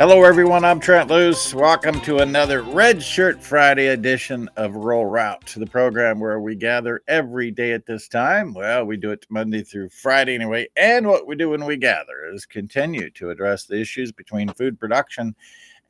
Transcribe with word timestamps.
Hello, 0.00 0.24
everyone. 0.24 0.64
I'm 0.64 0.80
Trent 0.80 1.10
Loos. 1.10 1.54
Welcome 1.54 2.00
to 2.00 2.20
another 2.20 2.62
Red 2.62 3.02
Shirt 3.02 3.42
Friday 3.42 3.88
edition 3.88 4.48
of 4.56 4.74
Rural 4.74 5.04
Route, 5.04 5.52
the 5.54 5.66
program 5.66 6.18
where 6.18 6.40
we 6.40 6.54
gather 6.54 7.02
every 7.06 7.50
day 7.50 7.72
at 7.72 7.84
this 7.84 8.08
time. 8.08 8.54
Well, 8.54 8.86
we 8.86 8.96
do 8.96 9.10
it 9.10 9.26
Monday 9.28 9.62
through 9.62 9.90
Friday 9.90 10.34
anyway. 10.34 10.68
And 10.74 11.06
what 11.06 11.26
we 11.26 11.36
do 11.36 11.50
when 11.50 11.66
we 11.66 11.76
gather 11.76 12.32
is 12.32 12.46
continue 12.46 13.10
to 13.10 13.28
address 13.28 13.66
the 13.66 13.78
issues 13.78 14.10
between 14.10 14.48
food 14.54 14.80
production 14.80 15.36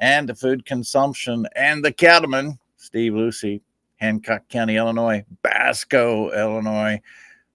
and 0.00 0.28
the 0.28 0.34
food 0.34 0.66
consumption. 0.66 1.46
And 1.54 1.84
the 1.84 1.92
cattleman, 1.92 2.58
Steve 2.78 3.14
Lucie, 3.14 3.62
Hancock 3.98 4.48
County, 4.48 4.74
Illinois, 4.74 5.24
Basco, 5.42 6.32
Illinois 6.32 7.00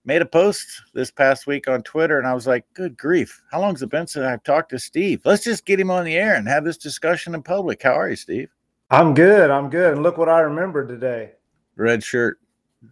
made 0.06 0.22
a 0.22 0.26
post 0.26 0.68
this 0.94 1.12
past 1.12 1.48
week 1.48 1.68
on 1.68 1.84
Twitter, 1.84 2.18
and 2.18 2.28
I 2.28 2.34
was 2.34 2.48
like, 2.48 2.66
"Good 2.74 2.98
grief! 2.98 3.42
How 3.52 3.60
long's 3.60 3.82
it 3.82 3.90
been 3.90 4.08
since 4.08 4.26
I've 4.26 4.44
talked 4.44 4.70
to 4.70 4.80
Steve? 4.80 5.22
Let's 5.26 5.44
just 5.44 5.66
get 5.66 5.80
him 5.80 5.92
on 5.92 6.06
the 6.06 6.16
air 6.16 6.36
and 6.36 6.48
have 6.48 6.64
this 6.64 6.78
discussion 6.78 7.36
in 7.36 7.44
public." 7.44 7.84
How 7.84 7.94
are 7.94 8.10
you, 8.10 8.16
Steve? 8.16 8.50
I'm 8.92 9.14
good. 9.14 9.50
I'm 9.50 9.70
good. 9.70 9.94
And 9.94 10.04
look 10.04 10.18
what 10.18 10.30
I 10.30 10.42
remembered 10.42 10.88
today. 10.88 11.32
Red 11.76 12.04
shirt. 12.04 12.40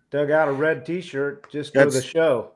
Dug 0.10 0.32
out 0.32 0.48
a 0.48 0.52
red 0.52 0.86
T-shirt 0.86 1.52
just 1.52 1.74
for 1.74 1.86
the 1.86 2.02
show. 2.02 2.52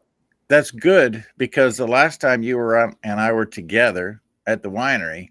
That's 0.48 0.72
good 0.72 1.24
because 1.38 1.78
the 1.78 1.88
last 1.88 2.20
time 2.20 2.42
you 2.42 2.58
were 2.58 2.78
on 2.78 2.96
and 3.04 3.20
I 3.20 3.32
were 3.32 3.46
together 3.46 4.22
at 4.48 4.64
the 4.64 4.72
winery, 4.72 5.30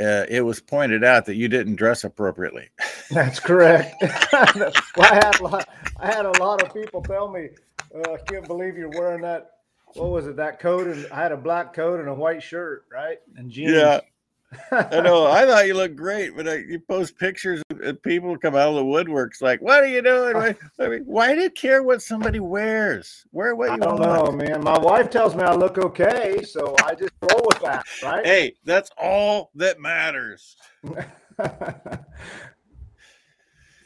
uh, 0.00 0.26
it 0.28 0.44
was 0.44 0.60
pointed 0.60 1.04
out 1.04 1.26
that 1.26 1.36
you 1.36 1.48
didn't 1.48 1.76
dress 1.76 2.04
appropriately. 2.04 2.68
That's 3.10 3.40
correct. 3.40 3.94
well, 4.32 4.72
I 4.98 5.14
had 5.14 5.40
a 5.40 5.44
lot, 5.44 5.68
I 5.98 6.06
had 6.06 6.26
a 6.26 6.42
lot 6.42 6.62
of 6.62 6.74
people 6.74 7.02
tell 7.02 7.28
me 7.28 7.48
uh, 7.94 8.12
I 8.12 8.18
can't 8.30 8.46
believe 8.46 8.76
you're 8.76 8.90
wearing 8.90 9.22
that. 9.22 9.50
What 9.94 10.10
was 10.10 10.26
it? 10.26 10.36
That 10.36 10.60
coat 10.60 10.86
and 10.86 11.06
I 11.10 11.22
had 11.22 11.32
a 11.32 11.36
black 11.36 11.72
coat 11.72 12.00
and 12.00 12.08
a 12.08 12.14
white 12.14 12.42
shirt, 12.42 12.84
right? 12.92 13.18
And 13.36 13.50
jeans. 13.50 13.72
Yeah. 13.72 14.00
I 14.70 15.00
know. 15.00 15.26
I 15.26 15.44
thought 15.44 15.66
you 15.66 15.74
looked 15.74 15.96
great, 15.96 16.34
but 16.34 16.48
I, 16.48 16.56
you 16.56 16.80
post 16.80 17.18
pictures 17.18 17.62
and 17.70 18.02
people 18.02 18.36
come 18.38 18.54
out 18.54 18.68
of 18.68 18.76
the 18.76 18.84
woodworks 18.84 19.42
like, 19.42 19.60
"What 19.60 19.84
are 19.84 19.88
you 19.88 20.00
doing? 20.00 20.34
Why, 20.34 20.56
I 20.80 20.88
mean, 20.88 21.02
why 21.04 21.34
do 21.34 21.42
you 21.42 21.50
care 21.50 21.82
what 21.82 22.00
somebody 22.00 22.40
wears? 22.40 23.26
Wear 23.30 23.54
what 23.54 23.66
you 23.66 23.72
I 23.74 23.76
don't 23.76 24.00
want." 24.00 24.24
know, 24.24 24.32
man. 24.32 24.64
My 24.64 24.78
wife 24.78 25.10
tells 25.10 25.34
me 25.34 25.42
I 25.42 25.54
look 25.54 25.76
okay, 25.76 26.42
so 26.42 26.74
I 26.82 26.94
just 26.94 27.12
roll 27.20 27.42
with 27.46 27.60
that, 27.60 27.84
right? 28.02 28.24
Hey, 28.24 28.54
that's 28.64 28.90
all 28.96 29.50
that 29.54 29.80
matters. 29.80 30.56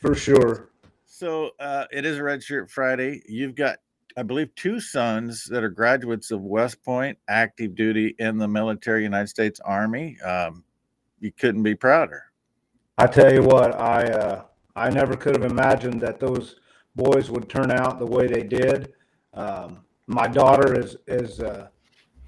For 0.01 0.15
sure. 0.15 0.71
So 1.07 1.51
uh, 1.61 1.87
it 1.93 2.05
is 2.05 2.19
a 2.19 2.23
Red 2.23 2.43
Shirt 2.43 2.71
Friday. 2.71 3.23
You've 3.29 3.55
got 3.55 3.79
I 4.17 4.23
believe, 4.23 4.55
two 4.55 4.81
sons 4.81 5.45
that 5.47 5.65
are 5.65 5.69
graduates 5.69 6.31
of 6.31 6.43
West 6.43 6.83
Point, 6.85 7.19
active 7.29 7.75
duty 7.75 8.15
in 8.19 8.39
the 8.39 8.49
military, 8.49 9.03
United 9.03 9.29
States 9.29 9.61
Army. 9.61 10.21
Um, 10.21 10.65
you 11.21 11.33
couldn't 11.33 11.63
be 11.63 11.75
prouder. 11.75 12.25
I 12.99 13.07
tell 13.07 13.33
you 13.33 13.43
what, 13.43 13.75
I 13.81 14.03
uh, 14.05 14.45
I 14.77 14.91
never 14.91 15.17
could 15.17 15.37
have 15.37 15.51
imagined 15.51 16.01
that 16.03 16.21
those 16.21 16.57
boys 16.95 17.31
would 17.31 17.49
turn 17.49 17.71
out 17.71 17.99
the 17.99 18.07
way 18.07 18.27
they 18.27 18.43
did. 18.43 18.93
Um, 19.35 19.85
my 20.07 20.27
daughter 20.27 20.79
is 20.79 20.97
is 21.07 21.41
uh, 21.41 21.69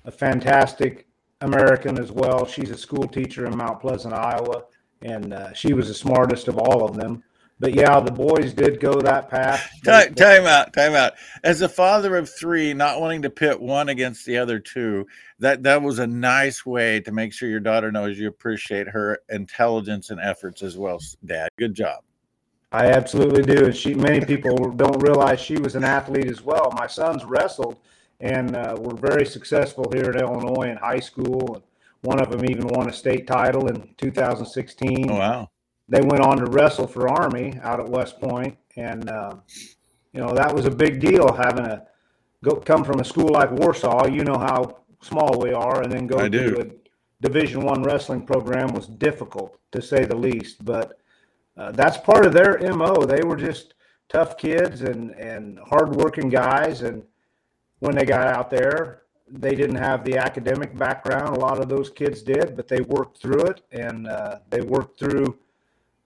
a 0.05 0.11
fantastic 0.11 1.07
American 1.41 1.99
as 1.99 2.11
well. 2.11 2.47
She's 2.47 2.71
a 2.71 2.77
school 2.77 3.07
teacher 3.07 3.47
in 3.47 3.57
Mount 3.57 3.81
Pleasant, 3.81 4.15
Iowa, 4.15 4.65
and 5.03 5.35
uh, 5.35 5.53
she 5.53 5.75
was 5.75 5.89
the 5.89 5.95
smartest 5.95 6.49
of 6.49 6.59
all 6.59 6.85
of 6.85 6.97
them 6.97 7.23
but 7.61 7.75
yeah, 7.75 8.01
the 8.01 8.11
boys 8.11 8.53
did 8.53 8.81
go 8.81 9.01
that 9.01 9.31
path. 9.31 9.71
Time, 9.85 10.15
time 10.15 10.45
out, 10.45 10.73
time 10.73 10.95
out. 10.95 11.13
As 11.45 11.63
a 11.63 11.69
father 11.69 12.17
of 12.17 12.29
three, 12.29 12.75
not 12.75 13.01
wanting 13.01 13.23
to 13.23 13.31
pit 13.31 13.61
one 13.61 13.89
against 13.89 14.27
the 14.27 14.39
other 14.39 14.59
two, 14.59 15.07
that 15.39 15.63
that 15.63 15.81
was 15.83 15.99
a 15.99 16.07
nice 16.07 16.67
way 16.67 17.01
to 17.01 17.13
make 17.13 17.33
sure 17.33 17.49
your 17.49 17.61
daughter 17.61 17.93
knows 17.93 18.19
you 18.19 18.29
appreciate 18.29 18.89
her 18.89 19.21
intelligence 19.29 20.11
and 20.11 20.21
efforts 20.21 20.63
as 20.63 20.77
well. 20.77 20.99
Dad, 21.25 21.49
good 21.57 21.75
job. 21.75 22.03
I 22.73 22.87
absolutely 22.87 23.43
do. 23.43 23.67
And 23.67 23.77
she, 23.77 23.95
many 23.95 24.25
people 24.25 24.57
don't 24.73 25.01
realize 25.03 25.41
she 25.41 25.59
was 25.59 25.77
an 25.77 25.85
athlete 25.85 26.27
as 26.27 26.43
well. 26.43 26.73
My 26.77 26.89
sons 26.89 27.25
wrestled 27.25 27.77
and 28.19 28.57
uh, 28.57 28.77
were 28.81 28.97
very 28.97 29.25
successful 29.25 29.91
here 29.95 30.11
in 30.11 30.19
Illinois 30.19 30.71
in 30.71 30.77
high 30.77 30.99
school. 30.99 31.55
And 31.55 31.63
One 32.03 32.21
of 32.21 32.31
them 32.31 32.45
even 32.51 32.67
won 32.67 32.89
a 32.89 32.93
state 32.93 33.29
title 33.29 33.69
in 33.69 33.95
2016. 33.97 35.09
Oh, 35.09 35.15
wow 35.15 35.51
they 35.89 36.01
went 36.01 36.21
on 36.21 36.39
to 36.39 36.47
wrestle 36.47 36.87
for 36.87 37.09
Army 37.09 37.59
out 37.63 37.81
at 37.81 37.89
West 37.89 38.21
Point, 38.21 38.57
and 38.77 39.09
uh, 39.09 39.37
you 40.13 40.21
know 40.21 40.33
that 40.33 40.55
was 40.55 40.65
a 40.65 40.71
big 40.71 41.01
deal 41.01 41.33
having 41.33 41.67
a 41.67 41.87
go 42.43 42.57
come 42.57 42.85
from 42.85 43.01
a 43.01 43.05
school 43.05 43.29
like 43.29 43.51
Warsaw. 43.51 44.07
You 44.07 44.25
know 44.25 44.39
how 44.39 44.79
small 45.03 45.39
we 45.41 45.53
are, 45.53 45.83
and 45.83 45.93
then 45.93 46.07
go 46.07 46.19
I 46.19 46.29
to 46.29 46.31
do. 46.31 46.61
a 46.61 47.27
Division 47.27 47.63
One 47.63 47.83
wrestling 47.83 48.25
program 48.25 48.73
was 48.73 48.87
difficult 48.87 49.59
to 49.73 49.83
say 49.83 50.05
the 50.05 50.17
least. 50.17 50.65
But 50.65 50.99
uh, 51.57 51.73
that's 51.73 51.99
part 51.99 52.27
of 52.27 52.33
their 52.33 52.59
mo. 52.75 53.05
They 53.05 53.23
were 53.23 53.37
just 53.37 53.75
tough 54.09 54.39
kids 54.39 54.81
and 54.83 55.11
and 55.13 55.59
hardworking 55.59 56.31
guys, 56.31 56.83
and 56.83 57.03
when 57.81 57.95
they 57.95 58.07
got 58.07 58.27
out 58.27 58.51
there, 58.51 59.03
they 59.29 59.55
didn't 59.55 59.77
have 59.77 60.05
the 60.05 60.17
academic 60.17 60.77
background. 60.77 61.37
A 61.37 61.41
lot 61.41 61.59
of 61.59 61.69
those 61.69 61.91
kids 61.91 62.23
did, 62.23 62.57
but 62.57 62.69
they 62.69 62.81
worked 62.81 63.19
through 63.19 63.45
it, 63.47 63.61
and 63.73 64.07
uh, 64.07 64.39
they 64.49 64.63
worked 64.63 64.99
through 64.99 65.39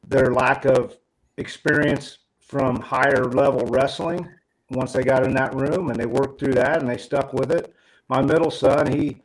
their 0.09 0.33
lack 0.33 0.65
of 0.65 0.97
experience 1.37 2.19
from 2.41 2.81
higher 2.81 3.25
level 3.25 3.67
wrestling 3.67 4.29
once 4.71 4.93
they 4.93 5.03
got 5.03 5.25
in 5.25 5.35
that 5.35 5.55
room 5.55 5.91
and 5.91 5.99
they 5.99 6.07
worked 6.07 6.41
through 6.41 6.55
that 6.55 6.81
and 6.81 6.89
they 6.89 6.99
stuck 6.99 7.33
with 7.33 7.53
it. 7.53 7.75
My 8.09 8.23
middle 8.23 8.51
son, 8.51 8.91
he, 8.91 9.23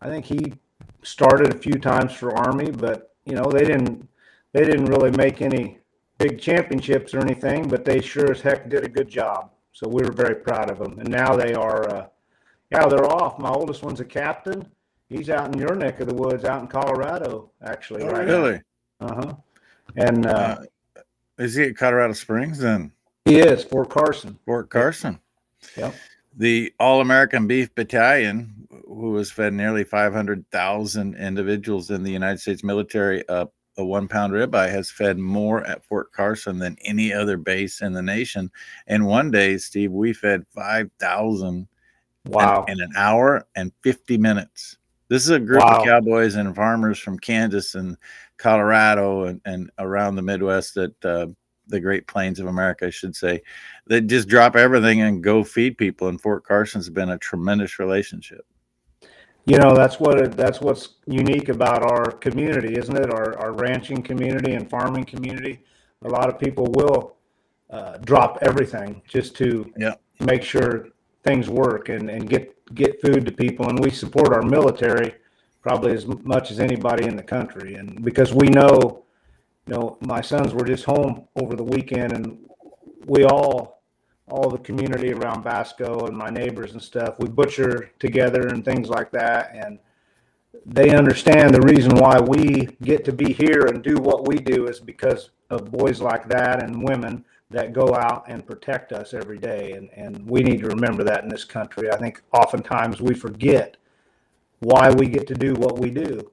I 0.00 0.08
think 0.08 0.24
he 0.24 0.54
started 1.02 1.54
a 1.54 1.58
few 1.58 1.74
times 1.74 2.12
for 2.12 2.36
Army, 2.36 2.70
but 2.70 3.14
you 3.24 3.34
know 3.34 3.44
they 3.44 3.64
didn't 3.64 4.08
they 4.52 4.64
didn't 4.64 4.86
really 4.86 5.10
make 5.10 5.40
any 5.40 5.78
big 6.18 6.40
championships 6.40 7.14
or 7.14 7.20
anything, 7.20 7.68
but 7.68 7.84
they 7.84 8.00
sure 8.00 8.30
as 8.30 8.40
heck 8.40 8.68
did 8.68 8.84
a 8.84 8.88
good 8.88 9.08
job. 9.08 9.50
So 9.72 9.88
we 9.88 10.02
were 10.02 10.12
very 10.12 10.36
proud 10.36 10.70
of 10.70 10.78
them. 10.78 10.98
And 10.98 11.08
now 11.08 11.34
they 11.34 11.54
are, 11.54 11.88
uh, 11.88 12.06
yeah, 12.70 12.86
they're 12.86 13.10
off. 13.10 13.38
My 13.38 13.48
oldest 13.48 13.82
one's 13.82 14.00
a 14.00 14.04
captain. 14.04 14.66
He's 15.08 15.30
out 15.30 15.52
in 15.52 15.58
your 15.58 15.74
neck 15.74 16.00
of 16.00 16.08
the 16.08 16.14
woods, 16.14 16.44
out 16.44 16.60
in 16.60 16.68
Colorado, 16.68 17.50
actually. 17.62 18.02
Oh, 18.02 18.10
right 18.10 18.26
really? 18.26 18.60
Uh 19.00 19.14
huh. 19.14 19.34
And 19.96 20.26
uh, 20.26 20.58
uh, 20.96 21.00
is 21.38 21.54
he 21.54 21.64
at 21.64 21.76
Colorado 21.76 22.12
Springs 22.12 22.58
then? 22.58 22.92
He 23.24 23.38
is 23.38 23.64
Fort 23.64 23.90
Carson. 23.90 24.38
Fort 24.44 24.70
Carson. 24.70 25.18
Yep. 25.76 25.94
The 26.36 26.72
All 26.80 27.00
American 27.00 27.46
Beef 27.46 27.74
Battalion, 27.74 28.66
who 28.86 29.16
has 29.16 29.30
fed 29.30 29.52
nearly 29.52 29.84
500,000 29.84 31.14
individuals 31.14 31.90
in 31.90 32.02
the 32.02 32.10
United 32.10 32.40
States 32.40 32.64
military 32.64 33.26
up 33.28 33.52
a 33.78 33.84
one 33.84 34.08
pound 34.08 34.32
ribeye, 34.32 34.70
has 34.70 34.90
fed 34.90 35.18
more 35.18 35.64
at 35.64 35.84
Fort 35.84 36.12
Carson 36.12 36.58
than 36.58 36.76
any 36.84 37.12
other 37.12 37.36
base 37.36 37.80
in 37.80 37.92
the 37.92 38.02
nation. 38.02 38.50
And 38.86 39.06
one 39.06 39.30
day, 39.30 39.56
Steve, 39.58 39.92
we 39.92 40.12
fed 40.12 40.44
5,000 40.54 41.68
wow. 42.26 42.64
in, 42.66 42.74
in, 42.74 42.80
an 42.80 42.92
hour 42.96 43.46
and 43.54 43.72
50 43.82 44.18
minutes. 44.18 44.78
This 45.08 45.24
is 45.24 45.30
a 45.30 45.38
group 45.38 45.62
wow. 45.62 45.80
of 45.80 45.84
cowboys 45.84 46.36
and 46.36 46.56
farmers 46.56 46.98
from 46.98 47.18
Kansas 47.18 47.74
and 47.74 47.96
Colorado 48.42 49.24
and, 49.24 49.40
and 49.44 49.70
around 49.78 50.16
the 50.16 50.22
Midwest 50.22 50.74
that 50.74 51.04
uh, 51.04 51.26
the 51.68 51.80
Great 51.80 52.08
Plains 52.08 52.40
of 52.40 52.48
America, 52.48 52.86
I 52.86 52.90
should 52.90 53.14
say, 53.14 53.40
that 53.86 54.02
just 54.02 54.28
drop 54.28 54.56
everything 54.56 55.00
and 55.00 55.22
go 55.22 55.44
feed 55.44 55.78
people. 55.78 56.08
And 56.08 56.20
Fort 56.20 56.44
Carson's 56.44 56.90
been 56.90 57.10
a 57.10 57.18
tremendous 57.18 57.78
relationship. 57.78 58.44
You 59.44 59.58
know, 59.58 59.74
that's 59.74 59.98
what 60.00 60.18
it, 60.18 60.32
that's 60.36 60.60
what's 60.60 60.96
unique 61.06 61.48
about 61.48 61.82
our 61.84 62.10
community, 62.12 62.74
isn't 62.78 62.96
it? 62.96 63.10
Our, 63.10 63.38
our 63.38 63.52
ranching 63.52 64.02
community 64.02 64.54
and 64.54 64.68
farming 64.68 65.04
community. 65.04 65.64
A 66.04 66.08
lot 66.08 66.28
of 66.28 66.38
people 66.38 66.66
will 66.74 67.16
uh, 67.70 67.98
drop 67.98 68.38
everything 68.42 69.02
just 69.08 69.36
to 69.36 69.72
yeah. 69.76 69.94
make 70.20 70.42
sure 70.42 70.88
things 71.24 71.48
work 71.48 71.88
and, 71.88 72.10
and 72.10 72.28
get 72.28 72.52
get 72.74 73.00
food 73.00 73.24
to 73.26 73.32
people. 73.32 73.68
And 73.68 73.78
we 73.78 73.90
support 73.90 74.32
our 74.32 74.42
military 74.42 75.14
probably 75.62 75.92
as 75.92 76.06
much 76.06 76.50
as 76.50 76.58
anybody 76.58 77.06
in 77.06 77.16
the 77.16 77.22
country. 77.22 77.74
And 77.74 78.04
because 78.04 78.34
we 78.34 78.48
know, 78.48 79.04
you 79.66 79.74
know, 79.74 79.96
my 80.00 80.20
sons 80.20 80.52
were 80.52 80.64
just 80.64 80.84
home 80.84 81.28
over 81.36 81.54
the 81.54 81.62
weekend, 81.62 82.12
and 82.12 82.38
we 83.06 83.24
all, 83.24 83.82
all 84.28 84.50
the 84.50 84.58
community 84.58 85.12
around 85.12 85.44
Basco 85.44 86.06
and 86.06 86.16
my 86.16 86.30
neighbors 86.30 86.72
and 86.72 86.82
stuff, 86.82 87.18
we 87.18 87.28
butcher 87.28 87.90
together 87.98 88.48
and 88.48 88.64
things 88.64 88.88
like 88.88 89.12
that. 89.12 89.52
And 89.54 89.78
they 90.66 90.90
understand 90.90 91.54
the 91.54 91.62
reason 91.62 91.94
why 91.96 92.20
we 92.20 92.76
get 92.82 93.04
to 93.04 93.12
be 93.12 93.32
here 93.32 93.66
and 93.66 93.82
do 93.82 93.96
what 93.96 94.26
we 94.26 94.36
do 94.36 94.66
is 94.66 94.80
because 94.80 95.30
of 95.50 95.70
boys 95.70 96.00
like 96.00 96.28
that 96.28 96.62
and 96.62 96.82
women 96.82 97.24
that 97.50 97.72
go 97.72 97.94
out 97.94 98.24
and 98.28 98.46
protect 98.46 98.92
us 98.92 99.14
every 99.14 99.38
day. 99.38 99.72
And, 99.72 99.90
and 99.94 100.26
we 100.28 100.40
need 100.40 100.60
to 100.60 100.68
remember 100.68 101.04
that 101.04 101.22
in 101.22 101.28
this 101.28 101.44
country. 101.44 101.90
I 101.90 101.96
think 101.96 102.22
oftentimes 102.32 103.00
we 103.00 103.14
forget 103.14 103.76
why 104.62 104.90
we 104.90 105.08
get 105.08 105.26
to 105.26 105.34
do 105.34 105.54
what 105.54 105.78
we 105.78 105.90
do. 105.90 106.30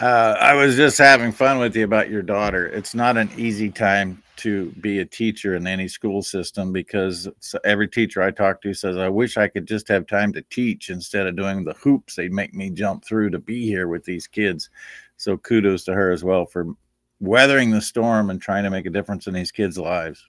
Uh, 0.00 0.34
I 0.40 0.54
was 0.54 0.76
just 0.76 0.96
having 0.96 1.30
fun 1.30 1.58
with 1.58 1.76
you 1.76 1.84
about 1.84 2.08
your 2.08 2.22
daughter. 2.22 2.66
It's 2.66 2.94
not 2.94 3.18
an 3.18 3.30
easy 3.36 3.70
time 3.70 4.22
to 4.36 4.70
be 4.80 5.00
a 5.00 5.04
teacher 5.04 5.56
in 5.56 5.66
any 5.66 5.86
school 5.86 6.22
system 6.22 6.72
because 6.72 7.28
every 7.64 7.86
teacher 7.86 8.22
I 8.22 8.30
talk 8.30 8.62
to 8.62 8.72
says, 8.72 8.96
I 8.96 9.10
wish 9.10 9.36
I 9.36 9.48
could 9.48 9.66
just 9.66 9.88
have 9.88 10.06
time 10.06 10.32
to 10.32 10.42
teach 10.48 10.88
instead 10.88 11.26
of 11.26 11.36
doing 11.36 11.62
the 11.62 11.74
hoops 11.74 12.14
they 12.14 12.28
make 12.28 12.54
me 12.54 12.70
jump 12.70 13.04
through 13.04 13.28
to 13.30 13.38
be 13.38 13.66
here 13.66 13.88
with 13.88 14.02
these 14.04 14.26
kids. 14.26 14.70
So 15.18 15.36
kudos 15.36 15.84
to 15.84 15.92
her 15.92 16.10
as 16.10 16.24
well 16.24 16.46
for 16.46 16.74
weathering 17.20 17.70
the 17.70 17.82
storm 17.82 18.30
and 18.30 18.40
trying 18.40 18.64
to 18.64 18.70
make 18.70 18.86
a 18.86 18.90
difference 18.90 19.26
in 19.26 19.34
these 19.34 19.52
kids' 19.52 19.76
lives. 19.76 20.26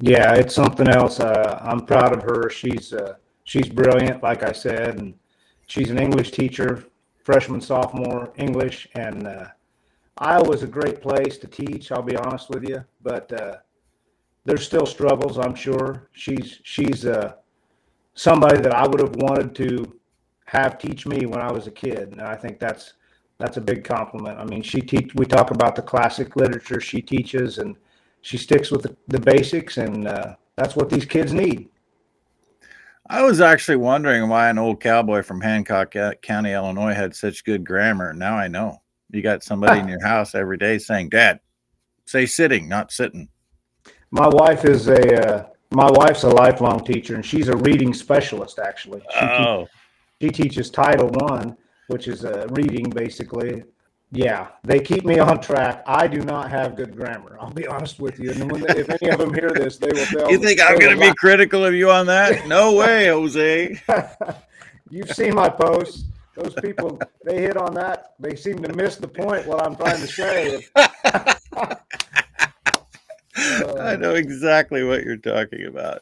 Yeah, 0.00 0.34
it's 0.34 0.54
something 0.54 0.88
else. 0.88 1.18
Uh, 1.18 1.58
I'm 1.60 1.84
proud 1.84 2.16
of 2.16 2.22
her. 2.22 2.48
She's 2.48 2.92
uh, 2.92 3.14
she's 3.42 3.68
brilliant, 3.68 4.22
like 4.22 4.44
I 4.44 4.52
said, 4.52 5.00
and 5.00 5.14
she's 5.68 5.90
an 5.90 5.98
English 5.98 6.32
teacher, 6.32 6.84
freshman, 7.22 7.60
sophomore 7.60 8.32
English, 8.36 8.88
and 8.94 9.26
uh, 9.26 9.46
Iowa's 10.18 10.64
a 10.64 10.66
great 10.66 11.00
place 11.00 11.38
to 11.38 11.46
teach. 11.46 11.92
I'll 11.92 12.02
be 12.02 12.16
honest 12.16 12.50
with 12.50 12.68
you, 12.68 12.84
but 13.02 13.32
uh, 13.32 13.58
there's 14.44 14.66
still 14.66 14.86
struggles. 14.86 15.38
I'm 15.38 15.54
sure 15.54 16.08
she's 16.12 16.58
she's 16.64 17.06
uh, 17.06 17.34
somebody 18.14 18.60
that 18.60 18.74
I 18.74 18.86
would 18.86 19.00
have 19.00 19.14
wanted 19.16 19.54
to 19.56 19.94
have 20.46 20.78
teach 20.78 21.06
me 21.06 21.26
when 21.26 21.40
I 21.40 21.52
was 21.52 21.66
a 21.66 21.70
kid, 21.70 22.12
and 22.12 22.20
I 22.20 22.34
think 22.34 22.58
that's 22.58 22.94
that's 23.38 23.58
a 23.58 23.60
big 23.60 23.84
compliment. 23.84 24.38
I 24.38 24.44
mean, 24.44 24.62
she 24.62 24.80
teach. 24.80 25.14
We 25.14 25.26
talk 25.26 25.50
about 25.52 25.76
the 25.76 25.82
classic 25.82 26.34
literature 26.34 26.80
she 26.80 27.00
teaches, 27.00 27.58
and 27.58 27.76
she 28.22 28.36
sticks 28.36 28.70
with 28.70 28.82
the, 28.82 28.96
the 29.06 29.20
basics, 29.20 29.76
and 29.76 30.08
uh, 30.08 30.34
that's 30.56 30.74
what 30.74 30.90
these 30.90 31.04
kids 31.04 31.32
need. 31.32 31.68
I 33.10 33.22
was 33.22 33.40
actually 33.40 33.76
wondering 33.76 34.28
why 34.28 34.50
an 34.50 34.58
old 34.58 34.80
cowboy 34.80 35.22
from 35.22 35.40
Hancock 35.40 35.94
County, 36.20 36.52
Illinois, 36.52 36.92
had 36.92 37.14
such 37.14 37.44
good 37.44 37.64
grammar. 37.64 38.12
Now 38.12 38.36
I 38.36 38.48
know. 38.48 38.82
You 39.10 39.22
got 39.22 39.42
somebody 39.42 39.80
in 39.80 39.88
your 39.88 40.04
house 40.04 40.34
every 40.34 40.58
day 40.58 40.78
saying, 40.78 41.08
"Dad, 41.08 41.40
say 42.06 42.26
sitting, 42.26 42.68
not 42.68 42.92
sitting." 42.92 43.28
My 44.10 44.28
wife 44.28 44.66
is 44.66 44.88
a 44.88 45.26
uh, 45.26 45.46
my 45.70 45.90
wife's 45.90 46.24
a 46.24 46.28
lifelong 46.28 46.84
teacher, 46.84 47.14
and 47.14 47.24
she's 47.24 47.48
a 47.48 47.56
reading 47.56 47.94
specialist. 47.94 48.58
Actually, 48.58 49.00
she, 49.00 49.20
oh. 49.20 49.66
te- 50.20 50.26
she 50.26 50.30
teaches 50.30 50.70
Title 50.70 51.08
One, 51.08 51.56
which 51.86 52.08
is 52.08 52.24
a 52.24 52.44
uh, 52.44 52.46
reading 52.48 52.90
basically. 52.90 53.64
Yeah, 54.10 54.48
they 54.64 54.80
keep 54.80 55.04
me 55.04 55.18
on 55.18 55.40
track. 55.40 55.82
I 55.86 56.06
do 56.06 56.22
not 56.22 56.50
have 56.50 56.76
good 56.76 56.96
grammar. 56.96 57.36
I'll 57.38 57.50
be 57.50 57.66
honest 57.66 58.00
with 58.00 58.18
you. 58.18 58.30
And 58.30 58.50
they, 58.50 58.80
if 58.80 58.88
any 58.88 59.10
of 59.10 59.18
them 59.18 59.34
hear 59.34 59.50
this, 59.50 59.76
they 59.76 59.88
will 59.92 60.06
tell. 60.06 60.30
You 60.30 60.38
think 60.38 60.60
I'm 60.62 60.78
going 60.78 60.98
to 60.98 61.00
be 61.00 61.12
critical 61.14 61.64
of 61.64 61.74
you 61.74 61.90
on 61.90 62.06
that? 62.06 62.46
No 62.46 62.74
way, 62.74 63.08
Jose. 63.08 63.78
You've 64.90 65.12
seen 65.12 65.34
my 65.34 65.50
posts 65.50 66.04
those 66.38 66.54
people 66.54 67.00
they 67.24 67.42
hit 67.42 67.56
on 67.56 67.74
that. 67.74 68.14
They 68.20 68.36
seem 68.36 68.62
to 68.62 68.72
miss 68.72 68.96
the 68.96 69.08
point. 69.08 69.46
What 69.46 69.64
I'm 69.64 69.76
trying 69.76 70.00
to 70.00 70.06
say. 70.06 70.66
Uh, 73.40 73.74
I 73.78 73.94
know 73.94 74.16
exactly 74.16 74.82
what 74.82 75.04
you're 75.04 75.16
talking 75.16 75.66
about. 75.66 76.00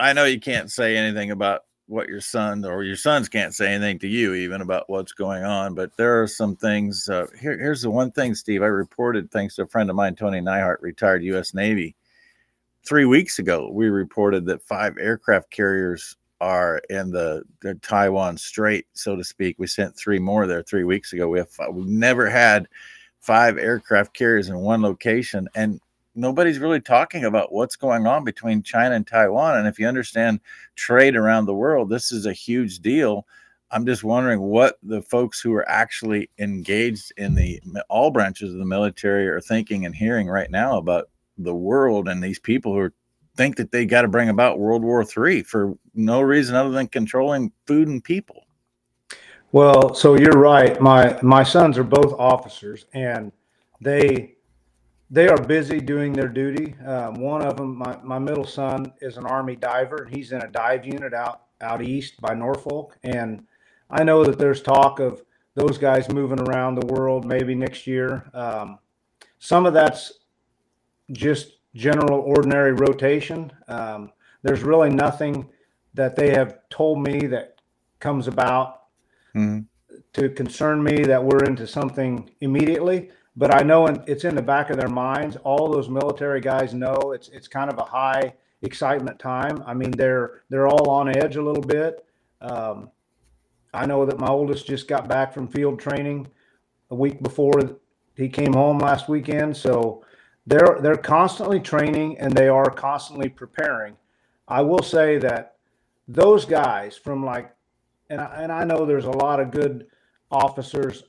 I 0.00 0.14
know 0.14 0.24
you 0.24 0.40
can't 0.40 0.70
say 0.70 0.96
anything 0.96 1.30
about 1.30 1.64
what 1.88 2.08
your 2.08 2.20
son 2.20 2.64
or 2.64 2.84
your 2.84 2.96
sons 2.96 3.28
can't 3.28 3.54
say 3.54 3.72
anything 3.72 3.98
to 3.98 4.06
you 4.06 4.34
even 4.34 4.60
about 4.60 4.88
what's 4.88 5.12
going 5.12 5.42
on 5.42 5.74
but 5.74 5.96
there 5.96 6.22
are 6.22 6.28
some 6.28 6.54
things 6.54 7.08
uh, 7.08 7.26
here, 7.40 7.58
here's 7.58 7.82
the 7.82 7.90
one 7.90 8.10
thing 8.10 8.34
steve 8.34 8.62
i 8.62 8.66
reported 8.66 9.30
thanks 9.30 9.56
to 9.56 9.62
a 9.62 9.66
friend 9.66 9.90
of 9.90 9.96
mine 9.96 10.14
tony 10.14 10.40
Neihart, 10.40 10.76
retired 10.80 11.24
u.s 11.24 11.54
navy 11.54 11.96
three 12.84 13.06
weeks 13.06 13.38
ago 13.38 13.70
we 13.72 13.88
reported 13.88 14.44
that 14.44 14.62
five 14.62 14.96
aircraft 14.98 15.50
carriers 15.50 16.16
are 16.40 16.80
in 16.88 17.10
the, 17.10 17.42
the 17.62 17.74
Taiwan 17.76 18.36
Strait, 18.36 18.86
so 18.92 19.16
to 19.16 19.24
speak. 19.24 19.56
We 19.58 19.66
sent 19.66 19.96
three 19.96 20.18
more 20.18 20.46
there 20.46 20.62
three 20.62 20.84
weeks 20.84 21.12
ago. 21.12 21.28
We 21.28 21.38
have 21.38 21.50
five, 21.50 21.74
we've 21.74 21.86
never 21.86 22.28
had 22.28 22.68
five 23.20 23.58
aircraft 23.58 24.14
carriers 24.14 24.48
in 24.48 24.58
one 24.58 24.82
location, 24.82 25.48
and 25.54 25.80
nobody's 26.18 26.58
really 26.58 26.80
talking 26.80 27.24
about 27.24 27.52
what's 27.52 27.76
going 27.76 28.06
on 28.06 28.24
between 28.24 28.62
China 28.62 28.96
and 28.96 29.06
Taiwan. 29.06 29.58
And 29.58 29.68
if 29.68 29.78
you 29.78 29.86
understand 29.86 30.40
trade 30.74 31.16
around 31.16 31.46
the 31.46 31.54
world, 31.54 31.88
this 31.88 32.10
is 32.10 32.26
a 32.26 32.32
huge 32.32 32.80
deal. 32.80 33.26
I'm 33.70 33.86
just 33.86 34.02
wondering 34.02 34.40
what 34.40 34.78
the 34.82 35.00
folks 35.00 35.40
who 35.40 35.54
are 35.54 35.68
actually 35.68 36.30
engaged 36.38 37.12
in 37.16 37.34
the 37.34 37.60
all 37.88 38.10
branches 38.10 38.52
of 38.52 38.58
the 38.58 38.64
military 38.64 39.28
are 39.28 39.40
thinking 39.40 39.86
and 39.86 39.94
hearing 39.94 40.26
right 40.26 40.50
now 40.50 40.78
about 40.78 41.08
the 41.36 41.54
world 41.54 42.08
and 42.08 42.22
these 42.22 42.40
people 42.40 42.74
who 42.74 42.90
think 43.36 43.56
that 43.56 43.70
they 43.70 43.86
got 43.86 44.02
to 44.02 44.08
bring 44.08 44.28
about 44.28 44.58
World 44.58 44.82
War 44.82 45.04
III 45.04 45.44
for 45.44 45.74
no 45.94 46.20
reason 46.20 46.56
other 46.56 46.70
than 46.70 46.88
controlling 46.88 47.52
food 47.66 47.86
and 47.86 48.02
people. 48.02 48.44
Well, 49.52 49.94
so 49.94 50.16
you're 50.16 50.38
right. 50.38 50.80
My 50.80 51.18
my 51.22 51.42
sons 51.42 51.78
are 51.78 51.84
both 51.84 52.12
officers, 52.18 52.86
and 52.92 53.32
they 53.80 54.34
they 55.10 55.28
are 55.28 55.40
busy 55.40 55.80
doing 55.80 56.12
their 56.12 56.28
duty. 56.28 56.74
Um, 56.84 57.14
one 57.14 57.42
of 57.42 57.56
them, 57.56 57.76
my, 57.76 57.98
my 58.02 58.18
middle 58.18 58.44
son, 58.44 58.92
is 59.00 59.16
an 59.16 59.26
Army 59.26 59.56
diver. 59.56 60.08
He's 60.10 60.32
in 60.32 60.42
a 60.42 60.48
dive 60.48 60.84
unit 60.84 61.14
out 61.14 61.42
out 61.60 61.82
east 61.82 62.20
by 62.20 62.34
Norfolk, 62.34 62.96
and 63.02 63.44
I 63.90 64.04
know 64.04 64.22
that 64.24 64.38
there's 64.38 64.62
talk 64.62 65.00
of 65.00 65.22
those 65.54 65.76
guys 65.76 66.12
moving 66.12 66.40
around 66.40 66.76
the 66.76 66.86
world 66.86 67.24
maybe 67.24 67.54
next 67.54 67.86
year. 67.86 68.30
Um, 68.32 68.78
some 69.40 69.66
of 69.66 69.74
that's 69.74 70.12
just 71.10 71.58
general 71.74 72.20
ordinary 72.20 72.72
rotation. 72.72 73.50
Um, 73.66 74.12
there's 74.42 74.62
really 74.62 74.90
nothing 74.90 75.48
that 75.94 76.14
they 76.14 76.30
have 76.30 76.58
told 76.70 77.02
me 77.02 77.26
that 77.26 77.60
comes 77.98 78.28
about 78.28 78.82
mm-hmm. 79.34 79.60
to 80.12 80.28
concern 80.28 80.82
me 80.82 81.02
that 81.02 81.22
we're 81.22 81.44
into 81.44 81.66
something 81.66 82.30
immediately. 82.40 83.10
But 83.38 83.54
I 83.54 83.62
know 83.62 83.86
it's 83.86 84.24
in 84.24 84.34
the 84.34 84.42
back 84.42 84.68
of 84.68 84.76
their 84.76 84.88
minds. 84.88 85.36
All 85.44 85.70
those 85.70 85.88
military 85.88 86.40
guys 86.40 86.74
know 86.74 87.12
it's 87.12 87.28
it's 87.28 87.46
kind 87.46 87.70
of 87.70 87.78
a 87.78 87.84
high 87.84 88.34
excitement 88.62 89.20
time. 89.20 89.62
I 89.64 89.74
mean, 89.74 89.92
they're 89.92 90.42
they're 90.50 90.66
all 90.66 90.90
on 90.90 91.16
edge 91.16 91.36
a 91.36 91.42
little 91.42 91.62
bit. 91.62 92.04
Um, 92.40 92.90
I 93.72 93.86
know 93.86 94.04
that 94.06 94.18
my 94.18 94.26
oldest 94.26 94.66
just 94.66 94.88
got 94.88 95.08
back 95.08 95.32
from 95.32 95.46
field 95.46 95.78
training 95.78 96.26
a 96.90 96.96
week 96.96 97.22
before 97.22 97.52
he 98.16 98.28
came 98.28 98.54
home 98.54 98.78
last 98.78 99.08
weekend, 99.08 99.56
so 99.56 100.04
they're 100.44 100.80
they're 100.82 100.96
constantly 100.96 101.60
training 101.60 102.18
and 102.18 102.32
they 102.32 102.48
are 102.48 102.68
constantly 102.68 103.28
preparing. 103.28 103.96
I 104.48 104.62
will 104.62 104.82
say 104.82 105.16
that 105.18 105.54
those 106.08 106.44
guys 106.44 106.96
from 106.96 107.24
like, 107.24 107.54
and 108.10 108.20
I, 108.20 108.42
and 108.42 108.50
I 108.50 108.64
know 108.64 108.84
there's 108.84 109.04
a 109.04 109.10
lot 109.10 109.38
of 109.38 109.52
good 109.52 109.86
officers, 110.28 111.04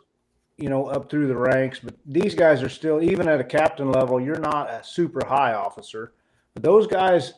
you 0.61 0.69
know, 0.69 0.85
up 0.85 1.09
through 1.09 1.27
the 1.27 1.37
ranks, 1.37 1.79
but 1.79 1.95
these 2.05 2.35
guys 2.35 2.61
are 2.61 2.69
still 2.69 3.01
even 3.01 3.27
at 3.27 3.39
a 3.39 3.43
captain 3.43 3.91
level. 3.91 4.19
You're 4.19 4.39
not 4.39 4.69
a 4.69 4.83
super 4.83 5.25
high 5.25 5.53
officer, 5.53 6.13
but 6.53 6.63
those 6.63 6.87
guys 6.87 7.33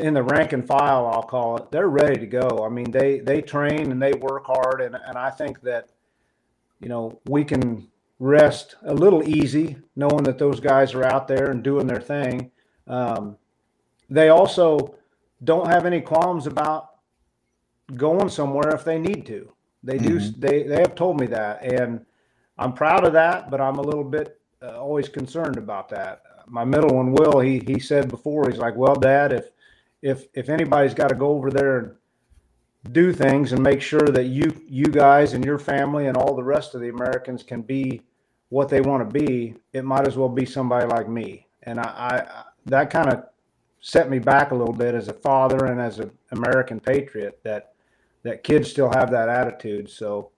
in 0.00 0.14
the 0.14 0.22
rank 0.22 0.52
and 0.52 0.66
file, 0.66 1.06
I'll 1.06 1.22
call 1.22 1.56
it, 1.56 1.70
they're 1.70 1.88
ready 1.88 2.18
to 2.18 2.26
go. 2.26 2.64
I 2.64 2.68
mean, 2.68 2.90
they 2.90 3.20
they 3.20 3.40
train 3.40 3.90
and 3.90 4.00
they 4.00 4.12
work 4.12 4.46
hard, 4.46 4.80
and 4.80 4.94
and 4.94 5.16
I 5.16 5.30
think 5.30 5.60
that, 5.62 5.88
you 6.80 6.88
know, 6.88 7.20
we 7.28 7.44
can 7.44 7.88
rest 8.20 8.76
a 8.82 8.94
little 8.94 9.28
easy 9.28 9.76
knowing 9.96 10.24
that 10.24 10.38
those 10.38 10.60
guys 10.60 10.94
are 10.94 11.04
out 11.04 11.28
there 11.28 11.50
and 11.50 11.62
doing 11.62 11.86
their 11.86 12.00
thing. 12.00 12.50
Um, 12.86 13.36
they 14.10 14.28
also 14.28 14.94
don't 15.44 15.68
have 15.68 15.86
any 15.86 16.00
qualms 16.00 16.46
about 16.46 16.90
going 17.94 18.28
somewhere 18.28 18.74
if 18.74 18.84
they 18.84 18.98
need 18.98 19.26
to. 19.26 19.52
They 19.82 19.98
do. 19.98 20.18
Mm-hmm. 20.18 20.40
They 20.40 20.62
they 20.64 20.80
have 20.80 20.94
told 20.94 21.20
me 21.20 21.26
that, 21.26 21.62
and 21.62 22.04
I'm 22.58 22.72
proud 22.72 23.04
of 23.06 23.12
that. 23.12 23.50
But 23.50 23.60
I'm 23.60 23.78
a 23.78 23.82
little 23.82 24.04
bit 24.04 24.40
uh, 24.62 24.78
always 24.78 25.08
concerned 25.08 25.56
about 25.56 25.88
that. 25.90 26.22
My 26.46 26.64
middle 26.64 26.94
one, 26.96 27.12
Will, 27.12 27.40
he 27.40 27.60
he 27.66 27.78
said 27.78 28.08
before, 28.08 28.48
he's 28.48 28.58
like, 28.58 28.76
"Well, 28.76 28.94
Dad, 28.94 29.32
if 29.32 29.50
if 30.02 30.26
if 30.34 30.48
anybody's 30.48 30.94
got 30.94 31.08
to 31.08 31.14
go 31.14 31.28
over 31.30 31.50
there 31.50 31.78
and 31.78 31.94
do 32.92 33.12
things 33.12 33.52
and 33.52 33.62
make 33.62 33.82
sure 33.82 34.00
that 34.00 34.24
you 34.24 34.54
you 34.66 34.86
guys 34.86 35.34
and 35.34 35.44
your 35.44 35.58
family 35.58 36.06
and 36.06 36.16
all 36.16 36.34
the 36.34 36.42
rest 36.42 36.74
of 36.74 36.80
the 36.80 36.88
Americans 36.88 37.42
can 37.42 37.62
be 37.62 38.02
what 38.48 38.68
they 38.68 38.80
want 38.80 39.08
to 39.08 39.20
be, 39.24 39.54
it 39.72 39.84
might 39.84 40.06
as 40.06 40.16
well 40.16 40.28
be 40.28 40.46
somebody 40.46 40.86
like 40.86 41.08
me. 41.08 41.46
And 41.64 41.78
I, 41.78 41.82
I 41.82 42.44
that 42.66 42.90
kind 42.90 43.12
of 43.12 43.24
set 43.80 44.10
me 44.10 44.18
back 44.18 44.50
a 44.50 44.54
little 44.54 44.74
bit 44.74 44.94
as 44.94 45.08
a 45.08 45.12
father 45.12 45.66
and 45.66 45.80
as 45.80 45.98
an 45.98 46.10
American 46.32 46.80
patriot 46.80 47.38
that 47.44 47.74
that 48.22 48.42
kids 48.42 48.70
still 48.70 48.90
have 48.90 49.10
that 49.10 49.28
attitude. 49.28 49.88
So 49.90 50.30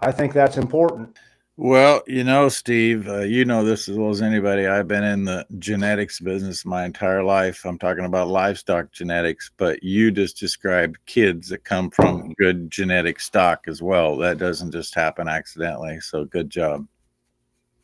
I 0.00 0.12
think 0.12 0.32
that's 0.32 0.56
important. 0.58 1.16
Well, 1.58 2.02
you 2.06 2.22
know, 2.22 2.50
Steve, 2.50 3.08
uh, 3.08 3.20
you 3.20 3.46
know 3.46 3.64
this 3.64 3.88
as 3.88 3.96
well 3.96 4.10
as 4.10 4.20
anybody. 4.20 4.66
I've 4.66 4.88
been 4.88 5.04
in 5.04 5.24
the 5.24 5.46
genetics 5.58 6.20
business 6.20 6.66
my 6.66 6.84
entire 6.84 7.24
life. 7.24 7.64
I'm 7.64 7.78
talking 7.78 8.04
about 8.04 8.28
livestock 8.28 8.92
genetics, 8.92 9.50
but 9.56 9.82
you 9.82 10.10
just 10.10 10.38
described 10.38 10.98
kids 11.06 11.48
that 11.48 11.64
come 11.64 11.90
from 11.90 12.34
good 12.34 12.70
genetic 12.70 13.20
stock 13.20 13.68
as 13.68 13.80
well. 13.80 14.18
That 14.18 14.36
doesn't 14.36 14.70
just 14.70 14.94
happen 14.94 15.28
accidentally. 15.28 15.98
So 16.00 16.26
good 16.26 16.50
job. 16.50 16.86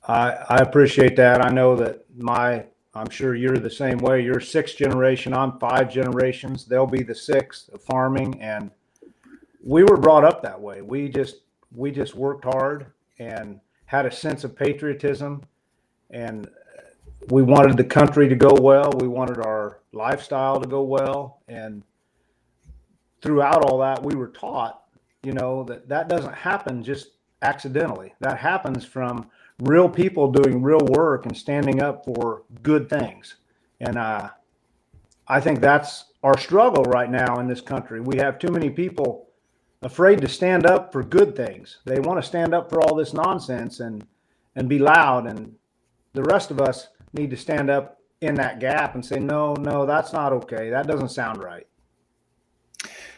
I, 0.07 0.33
I 0.50 0.57
appreciate 0.59 1.17
that. 1.17 1.43
I 1.43 1.49
know 1.49 1.75
that 1.76 2.05
my, 2.14 2.67
I'm 2.95 3.09
sure 3.09 3.35
you're 3.35 3.57
the 3.57 3.71
same 3.71 3.97
way. 3.99 4.21
You're 4.21 4.41
sixth 4.41 4.76
generation. 4.76 5.33
I'm 5.33 5.59
five 5.59 5.91
generations. 5.91 6.67
They'll 6.67 6.87
be 6.87 7.02
the 7.02 7.14
sixth 7.14 7.71
of 7.73 7.81
farming. 7.81 8.38
And 8.38 8.71
we 9.64 9.83
were 9.83 9.97
brought 9.97 10.25
up 10.25 10.43
that 10.43 10.61
way. 10.61 10.83
We 10.83 11.09
just, 11.09 11.37
we 11.75 11.91
just 11.91 12.14
worked 12.14 12.45
hard 12.45 12.93
and 13.19 13.61
had 13.87 14.07
a 14.07 14.11
sense 14.11 14.45
of 14.45 14.57
patriotism, 14.57 15.42
and 16.11 16.49
we 17.28 17.42
wanted 17.42 17.76
the 17.76 17.85
country 17.85 18.28
to 18.28 18.35
go 18.35 18.54
well. 18.61 18.92
We 18.99 19.09
wanted 19.09 19.38
our 19.38 19.81
lifestyle 19.92 20.61
to 20.61 20.69
go 20.69 20.83
well, 20.83 21.42
and 21.49 21.83
throughout 23.21 23.64
all 23.64 23.78
that, 23.78 24.02
we 24.02 24.14
were 24.14 24.28
taught, 24.28 24.83
you 25.23 25.33
know, 25.33 25.64
that 25.64 25.88
that 25.88 26.09
doesn't 26.09 26.35
happen 26.35 26.83
just 26.83 27.12
accidentally. 27.42 28.14
That 28.21 28.38
happens 28.38 28.85
from 28.85 29.28
real 29.61 29.88
people 29.88 30.31
doing 30.31 30.62
real 30.62 30.85
work 30.88 31.26
and 31.26 31.37
standing 31.37 31.83
up 31.83 32.04
for 32.04 32.42
good 32.62 32.88
things. 32.88 33.37
And 33.81 33.97
uh, 33.97 34.31
I 35.28 35.40
think 35.40 35.61
that's 35.61 36.07
our 36.23 36.38
struggle 36.38 36.85
right 36.85 37.11
now 37.11 37.38
in 37.38 37.47
this 37.47 37.61
country. 37.61 38.00
We 38.00 38.16
have 38.19 38.38
too 38.38 38.50
many 38.50 38.71
people 38.71 39.28
afraid 39.82 40.20
to 40.20 40.28
stand 40.28 40.66
up 40.66 40.92
for 40.92 41.02
good 41.02 41.36
things. 41.36 41.78
They 41.84 42.00
want 42.00 42.22
to 42.22 42.26
stand 42.26 42.54
up 42.54 42.70
for 42.70 42.80
all 42.80 42.94
this 42.94 43.12
nonsense 43.12 43.80
and 43.80 44.06
and 44.54 44.68
be 44.68 44.78
loud 44.78 45.26
and 45.26 45.54
the 46.12 46.22
rest 46.22 46.50
of 46.50 46.60
us 46.60 46.88
need 47.14 47.30
to 47.30 47.36
stand 47.36 47.70
up 47.70 47.98
in 48.20 48.34
that 48.34 48.60
gap 48.60 48.94
and 48.94 49.04
say 49.04 49.18
no, 49.18 49.54
no, 49.54 49.86
that's 49.86 50.12
not 50.12 50.32
okay. 50.32 50.70
That 50.70 50.86
doesn't 50.86 51.08
sound 51.08 51.42
right. 51.42 51.66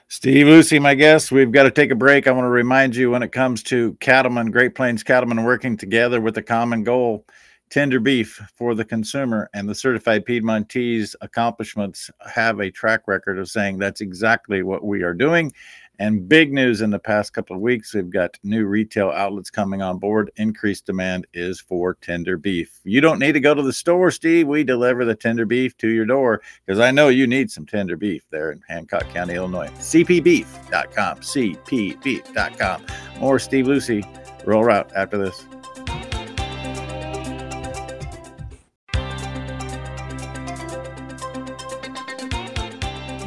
Steve 0.08 0.46
Lucie, 0.46 0.78
my 0.78 0.94
guest. 0.94 1.32
We've 1.32 1.50
got 1.50 1.64
to 1.64 1.70
take 1.70 1.90
a 1.90 1.96
break. 1.96 2.26
I 2.26 2.30
want 2.30 2.44
to 2.44 2.50
remind 2.50 2.94
you 2.94 3.10
when 3.10 3.22
it 3.22 3.32
comes 3.32 3.62
to 3.64 3.94
cattlemen, 4.00 4.50
Great 4.50 4.74
Plains 4.74 5.02
cattlemen 5.02 5.42
working 5.44 5.76
together 5.76 6.20
with 6.20 6.38
a 6.38 6.42
common 6.42 6.84
goal 6.84 7.26
tender 7.70 7.98
beef 7.98 8.40
for 8.54 8.74
the 8.74 8.84
consumer. 8.84 9.50
And 9.54 9.68
the 9.68 9.74
certified 9.74 10.24
Piedmontese 10.24 11.16
accomplishments 11.20 12.10
have 12.32 12.60
a 12.60 12.70
track 12.70 13.02
record 13.08 13.38
of 13.38 13.50
saying 13.50 13.78
that's 13.78 14.00
exactly 14.00 14.62
what 14.62 14.84
we 14.84 15.02
are 15.02 15.14
doing. 15.14 15.52
And 15.98 16.28
big 16.28 16.52
news 16.52 16.80
in 16.80 16.90
the 16.90 16.98
past 16.98 17.32
couple 17.32 17.54
of 17.54 17.62
weeks, 17.62 17.94
we've 17.94 18.10
got 18.10 18.38
new 18.42 18.66
retail 18.66 19.10
outlets 19.10 19.48
coming 19.48 19.80
on 19.80 19.98
board. 19.98 20.30
Increased 20.36 20.86
demand 20.86 21.26
is 21.32 21.60
for 21.60 21.94
tender 22.00 22.36
beef. 22.36 22.80
You 22.82 23.00
don't 23.00 23.20
need 23.20 23.32
to 23.32 23.40
go 23.40 23.54
to 23.54 23.62
the 23.62 23.72
store, 23.72 24.10
Steve. 24.10 24.48
We 24.48 24.64
deliver 24.64 25.04
the 25.04 25.14
tender 25.14 25.46
beef 25.46 25.76
to 25.78 25.88
your 25.88 26.06
door 26.06 26.42
because 26.66 26.80
I 26.80 26.90
know 26.90 27.08
you 27.08 27.28
need 27.28 27.50
some 27.50 27.64
tender 27.64 27.96
beef 27.96 28.24
there 28.30 28.50
in 28.50 28.60
Hancock 28.68 29.08
County, 29.10 29.34
Illinois. 29.34 29.68
CPBeef.com. 29.78 31.18
CPBeef.com. 31.18 32.86
More 33.20 33.38
Steve 33.38 33.68
Lucie. 33.68 34.04
Rural 34.44 34.64
route 34.64 34.92
after 34.94 35.16
this. 35.16 35.46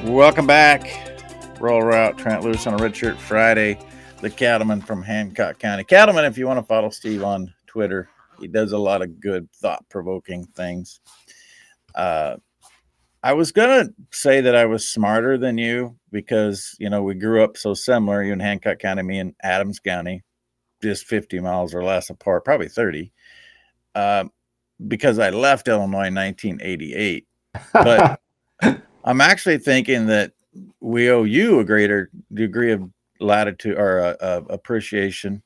Welcome 0.03 0.47
back. 0.47 1.06
Rural 1.59 1.81
route, 1.81 2.17
Trent 2.19 2.43
Loos 2.43 2.67
on 2.67 2.75
a 2.75 2.77
red 2.77 2.95
shirt 2.95 3.17
Friday. 3.17 3.79
The 4.21 4.29
cattleman 4.29 4.81
from 4.81 5.01
Hancock 5.01 5.59
County. 5.59 5.83
Cattleman, 5.83 6.25
if 6.25 6.37
you 6.37 6.47
want 6.47 6.59
to 6.59 6.65
follow 6.65 6.89
Steve 6.89 7.23
on 7.23 7.53
Twitter, 7.65 8.09
he 8.39 8.47
does 8.47 8.71
a 8.71 8.77
lot 8.77 9.01
of 9.01 9.19
good, 9.19 9.51
thought 9.53 9.83
provoking 9.89 10.45
things. 10.55 10.99
Uh, 11.95 12.37
I 13.23 13.33
was 13.33 13.51
going 13.51 13.85
to 13.85 13.93
say 14.11 14.41
that 14.41 14.55
I 14.55 14.65
was 14.65 14.87
smarter 14.87 15.37
than 15.37 15.57
you 15.57 15.95
because, 16.11 16.75
you 16.79 16.89
know, 16.89 17.03
we 17.03 17.15
grew 17.15 17.43
up 17.43 17.57
so 17.57 17.73
similar, 17.73 18.23
you 18.23 18.33
in 18.33 18.39
Hancock 18.39 18.79
County, 18.79 19.03
me 19.03 19.19
in 19.19 19.35
Adams 19.41 19.79
County, 19.79 20.23
just 20.81 21.05
50 21.05 21.39
miles 21.39 21.73
or 21.73 21.83
less 21.83 22.09
apart, 22.09 22.45
probably 22.45 22.69
30, 22.69 23.11
uh, 23.95 24.25
because 24.87 25.17
I 25.17 25.31
left 25.31 25.67
Illinois 25.67 26.07
in 26.07 26.15
1988. 26.15 27.27
But 27.73 28.21
I'm 29.03 29.21
actually 29.21 29.57
thinking 29.57 30.05
that 30.07 30.33
we 30.79 31.09
owe 31.09 31.23
you 31.23 31.59
a 31.59 31.65
greater 31.65 32.09
degree 32.33 32.71
of 32.71 32.89
latitude 33.19 33.77
or 33.77 33.99
uh, 33.99 34.15
uh, 34.21 34.41
appreciation 34.49 35.41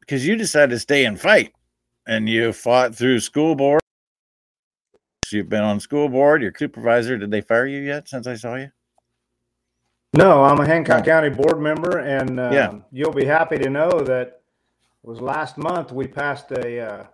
because 0.00 0.26
you 0.26 0.36
decided 0.36 0.70
to 0.70 0.78
stay 0.78 1.04
and 1.04 1.20
fight 1.20 1.52
and 2.06 2.28
you 2.28 2.52
fought 2.52 2.94
through 2.94 3.20
school 3.20 3.54
board. 3.54 3.80
You've 5.32 5.48
been 5.48 5.64
on 5.64 5.80
school 5.80 6.08
board, 6.08 6.40
your 6.40 6.52
supervisor. 6.56 7.18
Did 7.18 7.32
they 7.32 7.40
fire 7.40 7.66
you 7.66 7.80
yet 7.80 8.08
since 8.08 8.28
I 8.28 8.36
saw 8.36 8.54
you? 8.54 8.70
No, 10.14 10.44
I'm 10.44 10.60
a 10.60 10.66
Hancock 10.66 11.04
County 11.04 11.30
board 11.30 11.60
member, 11.60 11.98
and 11.98 12.38
uh, 12.38 12.50
yeah. 12.52 12.74
you'll 12.92 13.12
be 13.12 13.24
happy 13.24 13.58
to 13.58 13.68
know 13.68 13.90
that 14.02 14.40
was 15.02 15.20
last 15.20 15.58
month 15.58 15.92
we 15.92 16.06
passed 16.06 16.52
a 16.52 16.80
uh, 16.80 17.04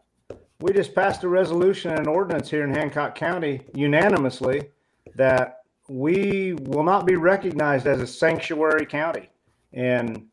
we 0.61 0.73
just 0.73 0.95
passed 0.95 1.25
a 1.25 1.29
resolution 1.29 1.93
and 1.93 2.07
ordinance 2.07 2.51
here 2.51 2.65
in 2.65 2.73
Hancock 2.73 3.15
County 3.15 3.63
unanimously 3.75 4.71
that 5.17 5.62
we 5.89 6.55
will 6.61 6.85
not 6.85 7.07
be 7.07 7.17
recognized 7.17 7.87
as 7.87 8.01
a 8.01 8.07
sanctuary 8.07 8.87
county. 8.87 9.29
And 9.73 10.27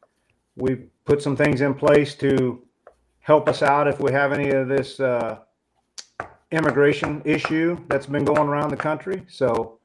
we've 0.56 0.88
put 1.06 1.22
some 1.22 1.36
things 1.36 1.62
in 1.62 1.74
place 1.74 2.16
to 2.16 2.64
help 3.20 3.48
us 3.48 3.62
out 3.62 3.88
if 3.88 4.00
we 4.00 4.12
have 4.12 4.32
any 4.32 4.50
of 4.50 4.68
this 4.68 5.00
uh, 5.00 5.40
immigration 6.52 7.22
issue 7.26 7.78
that's 7.88 8.06
been 8.06 8.26
going 8.26 8.48
around 8.48 8.70
the 8.70 8.78
country. 8.78 9.24
So, 9.28 9.80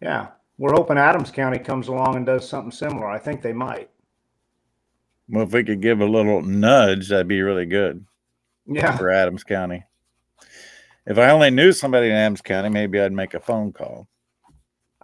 yeah, 0.00 0.28
we're 0.58 0.72
hoping 0.72 0.98
Adams 0.98 1.30
County 1.30 1.58
comes 1.58 1.88
along 1.88 2.16
and 2.16 2.26
does 2.26 2.48
something 2.48 2.72
similar. 2.72 3.08
I 3.08 3.18
think 3.18 3.42
they 3.42 3.52
might. 3.52 3.90
Well, 5.28 5.44
if 5.44 5.52
we 5.52 5.62
could 5.62 5.80
give 5.80 6.00
a 6.00 6.06
little 6.06 6.42
nudge, 6.42 7.08
that'd 7.08 7.28
be 7.28 7.40
really 7.40 7.66
good. 7.66 8.04
Yeah. 8.66 8.96
For 8.96 9.10
Adams 9.10 9.44
County. 9.44 9.84
If 11.06 11.18
I 11.18 11.30
only 11.30 11.50
knew 11.50 11.72
somebody 11.72 12.06
in 12.06 12.12
Adams 12.12 12.42
County, 12.42 12.68
maybe 12.68 13.00
I'd 13.00 13.12
make 13.12 13.34
a 13.34 13.40
phone 13.40 13.72
call. 13.72 14.06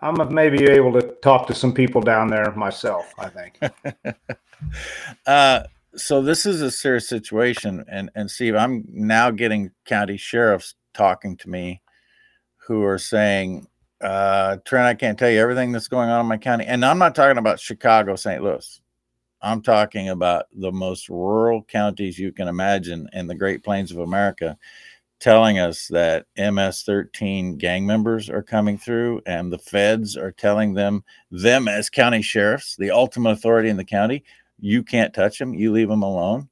I'm 0.02 0.34
maybe 0.34 0.64
able 0.64 0.92
to 0.92 1.02
talk 1.22 1.46
to 1.46 1.54
some 1.54 1.72
people 1.72 2.00
down 2.00 2.28
there 2.28 2.52
myself. 2.52 3.12
I 3.18 3.28
think. 3.28 3.58
uh, 5.26 5.62
so 5.94 6.20
this 6.22 6.44
is 6.44 6.60
a 6.60 6.70
serious 6.70 7.08
situation, 7.08 7.84
and 7.88 8.10
and 8.14 8.30
Steve, 8.30 8.54
I'm 8.54 8.84
now 8.88 9.30
getting 9.30 9.70
county 9.84 10.16
sheriffs 10.16 10.74
talking 10.92 11.36
to 11.38 11.48
me, 11.48 11.82
who 12.66 12.82
are 12.84 12.98
saying, 12.98 13.66
uh, 14.02 14.58
"Trent, 14.66 14.86
I 14.86 14.94
can't 14.94 15.18
tell 15.18 15.30
you 15.30 15.40
everything 15.40 15.72
that's 15.72 15.88
going 15.88 16.10
on 16.10 16.20
in 16.20 16.26
my 16.26 16.36
county," 16.36 16.66
and 16.66 16.84
I'm 16.84 16.98
not 16.98 17.14
talking 17.14 17.38
about 17.38 17.60
Chicago, 17.60 18.16
St. 18.16 18.42
Louis. 18.42 18.80
I'm 19.40 19.62
talking 19.62 20.08
about 20.08 20.46
the 20.54 20.72
most 20.72 21.08
rural 21.08 21.62
counties 21.62 22.18
you 22.18 22.32
can 22.32 22.48
imagine 22.48 23.08
in 23.12 23.26
the 23.26 23.34
Great 23.34 23.62
Plains 23.62 23.92
of 23.92 23.98
America 23.98 24.58
telling 25.18 25.58
us 25.58 25.88
that 25.88 26.26
MS-13 26.36 27.58
gang 27.58 27.86
members 27.86 28.28
are 28.28 28.42
coming 28.42 28.78
through, 28.78 29.22
and 29.26 29.52
the 29.52 29.58
feds 29.58 30.16
are 30.16 30.32
telling 30.32 30.74
them, 30.74 31.04
them 31.30 31.68
as 31.68 31.88
county 31.88 32.22
sheriffs, 32.22 32.76
the 32.76 32.90
ultimate 32.90 33.30
authority 33.30 33.68
in 33.68 33.76
the 33.76 33.84
county, 33.84 34.24
you 34.58 34.82
can't 34.82 35.14
touch 35.14 35.38
them. 35.38 35.54
You 35.54 35.72
leave 35.72 35.88
them 35.88 36.02
alone. 36.02 36.48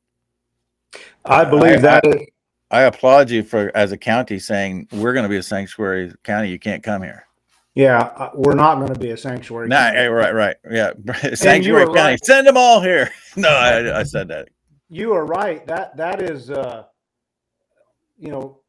I 1.24 1.44
believe 1.44 1.78
I, 1.78 2.00
that. 2.00 2.04
I, 2.06 2.26
I 2.70 2.82
applaud 2.82 3.30
you 3.30 3.42
for 3.42 3.70
as 3.74 3.92
a 3.92 3.96
county 3.96 4.38
saying 4.38 4.88
we're 4.92 5.12
going 5.12 5.24
to 5.24 5.28
be 5.28 5.36
a 5.36 5.42
sanctuary 5.42 6.12
county. 6.22 6.50
You 6.50 6.58
can't 6.58 6.82
come 6.82 7.02
here. 7.02 7.26
Yeah, 7.74 7.98
uh, 7.98 8.30
we're 8.34 8.54
not 8.54 8.76
going 8.76 8.92
to 8.92 9.00
be 9.00 9.10
a 9.10 9.16
sanctuary. 9.16 9.68
Nah, 9.68 9.90
county. 9.90 10.06
right, 10.06 10.34
right, 10.34 10.56
yeah, 10.70 10.92
sanctuary 11.34 11.86
county. 11.86 11.98
Right. 11.98 12.24
Send 12.24 12.46
them 12.46 12.56
all 12.56 12.80
here. 12.80 13.10
No, 13.36 13.48
I, 13.48 13.98
I 13.98 14.02
said 14.04 14.28
that. 14.28 14.48
You 14.90 15.12
are 15.12 15.26
right. 15.26 15.66
That 15.66 15.96
that 15.96 16.22
is. 16.22 16.52
uh 16.52 16.84
you 18.24 18.30
know, 18.30 18.60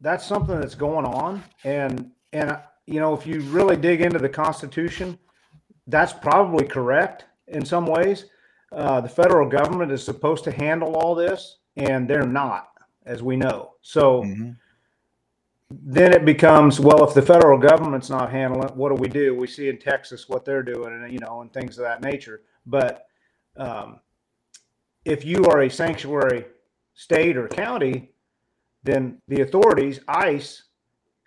that's 0.00 0.26
something 0.26 0.58
that's 0.58 0.74
going 0.74 1.06
on. 1.06 1.44
And, 1.62 2.10
and, 2.32 2.58
you 2.86 2.98
know, 2.98 3.14
if 3.14 3.24
you 3.24 3.40
really 3.42 3.76
dig 3.76 4.00
into 4.00 4.18
the 4.18 4.28
Constitution, 4.28 5.16
that's 5.86 6.12
probably 6.12 6.66
correct 6.66 7.26
in 7.46 7.64
some 7.64 7.86
ways. 7.86 8.26
Uh, 8.72 9.00
the 9.00 9.08
federal 9.08 9.48
government 9.48 9.92
is 9.92 10.04
supposed 10.04 10.42
to 10.44 10.50
handle 10.50 10.96
all 10.96 11.14
this, 11.14 11.58
and 11.76 12.08
they're 12.08 12.26
not, 12.26 12.70
as 13.06 13.22
we 13.22 13.36
know. 13.36 13.74
So 13.82 14.22
mm-hmm. 14.24 14.50
then 15.70 16.12
it 16.12 16.24
becomes, 16.24 16.80
well, 16.80 17.06
if 17.06 17.14
the 17.14 17.22
federal 17.22 17.58
government's 17.58 18.10
not 18.10 18.32
handling 18.32 18.68
it, 18.68 18.76
what 18.76 18.88
do 18.88 18.96
we 18.96 19.08
do? 19.08 19.36
We 19.36 19.46
see 19.46 19.68
in 19.68 19.78
Texas 19.78 20.28
what 20.28 20.44
they're 20.44 20.64
doing, 20.64 20.92
and 20.92 21.12
you 21.12 21.20
know, 21.20 21.42
and 21.42 21.52
things 21.52 21.78
of 21.78 21.84
that 21.84 22.02
nature. 22.02 22.42
But 22.66 23.06
um, 23.56 24.00
if 25.04 25.24
you 25.24 25.44
are 25.46 25.62
a 25.62 25.70
sanctuary 25.70 26.46
state 26.94 27.36
or 27.36 27.48
county, 27.48 28.10
then 28.82 29.20
the 29.28 29.42
authorities, 29.42 30.00
ICE, 30.08 30.62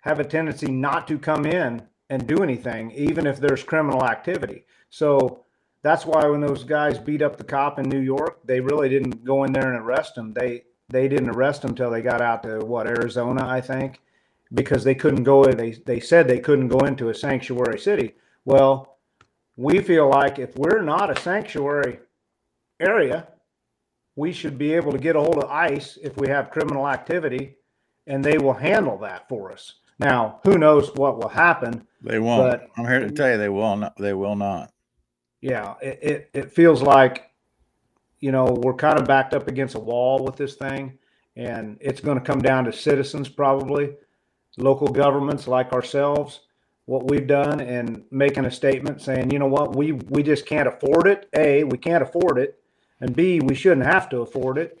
have 0.02 0.20
a 0.20 0.24
tendency 0.24 0.70
not 0.70 1.08
to 1.08 1.18
come 1.18 1.46
in 1.46 1.82
and 2.10 2.26
do 2.26 2.42
anything, 2.42 2.90
even 2.92 3.26
if 3.26 3.38
there's 3.38 3.62
criminal 3.62 4.04
activity. 4.04 4.64
So 4.90 5.44
that's 5.82 6.06
why 6.06 6.26
when 6.26 6.40
those 6.40 6.64
guys 6.64 6.98
beat 6.98 7.22
up 7.22 7.36
the 7.36 7.44
cop 7.44 7.78
in 7.78 7.88
New 7.88 8.00
York, 8.00 8.40
they 8.44 8.60
really 8.60 8.88
didn't 8.88 9.24
go 9.24 9.44
in 9.44 9.52
there 9.52 9.72
and 9.72 9.82
arrest 9.82 10.16
him. 10.16 10.32
They 10.32 10.64
they 10.90 11.08
didn't 11.08 11.30
arrest 11.30 11.64
him 11.64 11.70
until 11.70 11.90
they 11.90 12.02
got 12.02 12.20
out 12.20 12.42
to 12.42 12.58
what 12.58 12.86
Arizona, 12.86 13.46
I 13.46 13.60
think, 13.60 14.00
because 14.52 14.84
they 14.84 14.94
couldn't 14.94 15.24
go. 15.24 15.44
They 15.44 15.72
they 15.72 16.00
said 16.00 16.28
they 16.28 16.40
couldn't 16.40 16.68
go 16.68 16.80
into 16.80 17.08
a 17.08 17.14
sanctuary 17.14 17.78
city. 17.78 18.14
Well, 18.44 18.98
we 19.56 19.80
feel 19.80 20.08
like 20.10 20.38
if 20.38 20.56
we're 20.56 20.82
not 20.82 21.16
a 21.16 21.20
sanctuary 21.20 22.00
area, 22.80 23.28
we 24.16 24.32
should 24.32 24.58
be 24.58 24.72
able 24.74 24.92
to 24.92 24.98
get 24.98 25.16
a 25.16 25.20
hold 25.20 25.42
of 25.42 25.50
ICE 25.50 25.98
if 26.02 26.16
we 26.16 26.28
have 26.28 26.50
criminal 26.50 26.88
activity, 26.88 27.56
and 28.06 28.24
they 28.24 28.38
will 28.38 28.52
handle 28.54 28.98
that 28.98 29.28
for 29.28 29.52
us. 29.52 29.74
Now, 29.98 30.40
who 30.44 30.58
knows 30.58 30.94
what 30.94 31.18
will 31.18 31.28
happen? 31.28 31.86
They 32.02 32.18
won't. 32.18 32.50
But, 32.50 32.68
I'm 32.76 32.86
here 32.86 33.00
to 33.00 33.10
tell 33.10 33.30
you, 33.30 33.38
they 33.38 33.48
will 33.48 33.76
not. 33.76 33.96
They 33.96 34.12
will 34.12 34.36
not. 34.36 34.72
Yeah, 35.40 35.74
it, 35.82 35.98
it, 36.02 36.30
it 36.32 36.52
feels 36.52 36.82
like, 36.82 37.30
you 38.20 38.32
know, 38.32 38.46
we're 38.46 38.74
kind 38.74 38.98
of 38.98 39.06
backed 39.06 39.34
up 39.34 39.46
against 39.48 39.74
a 39.74 39.80
wall 39.80 40.24
with 40.24 40.36
this 40.36 40.54
thing, 40.54 40.98
And 41.36 41.76
it's 41.80 42.00
going 42.00 42.18
to 42.18 42.24
come 42.24 42.40
down 42.40 42.64
to 42.64 42.72
citizens, 42.72 43.28
probably, 43.28 43.94
local 44.56 44.88
governments 44.88 45.46
like 45.46 45.72
ourselves, 45.72 46.40
what 46.86 47.10
we've 47.10 47.26
done, 47.26 47.60
and 47.60 48.04
making 48.10 48.44
a 48.44 48.50
statement 48.50 49.00
saying, 49.00 49.30
you 49.30 49.38
know 49.38 49.46
what, 49.46 49.76
we, 49.76 49.92
we 49.92 50.22
just 50.22 50.46
can't 50.46 50.68
afford 50.68 51.06
it. 51.06 51.28
A, 51.36 51.64
we 51.64 51.78
can't 51.78 52.02
afford 52.02 52.38
it. 52.38 52.58
And 53.04 53.14
B, 53.14 53.38
we 53.38 53.54
shouldn't 53.54 53.84
have 53.86 54.08
to 54.08 54.20
afford 54.20 54.56
it. 54.56 54.78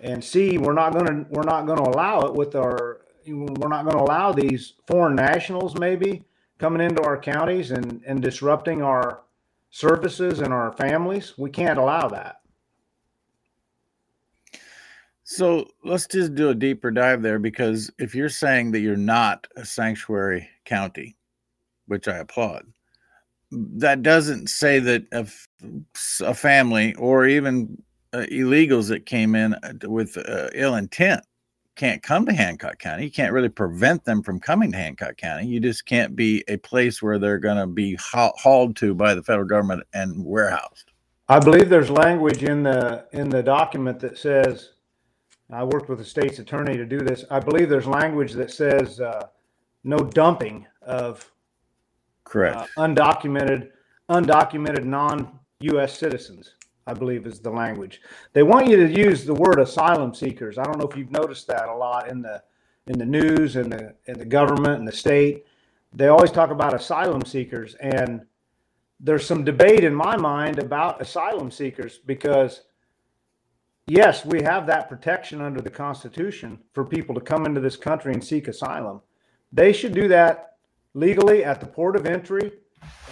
And 0.00 0.22
C, 0.22 0.58
we're 0.58 0.74
not 0.74 0.92
going 0.92 1.06
to 1.06 1.26
we're 1.30 1.42
not 1.42 1.64
going 1.64 1.78
to 1.78 1.88
allow 1.88 2.20
it 2.26 2.34
with 2.34 2.54
our 2.54 3.00
we're 3.26 3.68
not 3.68 3.86
going 3.86 3.96
to 3.96 4.02
allow 4.02 4.30
these 4.30 4.74
foreign 4.86 5.16
nationals 5.16 5.74
maybe 5.78 6.22
coming 6.58 6.82
into 6.82 7.02
our 7.02 7.18
counties 7.18 7.70
and, 7.70 8.02
and 8.06 8.20
disrupting 8.20 8.82
our 8.82 9.22
services 9.70 10.40
and 10.40 10.52
our 10.52 10.74
families. 10.74 11.32
We 11.38 11.48
can't 11.48 11.78
allow 11.78 12.08
that. 12.08 12.42
So 15.24 15.66
let's 15.82 16.06
just 16.06 16.34
do 16.34 16.50
a 16.50 16.54
deeper 16.54 16.90
dive 16.90 17.22
there 17.22 17.38
because 17.38 17.90
if 17.98 18.14
you're 18.14 18.28
saying 18.28 18.72
that 18.72 18.80
you're 18.80 18.98
not 18.98 19.46
a 19.56 19.64
sanctuary 19.64 20.50
county, 20.66 21.16
which 21.86 22.06
I 22.06 22.18
applaud, 22.18 22.66
that 23.50 24.02
doesn't 24.02 24.48
say 24.48 24.78
that 24.78 25.04
a, 25.12 25.26
a 26.24 26.34
family 26.34 26.94
or 26.94 27.26
even 27.26 27.80
uh, 28.12 28.26
illegals 28.30 28.88
that 28.88 29.06
came 29.06 29.34
in 29.34 29.54
uh, 29.54 29.72
with 29.84 30.16
uh, 30.16 30.48
ill 30.54 30.74
intent 30.74 31.22
can't 31.76 32.02
come 32.02 32.24
to 32.26 32.32
Hancock 32.32 32.78
County. 32.78 33.04
You 33.04 33.10
can't 33.10 33.32
really 33.32 33.50
prevent 33.50 34.04
them 34.04 34.22
from 34.22 34.40
coming 34.40 34.72
to 34.72 34.78
Hancock 34.78 35.18
County. 35.18 35.46
You 35.46 35.60
just 35.60 35.84
can't 35.84 36.16
be 36.16 36.42
a 36.48 36.56
place 36.56 37.02
where 37.02 37.18
they're 37.18 37.38
going 37.38 37.58
to 37.58 37.66
be 37.66 37.94
ha- 37.96 38.32
hauled 38.36 38.76
to 38.76 38.94
by 38.94 39.14
the 39.14 39.22
federal 39.22 39.46
government 39.46 39.82
and 39.92 40.24
warehoused. 40.24 40.92
I 41.28 41.38
believe 41.38 41.68
there's 41.68 41.90
language 41.90 42.44
in 42.44 42.62
the 42.62 43.04
in 43.12 43.28
the 43.28 43.42
document 43.42 44.00
that 44.00 44.16
says 44.16 44.70
I 45.52 45.64
worked 45.64 45.88
with 45.88 45.98
the 45.98 46.04
state's 46.04 46.38
attorney 46.38 46.76
to 46.76 46.86
do 46.86 47.00
this. 47.00 47.24
I 47.30 47.40
believe 47.40 47.68
there's 47.68 47.86
language 47.86 48.32
that 48.32 48.50
says 48.50 49.00
uh, 49.00 49.26
no 49.84 49.98
dumping 49.98 50.66
of 50.82 51.30
correct 52.26 52.56
uh, 52.56 52.66
undocumented 52.78 53.70
undocumented 54.10 54.84
non-U.S. 54.84 55.98
citizens. 55.98 56.54
I 56.88 56.94
believe 56.94 57.26
is 57.26 57.40
the 57.40 57.50
language. 57.50 58.00
They 58.32 58.44
want 58.44 58.68
you 58.68 58.76
to 58.76 58.88
use 58.88 59.24
the 59.24 59.34
word 59.34 59.58
asylum 59.58 60.14
seekers. 60.14 60.56
I 60.56 60.62
don't 60.62 60.78
know 60.78 60.86
if 60.86 60.96
you've 60.96 61.10
noticed 61.10 61.48
that 61.48 61.68
a 61.68 61.74
lot 61.74 62.08
in 62.08 62.22
the 62.22 62.42
in 62.86 62.98
the 62.98 63.04
news 63.04 63.56
and 63.56 63.72
the 63.72 63.94
in 64.06 64.18
the 64.18 64.24
government 64.24 64.78
and 64.78 64.86
the 64.86 64.92
state. 64.92 65.44
They 65.92 66.08
always 66.08 66.30
talk 66.30 66.50
about 66.50 66.74
asylum 66.74 67.24
seekers 67.24 67.74
and 67.76 68.24
there's 69.00 69.26
some 69.26 69.44
debate 69.44 69.84
in 69.84 69.94
my 69.94 70.16
mind 70.16 70.58
about 70.58 71.00
asylum 71.00 71.50
seekers 71.50 71.98
because 71.98 72.62
yes, 73.86 74.24
we 74.24 74.42
have 74.42 74.66
that 74.66 74.88
protection 74.88 75.40
under 75.40 75.60
the 75.60 75.70
Constitution 75.70 76.58
for 76.72 76.84
people 76.84 77.14
to 77.14 77.20
come 77.20 77.46
into 77.46 77.60
this 77.60 77.76
country 77.76 78.12
and 78.12 78.22
seek 78.22 78.48
asylum. 78.48 79.00
They 79.52 79.72
should 79.72 79.94
do 79.94 80.08
that 80.08 80.55
legally 80.96 81.44
at 81.44 81.60
the 81.60 81.66
port 81.66 81.94
of 81.94 82.06
entry 82.06 82.50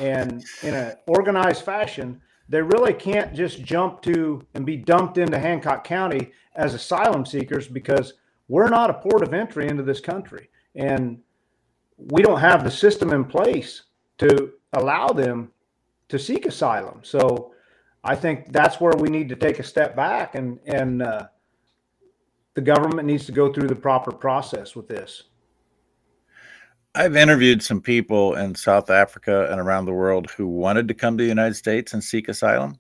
and 0.00 0.44
in 0.62 0.74
an 0.74 0.96
organized 1.06 1.62
fashion 1.64 2.20
they 2.48 2.60
really 2.60 2.92
can't 2.92 3.34
just 3.34 3.62
jump 3.62 4.02
to 4.02 4.46
and 4.54 4.66
be 4.66 4.76
dumped 4.76 5.18
into 5.18 5.38
Hancock 5.38 5.84
County 5.84 6.32
as 6.54 6.74
asylum 6.74 7.24
seekers 7.24 7.68
because 7.68 8.14
we're 8.48 8.68
not 8.68 8.90
a 8.90 8.94
port 8.94 9.22
of 9.22 9.32
entry 9.32 9.68
into 9.68 9.82
this 9.82 10.00
country. 10.00 10.50
And 10.74 11.20
we 11.96 12.22
don't 12.22 12.40
have 12.40 12.64
the 12.64 12.70
system 12.70 13.12
in 13.12 13.24
place 13.24 13.84
to 14.18 14.52
allow 14.74 15.08
them 15.08 15.52
to 16.08 16.18
seek 16.18 16.44
asylum. 16.44 17.00
So 17.02 17.54
I 18.02 18.14
think 18.14 18.52
that's 18.52 18.80
where 18.80 18.94
we 18.96 19.08
need 19.08 19.30
to 19.30 19.36
take 19.36 19.58
a 19.58 19.64
step 19.64 19.96
back 19.96 20.34
and, 20.34 20.58
and, 20.66 21.02
uh, 21.02 21.28
the 22.52 22.60
government 22.60 23.08
needs 23.08 23.26
to 23.26 23.32
go 23.32 23.52
through 23.52 23.66
the 23.66 23.74
proper 23.74 24.12
process 24.12 24.76
with 24.76 24.86
this. 24.86 25.24
I've 26.96 27.16
interviewed 27.16 27.60
some 27.60 27.80
people 27.80 28.36
in 28.36 28.54
South 28.54 28.88
Africa 28.88 29.48
and 29.50 29.60
around 29.60 29.86
the 29.86 29.92
world 29.92 30.30
who 30.30 30.46
wanted 30.46 30.86
to 30.86 30.94
come 30.94 31.18
to 31.18 31.24
the 31.24 31.28
United 31.28 31.54
States 31.54 31.92
and 31.92 32.02
seek 32.02 32.28
asylum. 32.28 32.78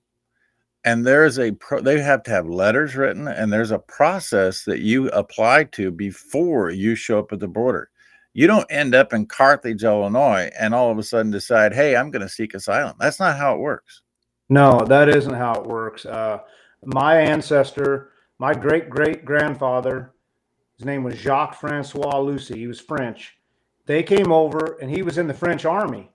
And 0.84 1.04
there's 1.04 1.40
a 1.40 1.50
pro, 1.50 1.80
they 1.80 2.00
have 2.00 2.22
to 2.24 2.30
have 2.30 2.46
letters 2.46 2.94
written, 2.94 3.26
and 3.26 3.52
there's 3.52 3.72
a 3.72 3.78
process 3.78 4.64
that 4.66 4.80
you 4.80 5.08
apply 5.08 5.64
to 5.72 5.90
before 5.90 6.70
you 6.70 6.94
show 6.94 7.18
up 7.18 7.32
at 7.32 7.40
the 7.40 7.48
border. 7.48 7.90
You 8.34 8.46
don't 8.46 8.70
end 8.70 8.94
up 8.94 9.12
in 9.12 9.26
Carthage, 9.26 9.82
Illinois, 9.82 10.50
and 10.58 10.74
all 10.74 10.92
of 10.92 10.98
a 10.98 11.02
sudden 11.02 11.32
decide, 11.32 11.74
"Hey, 11.74 11.96
I'm 11.96 12.10
going 12.10 12.22
to 12.22 12.28
seek 12.28 12.54
asylum." 12.54 12.96
That's 13.00 13.18
not 13.18 13.36
how 13.36 13.54
it 13.54 13.60
works. 13.60 14.02
No, 14.48 14.84
that 14.86 15.08
isn't 15.08 15.34
how 15.34 15.54
it 15.54 15.66
works. 15.66 16.04
Uh, 16.06 16.38
my 16.84 17.18
ancestor, 17.18 18.10
my 18.38 18.52
great 18.52 18.90
great 18.90 19.24
grandfather, 19.24 20.12
his 20.76 20.84
name 20.84 21.02
was 21.02 21.16
Jacques 21.16 21.58
Francois 21.58 22.20
Lucie. 22.20 22.58
He 22.58 22.66
was 22.66 22.80
French 22.80 23.34
they 23.86 24.02
came 24.02 24.32
over 24.32 24.78
and 24.80 24.90
he 24.90 25.02
was 25.02 25.18
in 25.18 25.26
the 25.26 25.34
French 25.34 25.64
army. 25.64 26.10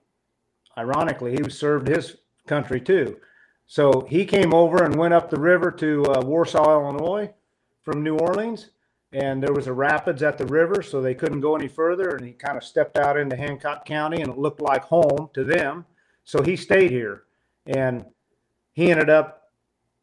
Ironically, 0.76 1.32
he 1.32 1.42
was 1.42 1.58
served 1.58 1.88
his 1.88 2.16
country 2.46 2.80
too. 2.80 3.18
So 3.66 4.06
he 4.08 4.24
came 4.24 4.52
over 4.52 4.82
and 4.82 4.96
went 4.96 5.14
up 5.14 5.30
the 5.30 5.40
river 5.40 5.70
to 5.72 6.04
uh, 6.06 6.22
Warsaw, 6.22 6.80
Illinois 6.80 7.32
from 7.82 8.02
New 8.02 8.16
Orleans. 8.16 8.70
And 9.12 9.42
there 9.42 9.52
was 9.52 9.66
a 9.66 9.72
rapids 9.72 10.22
at 10.22 10.38
the 10.38 10.46
river, 10.46 10.82
so 10.82 11.00
they 11.00 11.14
couldn't 11.14 11.40
go 11.40 11.56
any 11.56 11.68
further. 11.68 12.10
And 12.10 12.24
he 12.26 12.32
kind 12.32 12.56
of 12.56 12.64
stepped 12.64 12.96
out 12.96 13.16
into 13.16 13.36
Hancock 13.36 13.84
County 13.84 14.22
and 14.22 14.32
it 14.32 14.38
looked 14.38 14.60
like 14.60 14.84
home 14.84 15.30
to 15.34 15.44
them. 15.44 15.84
So 16.24 16.42
he 16.42 16.56
stayed 16.56 16.90
here. 16.90 17.24
And 17.66 18.04
he 18.72 18.90
ended 18.90 19.10
up 19.10 19.50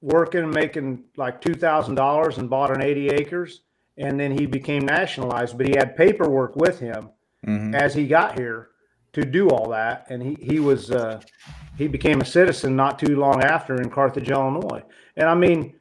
working, 0.02 0.50
making 0.50 1.06
like 1.16 1.42
$2,000 1.42 2.38
and 2.38 2.50
bought 2.50 2.76
an 2.76 2.82
80 2.82 3.10
acres. 3.10 3.62
And 3.98 4.20
then 4.20 4.38
he 4.38 4.46
became 4.46 4.86
nationalized, 4.86 5.58
but 5.58 5.68
he 5.68 5.76
had 5.76 5.98
paperwork 5.98 6.56
with 6.56 6.80
him 6.80 7.10
mm-hmm. 7.48 7.74
as 7.74 7.94
he 7.94 8.08
got 8.08 8.38
here 8.38 8.70
to 9.14 9.24
do 9.24 9.50
all 9.50 9.70
that, 9.70 10.06
and 10.10 10.22
he 10.22 10.38
he 10.40 10.60
was 10.60 10.92
uh, 10.92 11.20
he 11.78 11.88
became 11.88 12.22
a 12.22 12.26
citizen 12.26 12.76
not 12.76 13.00
too 13.00 13.16
long 13.16 13.44
after 13.44 13.82
in 13.82 13.90
Carthage, 13.90 14.30
Illinois. 14.30 14.84
And 15.16 15.28
I 15.28 15.36
mean, 15.36 15.76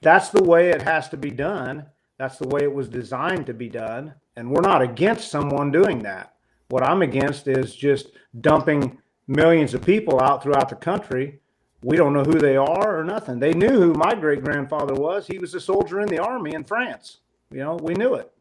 that's 0.00 0.30
the 0.30 0.42
way 0.42 0.70
it 0.70 0.82
has 0.82 1.08
to 1.10 1.16
be 1.16 1.30
done. 1.30 1.86
That's 2.18 2.38
the 2.38 2.48
way 2.48 2.62
it 2.62 2.72
was 2.72 2.88
designed 2.88 3.46
to 3.46 3.54
be 3.54 3.68
done. 3.68 4.14
And 4.36 4.50
we're 4.50 4.62
not 4.62 4.82
against 4.82 5.30
someone 5.30 5.70
doing 5.70 5.98
that. 6.00 6.34
What 6.68 6.82
I'm 6.82 7.02
against 7.02 7.48
is 7.48 7.74
just 7.74 8.12
dumping 8.40 8.98
millions 9.26 9.74
of 9.74 9.84
people 9.84 10.20
out 10.20 10.42
throughout 10.42 10.68
the 10.68 10.76
country. 10.76 11.40
We 11.82 11.96
don't 11.96 12.14
know 12.14 12.24
who 12.24 12.38
they 12.38 12.56
are 12.56 12.98
or 12.98 13.04
nothing. 13.04 13.38
They 13.38 13.52
knew 13.52 13.68
who 13.68 13.92
my 13.92 14.14
great 14.14 14.42
grandfather 14.42 14.94
was. 14.94 15.26
He 15.26 15.38
was 15.38 15.54
a 15.54 15.60
soldier 15.60 16.00
in 16.00 16.08
the 16.08 16.20
army 16.20 16.54
in 16.54 16.64
France. 16.64 17.18
You 17.50 17.58
know, 17.58 17.76
we 17.82 17.94
knew 17.94 18.14
it. 18.14 18.31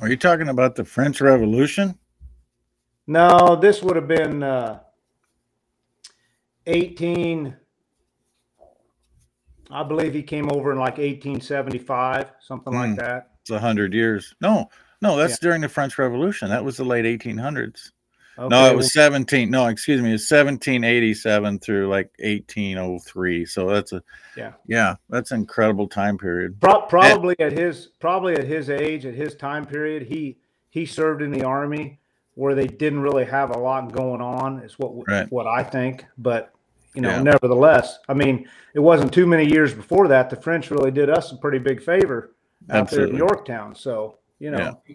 Are 0.00 0.08
you 0.08 0.16
talking 0.16 0.48
about 0.48 0.74
the 0.74 0.84
French 0.84 1.20
Revolution? 1.20 1.98
No, 3.06 3.56
this 3.56 3.82
would 3.82 3.96
have 3.96 4.08
been 4.08 4.42
uh, 4.42 4.80
18. 6.66 7.54
I 9.70 9.82
believe 9.82 10.14
he 10.14 10.22
came 10.22 10.50
over 10.50 10.72
in 10.72 10.78
like 10.78 10.98
1875, 10.98 12.32
something 12.40 12.72
like 12.72 12.90
hmm. 12.90 12.96
that. 12.96 13.30
It's 13.42 13.50
a 13.50 13.58
hundred 13.58 13.92
years. 13.92 14.34
No, 14.40 14.68
no, 15.02 15.16
that's 15.16 15.32
yeah. 15.32 15.48
during 15.48 15.60
the 15.60 15.68
French 15.68 15.98
Revolution. 15.98 16.48
That 16.48 16.64
was 16.64 16.76
the 16.76 16.84
late 16.84 17.04
1800s. 17.04 17.90
Okay, 18.36 18.48
no, 18.48 18.68
it 18.68 18.76
was 18.76 18.92
17. 18.92 19.48
No, 19.48 19.66
excuse 19.68 20.02
me, 20.02 20.12
it's 20.12 20.28
1787 20.30 21.60
through 21.60 21.88
like 21.88 22.10
1803. 22.18 23.46
So 23.46 23.68
that's 23.68 23.92
a 23.92 24.02
yeah, 24.36 24.52
yeah, 24.66 24.96
that's 25.08 25.30
an 25.30 25.40
incredible 25.40 25.88
time 25.88 26.18
period. 26.18 26.60
Pro- 26.60 26.82
probably 26.82 27.36
and, 27.38 27.52
at 27.52 27.58
his 27.58 27.90
probably 28.00 28.34
at 28.34 28.44
his 28.44 28.70
age, 28.70 29.06
at 29.06 29.14
his 29.14 29.36
time 29.36 29.64
period, 29.64 30.02
he 30.02 30.38
he 30.70 30.84
served 30.84 31.22
in 31.22 31.30
the 31.30 31.44
army 31.44 32.00
where 32.34 32.56
they 32.56 32.66
didn't 32.66 33.00
really 33.00 33.24
have 33.24 33.54
a 33.54 33.58
lot 33.58 33.92
going 33.92 34.20
on. 34.20 34.60
Is 34.60 34.78
what 34.78 35.06
right. 35.06 35.30
what 35.30 35.46
I 35.46 35.62
think, 35.62 36.04
but 36.18 36.52
you 36.94 37.02
know, 37.02 37.10
yeah. 37.10 37.22
nevertheless, 37.22 37.98
I 38.08 38.14
mean, 38.14 38.48
it 38.74 38.80
wasn't 38.80 39.12
too 39.12 39.26
many 39.26 39.44
years 39.46 39.72
before 39.72 40.08
that. 40.08 40.28
The 40.28 40.36
French 40.36 40.72
really 40.72 40.90
did 40.90 41.08
us 41.08 41.30
a 41.30 41.36
pretty 41.36 41.58
big 41.58 41.80
favor 41.80 42.34
out 42.70 42.78
Absolutely. 42.78 43.12
there 43.12 43.14
in 43.14 43.28
Yorktown. 43.28 43.74
So 43.76 44.18
you 44.40 44.50
know. 44.50 44.80
Yeah 44.88 44.94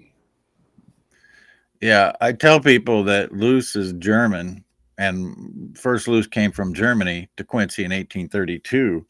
yeah, 1.82 2.12
I 2.22 2.34
tell 2.34 2.60
people 2.60 3.04
that 3.06 3.32
Loos 3.32 3.76
is 3.76 3.94
German, 3.94 4.64
and 4.98 5.78
first 5.78 6.08
Loos 6.08 6.28
came 6.28 6.52
from 6.52 6.74
Germany 6.74 7.30
to 7.38 7.44
Quincy 7.44 7.84
in 7.84 7.92
1832. 7.92 9.06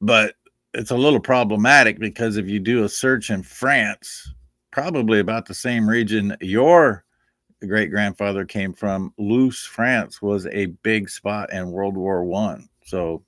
But 0.00 0.34
it's 0.74 0.90
a 0.90 0.96
little 0.96 1.20
problematic 1.20 1.98
because 1.98 2.36
if 2.36 2.48
you 2.48 2.58
do 2.58 2.84
a 2.84 2.88
search 2.88 3.30
in 3.30 3.42
France, 3.42 4.32
probably 4.70 5.20
about 5.20 5.46
the 5.46 5.54
same 5.54 5.88
region 5.88 6.36
your 6.40 7.04
great 7.66 7.90
grandfather 7.90 8.44
came 8.44 8.72
from, 8.72 9.12
Loos, 9.18 9.64
France 9.64 10.20
was 10.20 10.46
a 10.46 10.66
big 10.82 11.08
spot 11.08 11.52
in 11.52 11.70
World 11.70 11.96
War 11.96 12.24
One. 12.24 12.68
So 12.84 13.22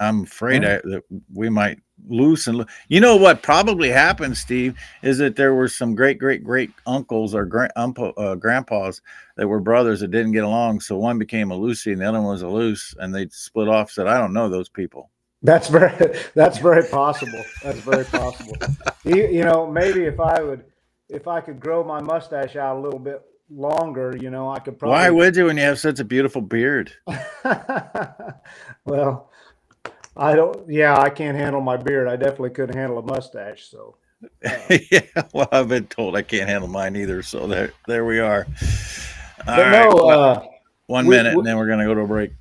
I'm 0.00 0.22
afraid 0.22 0.64
I, 0.64 0.76
that 0.84 1.02
we 1.32 1.48
might 1.48 1.80
loose 2.08 2.46
and 2.46 2.64
you 2.88 3.00
know 3.00 3.16
what 3.16 3.42
probably 3.42 3.88
happened 3.88 4.36
steve 4.36 4.78
is 5.02 5.18
that 5.18 5.34
there 5.34 5.54
were 5.54 5.66
some 5.66 5.94
great 5.94 6.18
great 6.18 6.44
great 6.44 6.70
uncles 6.86 7.34
or 7.34 7.44
grand, 7.44 7.72
uh, 7.76 8.34
grandpas 8.34 9.00
that 9.36 9.48
were 9.48 9.60
brothers 9.60 10.00
that 10.00 10.10
didn't 10.10 10.32
get 10.32 10.44
along 10.44 10.78
so 10.78 10.96
one 10.96 11.18
became 11.18 11.50
a 11.50 11.56
lucie 11.56 11.92
and 11.92 12.00
the 12.00 12.06
other 12.06 12.20
one 12.20 12.32
was 12.32 12.42
a 12.42 12.48
loos 12.48 12.94
and 12.98 13.14
they 13.14 13.26
split 13.30 13.68
off 13.68 13.90
said 13.90 14.06
i 14.06 14.18
don't 14.18 14.32
know 14.32 14.48
those 14.48 14.68
people 14.68 15.10
That's 15.42 15.68
very 15.68 16.14
that's 16.34 16.58
very 16.58 16.88
possible. 16.90 17.42
That's 17.62 17.80
very 17.80 18.04
possible. 18.04 18.56
you, 19.04 19.28
you 19.28 19.44
know, 19.44 19.70
maybe 19.70 20.04
if 20.04 20.18
I 20.20 20.42
would 20.42 20.64
if 21.08 21.28
I 21.28 21.40
could 21.40 21.60
grow 21.60 21.84
my 21.84 22.00
mustache 22.00 22.56
out 22.56 22.76
a 22.76 22.80
little 22.80 22.98
bit 22.98 23.22
longer, 23.48 24.16
you 24.20 24.30
know, 24.30 24.50
I 24.50 24.58
could 24.58 24.78
probably 24.78 24.96
Why 24.96 25.10
would 25.10 25.36
you 25.36 25.46
when 25.46 25.56
you 25.56 25.62
have 25.62 25.78
such 25.78 26.00
a 26.00 26.04
beautiful 26.04 26.42
beard? 26.42 26.92
well, 28.84 29.30
I 30.16 30.34
don't 30.34 30.68
yeah, 30.68 30.98
I 30.98 31.10
can't 31.10 31.36
handle 31.36 31.60
my 31.60 31.76
beard. 31.76 32.08
I 32.08 32.16
definitely 32.16 32.50
couldn't 32.50 32.76
handle 32.76 32.98
a 32.98 33.02
mustache, 33.02 33.68
so 33.68 33.96
uh, 34.44 34.50
yeah, 34.90 35.00
well, 35.32 35.48
I've 35.52 35.68
been 35.68 35.86
told 35.86 36.16
I 36.16 36.22
can't 36.22 36.48
handle 36.48 36.68
mine 36.68 36.96
either, 36.96 37.22
so 37.22 37.46
there 37.46 37.72
there 37.86 38.04
we 38.04 38.18
are. 38.18 38.46
All 39.46 39.58
right, 39.58 39.90
no, 39.90 40.08
uh, 40.08 40.46
one 40.86 41.06
we, 41.06 41.16
minute 41.16 41.34
we, 41.34 41.40
and 41.40 41.46
then 41.46 41.56
we're 41.56 41.66
going 41.66 41.78
to 41.78 41.84
go 41.84 41.94
to 41.94 42.00
a 42.00 42.06
break. 42.06 42.32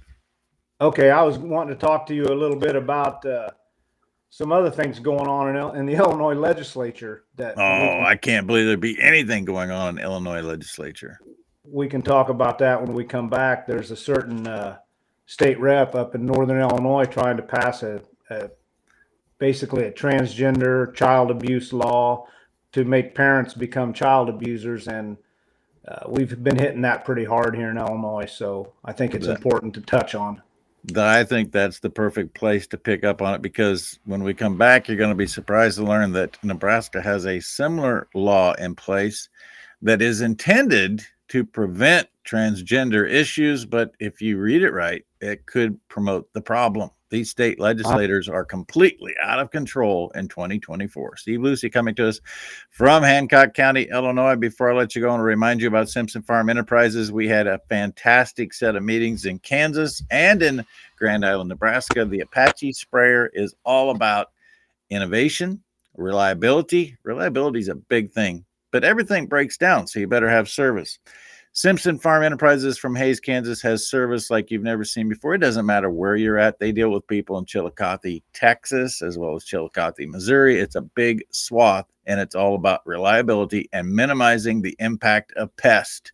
Okay, 0.79 1.09
I 1.09 1.21
was 1.21 1.37
wanting 1.37 1.73
to 1.73 1.79
talk 1.79 2.05
to 2.07 2.15
you 2.15 2.25
a 2.25 2.35
little 2.35 2.57
bit 2.57 2.75
about 2.75 3.25
uh, 3.25 3.49
some 4.29 4.51
other 4.51 4.69
things 4.69 4.99
going 4.99 5.27
on 5.27 5.55
in, 5.55 5.79
in 5.79 5.85
the 5.85 5.93
Illinois 5.93 6.33
legislature. 6.33 7.25
That 7.35 7.53
oh, 7.53 7.61
can, 7.61 8.05
I 8.05 8.15
can't 8.15 8.47
believe 8.47 8.65
there'd 8.65 8.79
be 8.79 9.01
anything 9.01 9.45
going 9.45 9.71
on 9.71 9.97
in 9.97 10.03
Illinois 10.03 10.41
legislature. 10.41 11.19
We 11.63 11.87
can 11.87 12.01
talk 12.01 12.29
about 12.29 12.57
that 12.59 12.81
when 12.81 12.93
we 12.93 13.03
come 13.03 13.29
back. 13.29 13.65
There's 13.65 13.91
a 13.91 13.95
certain 13.95 14.47
uh, 14.47 14.77
state 15.25 15.59
rep 15.59 15.95
up 15.95 16.15
in 16.15 16.25
northern 16.25 16.61
Illinois 16.61 17.05
trying 17.05 17.37
to 17.37 17.43
pass 17.43 17.83
a, 17.83 18.01
a 18.29 18.49
basically 19.37 19.83
a 19.85 19.91
transgender 19.91 20.93
child 20.93 21.31
abuse 21.31 21.73
law 21.73 22.27
to 22.71 22.83
make 22.83 23.15
parents 23.15 23.53
become 23.53 23.93
child 23.93 24.29
abusers. 24.29 24.87
And 24.87 25.17
uh, 25.87 26.03
we've 26.07 26.43
been 26.43 26.57
hitting 26.57 26.81
that 26.81 27.05
pretty 27.05 27.25
hard 27.25 27.55
here 27.55 27.69
in 27.69 27.77
Illinois, 27.77 28.25
so 28.25 28.73
I 28.83 28.91
think 28.91 29.13
it's 29.13 29.27
important 29.27 29.73
to 29.75 29.81
touch 29.81 30.15
on. 30.15 30.41
That 30.85 31.07
I 31.07 31.23
think 31.23 31.51
that's 31.51 31.79
the 31.79 31.89
perfect 31.89 32.35
place 32.35 32.67
to 32.67 32.77
pick 32.77 33.03
up 33.03 33.21
on 33.21 33.33
it 33.33 33.41
because 33.41 33.99
when 34.05 34.23
we 34.23 34.35
come 34.35 34.55
back, 34.57 34.87
you're 34.87 34.97
going 34.97 35.09
to 35.09 35.15
be 35.15 35.25
surprised 35.25 35.77
to 35.77 35.83
learn 35.83 36.11
that 36.11 36.37
Nebraska 36.43 37.01
has 37.01 37.25
a 37.25 37.39
similar 37.39 38.07
law 38.13 38.53
in 38.53 38.75
place 38.75 39.29
that 39.81 40.01
is 40.01 40.21
intended 40.21 41.03
to 41.29 41.43
prevent 41.43 42.07
transgender 42.23 43.09
issues. 43.09 43.65
But 43.65 43.93
if 43.99 44.21
you 44.21 44.37
read 44.37 44.61
it 44.61 44.73
right, 44.73 45.03
it 45.25 45.45
could 45.45 45.79
promote 45.87 46.31
the 46.33 46.41
problem. 46.41 46.89
These 47.09 47.29
state 47.29 47.59
legislators 47.59 48.27
are 48.27 48.43
completely 48.43 49.13
out 49.23 49.39
of 49.39 49.51
control 49.51 50.11
in 50.15 50.27
2024. 50.27 51.17
Steve 51.17 51.41
Lucie 51.41 51.69
coming 51.69 51.95
to 51.95 52.09
us 52.09 52.19
from 52.71 53.03
Hancock 53.03 53.53
County, 53.53 53.87
Illinois. 53.91 54.35
Before 54.35 54.71
I 54.71 54.75
let 54.75 54.95
you 54.95 55.01
go, 55.01 55.07
I 55.07 55.11
want 55.11 55.21
to 55.21 55.25
remind 55.25 55.61
you 55.61 55.67
about 55.67 55.89
Simpson 55.89 56.23
Farm 56.23 56.49
Enterprises. 56.49 57.11
We 57.11 57.27
had 57.27 57.47
a 57.47 57.61
fantastic 57.69 58.53
set 58.53 58.75
of 58.75 58.83
meetings 58.83 59.25
in 59.25 59.39
Kansas 59.39 60.03
and 60.09 60.41
in 60.41 60.65
Grand 60.97 61.25
Island, 61.25 61.49
Nebraska. 61.49 62.05
The 62.05 62.21
Apache 62.21 62.73
sprayer 62.73 63.27
is 63.33 63.55
all 63.63 63.91
about 63.91 64.31
innovation, 64.89 65.63
reliability. 65.95 66.97
Reliability 67.03 67.59
is 67.59 67.69
a 67.69 67.75
big 67.75 68.11
thing, 68.11 68.45
but 68.71 68.83
everything 68.83 69.27
breaks 69.27 69.57
down, 69.57 69.87
so 69.87 69.99
you 69.99 70.07
better 70.07 70.29
have 70.29 70.49
service. 70.49 70.99
Simpson 71.57 71.97
Farm 71.97 72.21
Enterprises 72.21 72.77
from 72.77 72.97
Hays, 72.97 73.21
Kansas 73.21 73.61
has 73.61 73.87
service 73.87 74.29
like 74.29 74.51
you've 74.51 74.61
never 74.61 74.83
seen 74.83 75.07
before. 75.07 75.35
It 75.35 75.37
doesn't 75.37 75.65
matter 75.65 75.89
where 75.89 76.17
you're 76.17 76.37
at. 76.37 76.59
They 76.59 76.73
deal 76.73 76.89
with 76.89 77.07
people 77.07 77.37
in 77.37 77.45
Chillicothe, 77.45 78.21
Texas, 78.33 79.01
as 79.01 79.17
well 79.17 79.37
as 79.37 79.45
Chillicothe, 79.45 80.05
Missouri. 80.05 80.59
It's 80.59 80.75
a 80.75 80.81
big 80.81 81.23
swath 81.31 81.85
and 82.07 82.19
it's 82.19 82.35
all 82.35 82.55
about 82.55 82.85
reliability 82.85 83.69
and 83.71 83.89
minimizing 83.89 84.61
the 84.61 84.75
impact 84.79 85.31
of 85.37 85.55
pest. 85.55 86.11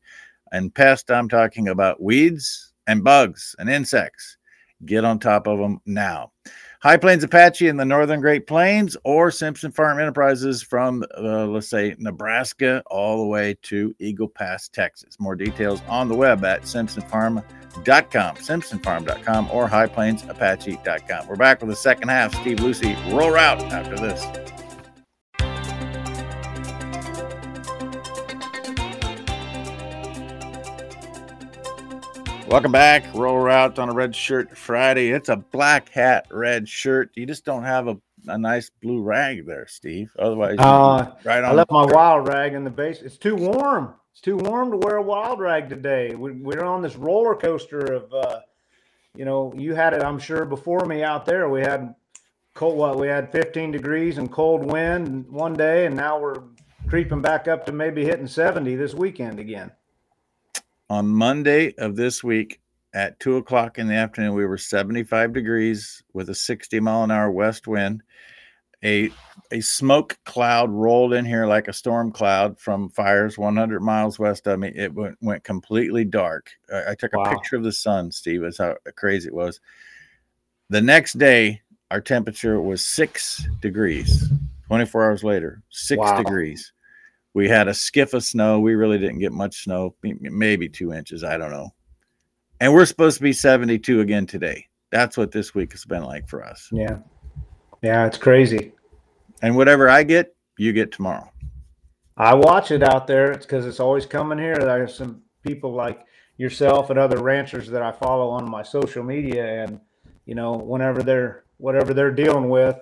And 0.51 0.75
pest, 0.75 1.09
I'm 1.09 1.27
talking 1.27 1.69
about 1.69 2.03
weeds 2.03 2.71
and 2.85 3.03
bugs 3.03 3.55
and 3.57 3.67
insects. 3.67 4.37
Get 4.85 5.03
on 5.03 5.17
top 5.17 5.47
of 5.47 5.57
them 5.57 5.81
now. 5.87 6.30
High 6.81 6.97
Plains 6.97 7.23
Apache 7.23 7.67
in 7.67 7.77
the 7.77 7.85
Northern 7.85 8.21
Great 8.21 8.47
Plains 8.47 8.97
or 9.03 9.29
Simpson 9.29 9.71
Farm 9.71 9.99
Enterprises 9.99 10.63
from, 10.63 11.03
uh, 11.15 11.45
let's 11.45 11.67
say, 11.67 11.95
Nebraska 11.99 12.81
all 12.87 13.17
the 13.17 13.27
way 13.27 13.55
to 13.63 13.93
Eagle 13.99 14.27
Pass, 14.27 14.67
Texas. 14.67 15.19
More 15.19 15.35
details 15.35 15.79
on 15.87 16.09
the 16.09 16.15
web 16.15 16.43
at 16.43 16.63
simpsonfarm.com, 16.63 18.35
simpsonfarm.com, 18.35 19.49
or 19.51 19.69
highplainsapache.com. 19.69 21.27
We're 21.27 21.35
back 21.35 21.61
with 21.61 21.69
the 21.69 21.75
second 21.75 22.09
half. 22.09 22.33
Steve 22.41 22.59
Lucie, 22.59 22.97
Rural 23.09 23.29
Route 23.29 23.61
after 23.71 23.95
this. 23.95 24.25
Welcome 32.51 32.73
back. 32.73 33.05
Rural 33.13 33.37
Route 33.37 33.79
on 33.79 33.87
a 33.87 33.93
red 33.93 34.13
shirt 34.13 34.57
Friday. 34.57 35.11
It's 35.11 35.29
a 35.29 35.37
black 35.37 35.87
hat, 35.87 36.27
red 36.29 36.67
shirt. 36.67 37.09
You 37.13 37.25
just 37.25 37.45
don't 37.45 37.63
have 37.63 37.87
a, 37.87 37.97
a 38.27 38.37
nice 38.37 38.69
blue 38.69 39.01
rag 39.01 39.45
there, 39.45 39.65
Steve. 39.67 40.11
Otherwise, 40.19 40.57
uh, 40.59 41.13
right 41.23 41.45
on. 41.45 41.45
I 41.45 41.53
left 41.53 41.71
my 41.71 41.85
wild 41.85 42.27
rag 42.27 42.53
in 42.53 42.65
the 42.65 42.69
base. 42.69 43.03
It's 43.03 43.15
too 43.15 43.37
warm. 43.37 43.93
It's 44.11 44.19
too 44.19 44.35
warm 44.35 44.69
to 44.71 44.77
wear 44.77 44.97
a 44.97 45.01
wild 45.01 45.39
rag 45.39 45.69
today. 45.69 46.13
We, 46.13 46.33
we're 46.33 46.65
on 46.65 46.81
this 46.81 46.97
roller 46.97 47.35
coaster 47.35 47.85
of, 47.93 48.13
uh, 48.13 48.41
you 49.15 49.23
know, 49.23 49.53
you 49.55 49.73
had 49.73 49.93
it, 49.93 50.03
I'm 50.03 50.19
sure, 50.19 50.43
before 50.43 50.85
me 50.85 51.03
out 51.03 51.25
there. 51.25 51.47
We 51.47 51.61
had 51.61 51.95
cold, 52.53 52.75
what? 52.75 52.99
We 52.99 53.07
had 53.07 53.31
15 53.31 53.71
degrees 53.71 54.17
and 54.17 54.29
cold 54.29 54.65
wind 54.65 55.25
one 55.29 55.53
day, 55.53 55.85
and 55.85 55.95
now 55.95 56.19
we're 56.19 56.43
creeping 56.89 57.21
back 57.21 57.47
up 57.47 57.65
to 57.67 57.71
maybe 57.71 58.03
hitting 58.03 58.27
70 58.27 58.75
this 58.75 58.93
weekend 58.93 59.39
again 59.39 59.71
on 60.91 61.07
Monday 61.07 61.73
of 61.77 61.95
this 61.95 62.21
week 62.21 62.59
at 62.93 63.17
two 63.21 63.37
o'clock 63.37 63.79
in 63.79 63.87
the 63.87 63.93
afternoon, 63.93 64.33
we 64.33 64.45
were 64.45 64.57
75 64.57 65.31
degrees 65.31 66.03
with 66.11 66.29
a 66.29 66.35
60 66.35 66.81
mile 66.81 67.05
an 67.05 67.11
hour 67.11 67.31
west 67.31 67.65
wind. 67.65 68.03
A, 68.83 69.09
a 69.51 69.61
smoke 69.61 70.17
cloud 70.25 70.69
rolled 70.69 71.13
in 71.13 71.23
here 71.23 71.45
like 71.45 71.69
a 71.69 71.73
storm 71.73 72.11
cloud 72.11 72.59
from 72.59 72.89
fires 72.89 73.37
100 73.37 73.79
miles 73.79 74.19
west 74.19 74.47
of 74.47 74.59
me. 74.59 74.73
It 74.75 74.93
went, 74.93 75.15
went 75.21 75.45
completely 75.45 76.03
dark. 76.03 76.51
I, 76.69 76.91
I 76.91 76.95
took 76.95 77.15
wow. 77.15 77.23
a 77.23 77.29
picture 77.29 77.55
of 77.55 77.63
the 77.63 77.71
sun, 77.71 78.11
Steve. 78.11 78.41
That's 78.41 78.57
how 78.57 78.75
crazy 78.97 79.29
it 79.29 79.33
was. 79.33 79.61
The 80.69 80.81
next 80.81 81.17
day, 81.17 81.61
our 81.89 82.01
temperature 82.01 82.59
was 82.59 82.85
six 82.85 83.47
degrees. 83.61 84.29
24 84.67 85.05
hours 85.05 85.23
later, 85.23 85.63
six 85.69 85.99
wow. 85.99 86.17
degrees. 86.17 86.73
We 87.33 87.47
had 87.47 87.67
a 87.67 87.73
skiff 87.73 88.13
of 88.13 88.23
snow. 88.23 88.59
We 88.59 88.75
really 88.75 88.97
didn't 88.97 89.19
get 89.19 89.31
much 89.31 89.63
snow, 89.63 89.95
maybe 90.03 90.67
two 90.67 90.93
inches. 90.93 91.23
I 91.23 91.37
don't 91.37 91.51
know. 91.51 91.69
And 92.59 92.73
we're 92.73 92.85
supposed 92.85 93.17
to 93.17 93.23
be 93.23 93.33
72 93.33 94.01
again 94.01 94.25
today. 94.25 94.67
That's 94.91 95.17
what 95.17 95.31
this 95.31 95.55
week 95.55 95.71
has 95.71 95.85
been 95.85 96.03
like 96.03 96.27
for 96.27 96.43
us. 96.43 96.67
Yeah. 96.71 96.97
Yeah, 97.81 98.05
it's 98.05 98.17
crazy. 98.17 98.73
And 99.41 99.55
whatever 99.55 99.89
I 99.89 100.03
get, 100.03 100.35
you 100.57 100.73
get 100.73 100.91
tomorrow. 100.91 101.31
I 102.17 102.35
watch 102.35 102.71
it 102.71 102.83
out 102.83 103.07
there. 103.07 103.31
It's 103.31 103.45
because 103.45 103.65
it's 103.65 103.79
always 103.79 104.05
coming 104.05 104.37
here. 104.37 104.55
There's 104.55 104.93
some 104.93 105.23
people 105.43 105.73
like 105.73 106.05
yourself 106.37 106.89
and 106.89 106.99
other 106.99 107.21
ranchers 107.21 107.67
that 107.69 107.81
I 107.81 107.91
follow 107.91 108.29
on 108.29 108.49
my 108.49 108.61
social 108.61 109.03
media, 109.03 109.63
and 109.63 109.79
you 110.25 110.35
know, 110.35 110.53
whenever 110.53 111.01
they're 111.01 111.45
whatever 111.57 111.93
they're 111.93 112.11
dealing 112.11 112.49
with, 112.49 112.77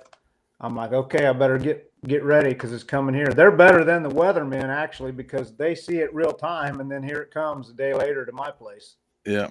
I'm 0.59 0.75
like, 0.75 0.91
okay, 0.91 1.25
I 1.25 1.33
better 1.33 1.57
get 1.57 1.88
get 2.07 2.23
ready 2.23 2.49
because 2.49 2.71
it's 2.71 2.83
coming 2.83 3.13
here. 3.13 3.29
They're 3.29 3.51
better 3.51 3.83
than 3.83 4.03
the 4.03 4.09
weathermen 4.09 4.69
actually 4.69 5.12
because 5.12 5.53
they 5.55 5.75
see 5.75 5.97
it 5.97 6.13
real 6.13 6.31
time, 6.31 6.79
and 6.79 6.89
then 6.89 7.03
here 7.03 7.21
it 7.21 7.31
comes 7.31 7.69
a 7.69 7.73
day 7.73 7.93
later 7.93 8.25
to 8.25 8.31
my 8.31 8.51
place. 8.51 8.95
Yeah. 9.25 9.49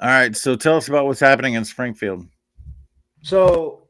All 0.00 0.08
right. 0.08 0.34
So 0.34 0.56
tell 0.56 0.76
us 0.76 0.88
about 0.88 1.06
what's 1.06 1.20
happening 1.20 1.54
in 1.54 1.64
Springfield. 1.64 2.26
So, 3.22 3.88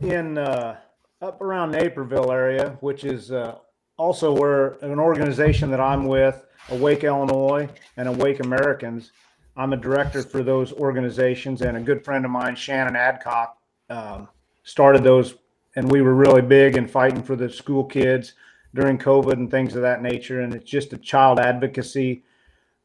in 0.00 0.38
uh, 0.38 0.78
up 1.22 1.40
around 1.40 1.72
Naperville 1.72 2.32
area, 2.32 2.76
which 2.80 3.04
is 3.04 3.30
uh, 3.30 3.58
also 3.96 4.32
where 4.32 4.72
an 4.82 4.98
organization 4.98 5.70
that 5.70 5.80
I'm 5.80 6.06
with, 6.06 6.46
Awake 6.70 7.04
Illinois 7.04 7.68
and 7.96 8.08
Awake 8.08 8.40
Americans. 8.40 9.12
I'm 9.56 9.72
a 9.72 9.76
director 9.76 10.22
for 10.22 10.42
those 10.42 10.72
organizations, 10.72 11.62
and 11.62 11.76
a 11.76 11.80
good 11.80 12.04
friend 12.04 12.24
of 12.24 12.30
mine, 12.30 12.56
Shannon 12.56 12.96
Adcock, 12.96 13.58
um, 13.90 14.28
started 14.62 15.02
those 15.02 15.34
and 15.76 15.90
we 15.90 16.02
were 16.02 16.14
really 16.14 16.42
big 16.42 16.76
in 16.76 16.88
fighting 16.88 17.22
for 17.22 17.36
the 17.36 17.48
school 17.48 17.84
kids 17.84 18.34
during 18.74 18.98
COVID 18.98 19.32
and 19.34 19.50
things 19.50 19.74
of 19.74 19.82
that 19.82 20.02
nature. 20.02 20.40
And 20.40 20.54
it's 20.54 20.68
just 20.68 20.92
a 20.92 20.98
child 20.98 21.38
advocacy 21.38 22.24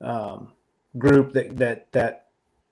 um, 0.01 0.51
group 0.97 1.33
that 1.33 1.57
that 1.57 1.91
that 1.91 2.27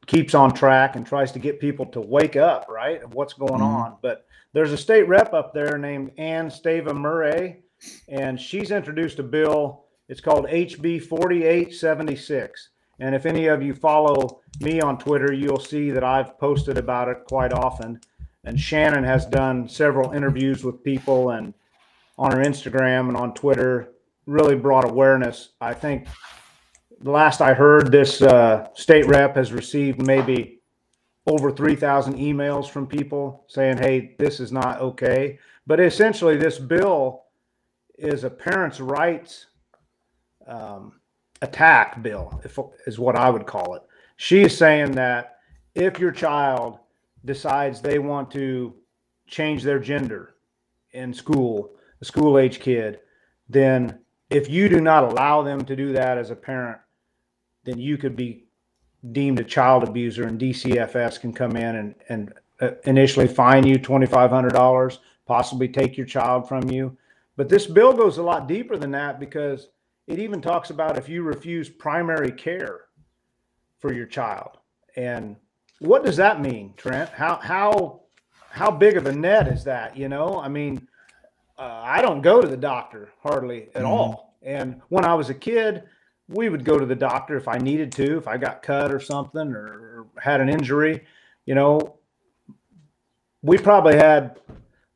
keeps 0.06 0.34
on 0.36 0.54
track 0.54 0.96
and 0.96 1.06
tries 1.06 1.32
to 1.32 1.40
get 1.40 1.60
people 1.60 1.86
to 1.88 2.02
wake 2.02 2.36
up, 2.36 2.68
right, 2.70 3.02
of 3.02 3.14
what's 3.14 3.34
going 3.34 3.54
mm-hmm. 3.54 3.64
on. 3.64 3.98
But 4.02 4.26
there's 4.52 4.74
a 4.74 4.78
state 4.78 5.08
rep 5.08 5.34
up 5.34 5.54
there 5.54 5.78
named 5.78 6.12
Anne 6.18 6.50
Stava-Murray, 6.50 7.64
and 8.10 8.40
she's 8.40 8.72
introduced 8.72 9.20
a 9.20 9.24
bill. 9.24 9.86
It's 10.10 10.22
called 10.22 10.46
HB 10.48 11.04
4876. 11.04 12.70
And 13.00 13.16
if 13.16 13.26
any 13.26 13.48
of 13.48 13.64
you 13.64 13.74
follow 13.74 14.42
me 14.60 14.80
on 14.80 14.98
Twitter, 15.00 15.34
you'll 15.34 15.60
see 15.60 15.90
that 15.92 16.04
I've 16.04 16.38
posted 16.38 16.78
about 16.78 17.10
it 17.10 17.24
quite 17.28 17.54
often 17.54 18.00
and 18.44 18.60
Shannon 18.60 19.04
has 19.04 19.26
done 19.26 19.68
several 19.68 20.12
interviews 20.12 20.64
with 20.64 20.84
people 20.84 21.32
and 21.32 21.54
on 22.18 22.32
her 22.32 22.44
Instagram 22.44 23.08
and 23.08 23.18
on 23.18 23.34
Twitter, 23.34 23.94
really 24.26 24.56
brought 24.56 24.90
awareness. 24.90 25.50
I 25.60 25.74
think 25.74 26.08
the 27.02 27.12
last 27.12 27.42
I 27.42 27.54
heard, 27.54 27.92
this 27.92 28.22
uh, 28.22 28.68
state 28.76 29.08
rep 29.08 29.36
has 29.36 29.52
received 29.52 30.06
maybe 30.06 30.62
over 31.26 31.52
3,000 31.52 32.16
emails 32.16 32.70
from 32.70 32.86
people 32.86 33.46
saying, 33.48 33.78
hey, 33.78 34.16
this 34.20 34.40
is 34.40 34.52
not 34.52 34.80
okay. 34.82 35.40
But 35.66 35.80
essentially, 35.80 36.38
this 36.38 36.60
bill 36.60 37.24
is 37.98 38.24
a 38.24 38.30
parents' 38.30 38.80
rights 38.80 39.48
um, 40.48 41.00
attack 41.42 42.02
bill, 42.02 42.42
if, 42.44 42.60
is 42.86 43.00
what 43.00 43.16
I 43.16 43.30
would 43.30 43.46
call 43.46 43.76
it. 43.76 43.82
She's 44.18 44.56
saying 44.56 44.92
that 44.94 45.38
if 45.76 46.00
your 46.00 46.12
child 46.12 46.80
decides 47.26 47.82
they 47.82 48.00
want 48.00 48.32
to 48.32 48.74
change 49.28 49.64
their 49.64 49.80
gender 49.80 50.36
in 50.92 51.14
school, 51.14 51.72
a 52.02 52.06
school 52.06 52.38
age 52.38 52.60
kid, 52.60 53.00
then 53.50 54.00
if 54.30 54.50
you 54.50 54.70
do 54.70 54.82
not 54.82 55.04
allow 55.04 55.42
them 55.42 55.64
to 55.66 55.76
do 55.76 55.94
that 55.94 56.18
as 56.18 56.30
a 56.30 56.36
parent, 56.36 56.80
then 57.64 57.78
you 57.78 57.98
could 57.98 58.16
be 58.16 58.46
deemed 59.12 59.40
a 59.40 59.44
child 59.44 59.84
abuser 59.84 60.28
and 60.28 60.40
DCFS 60.40 61.20
can 61.20 61.34
come 61.34 61.56
in 61.56 61.76
and, 61.76 61.96
and 62.10 62.34
uh, 62.62 62.72
initially 62.86 63.28
fine 63.28 63.66
you 63.66 63.78
$2,500, 63.78 64.98
possibly 65.26 65.68
take 65.68 65.98
your 65.98 66.06
child 66.06 66.48
from 66.48 66.70
you. 66.70 66.96
But 67.36 67.50
this 67.50 67.66
bill 67.66 67.94
goes 67.94 68.18
a 68.18 68.24
lot 68.24 68.48
deeper 68.48 68.78
than 68.78 68.92
that 68.92 69.20
because 69.20 69.70
it 70.08 70.20
even 70.20 70.42
talks 70.42 70.70
about 70.70 70.98
if 70.98 71.10
you 71.10 71.24
refuse 71.24 71.70
primary 71.70 72.32
care 72.32 72.82
for 73.80 73.94
your 73.94 74.06
child. 74.06 74.60
And 74.96 75.36
what 75.80 76.04
does 76.06 76.18
that 76.18 76.42
mean, 76.42 76.74
Trent? 76.78 77.10
How, 77.10 77.36
how, 77.36 78.02
how 78.50 78.72
big 78.72 78.98
of 78.98 79.06
a 79.06 79.12
net 79.12 79.48
is 79.48 79.64
that? 79.64 79.98
You 79.98 80.10
know, 80.10 80.40
I 80.40 80.48
mean, 80.48 80.88
uh, 81.58 81.82
I 81.84 82.02
don't 82.02 82.22
go 82.22 82.42
to 82.42 82.48
the 82.48 82.58
doctor 82.58 83.10
hardly 83.22 83.64
at 83.76 83.84
mm-hmm. 83.84 83.86
all. 83.86 84.36
And 84.42 84.82
when 84.90 85.06
I 85.06 85.14
was 85.14 85.30
a 85.30 85.34
kid, 85.34 85.84
we 86.28 86.50
would 86.50 86.66
go 86.66 86.80
to 86.80 86.86
the 86.86 86.96
doctor 86.96 87.38
if 87.38 87.48
I 87.48 87.58
needed 87.58 87.92
to, 87.94 88.18
if 88.18 88.28
I 88.28 88.38
got 88.38 88.64
cut 88.64 88.92
or 88.92 89.00
something 89.00 89.52
or 89.52 90.08
had 90.22 90.42
an 90.42 90.50
injury. 90.50 91.06
You 91.46 91.56
know, 91.56 91.98
we 93.42 93.58
probably 93.58 93.96
had 93.96 94.40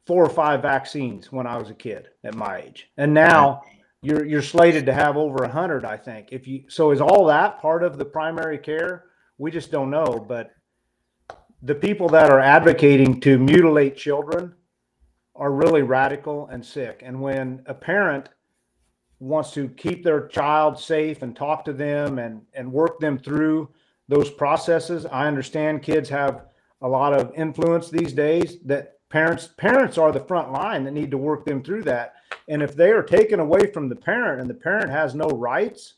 four 0.06 0.24
or 0.24 0.30
five 0.30 0.62
vaccines 0.62 1.32
when 1.32 1.46
I 1.46 1.58
was 1.58 1.70
a 1.70 1.74
kid 1.74 2.08
at 2.24 2.34
my 2.34 2.60
age, 2.60 2.90
and 2.98 3.14
now 3.14 3.62
you're 4.02 4.26
you're 4.26 4.42
slated 4.42 4.86
to 4.86 4.94
have 4.94 5.18
over 5.18 5.44
a 5.44 5.50
hundred. 5.50 5.84
I 5.84 5.98
think 5.98 6.30
if 6.32 6.48
you 6.48 6.64
so 6.70 6.92
is 6.92 7.02
all 7.02 7.26
that 7.26 7.62
part 7.62 7.84
of 7.84 7.98
the 7.98 8.06
primary 8.06 8.58
care? 8.58 9.06
We 9.38 9.52
just 9.52 9.72
don't 9.72 9.92
know, 9.92 10.26
but 10.28 10.52
the 11.62 11.76
people 11.76 12.10
that 12.10 12.30
are 12.30 12.40
advocating 12.40 13.20
to 13.22 13.38
mutilate 13.38 13.98
children 13.98 14.54
are 15.36 15.52
really 15.52 15.82
radical 15.82 16.48
and 16.48 16.66
sick. 16.66 17.02
And 17.04 17.22
when 17.22 17.64
a 17.66 17.74
parent 17.74 18.30
wants 19.20 19.52
to 19.52 19.68
keep 19.70 20.04
their 20.04 20.28
child 20.28 20.80
safe 20.80 21.22
and 21.22 21.36
talk 21.36 21.66
to 21.66 21.74
them 21.74 22.20
and 22.20 22.42
and 22.54 22.72
work 22.72 23.00
them 23.00 23.18
through 23.18 23.70
those 24.08 24.30
processes. 24.30 25.06
I 25.06 25.28
understand 25.28 25.82
kids 25.82 26.10
have 26.10 26.46
a 26.82 26.88
lot 26.88 27.14
of 27.14 27.34
influence 27.36 27.90
these 27.90 28.14
days 28.14 28.58
that 28.66 29.00
parents 29.10 29.50
parents 29.58 29.98
are 29.98 30.12
the 30.12 30.20
front 30.20 30.52
line 30.52 30.84
that 30.84 30.94
need 30.94 31.12
to 31.12 31.18
work 31.18 31.46
them 31.46 31.64
through 31.64 31.84
that. 31.84 32.16
And 32.48 32.62
if 32.62 32.76
they 32.76 32.92
are 32.92 33.04
taken 33.04 33.40
away 33.40 33.72
from 33.72 33.90
the 33.90 33.96
parent 33.96 34.40
and 34.40 34.50
the 34.50 34.54
parent 34.54 34.90
has 34.90 35.16
no 35.16 35.28
rights, 35.28 35.96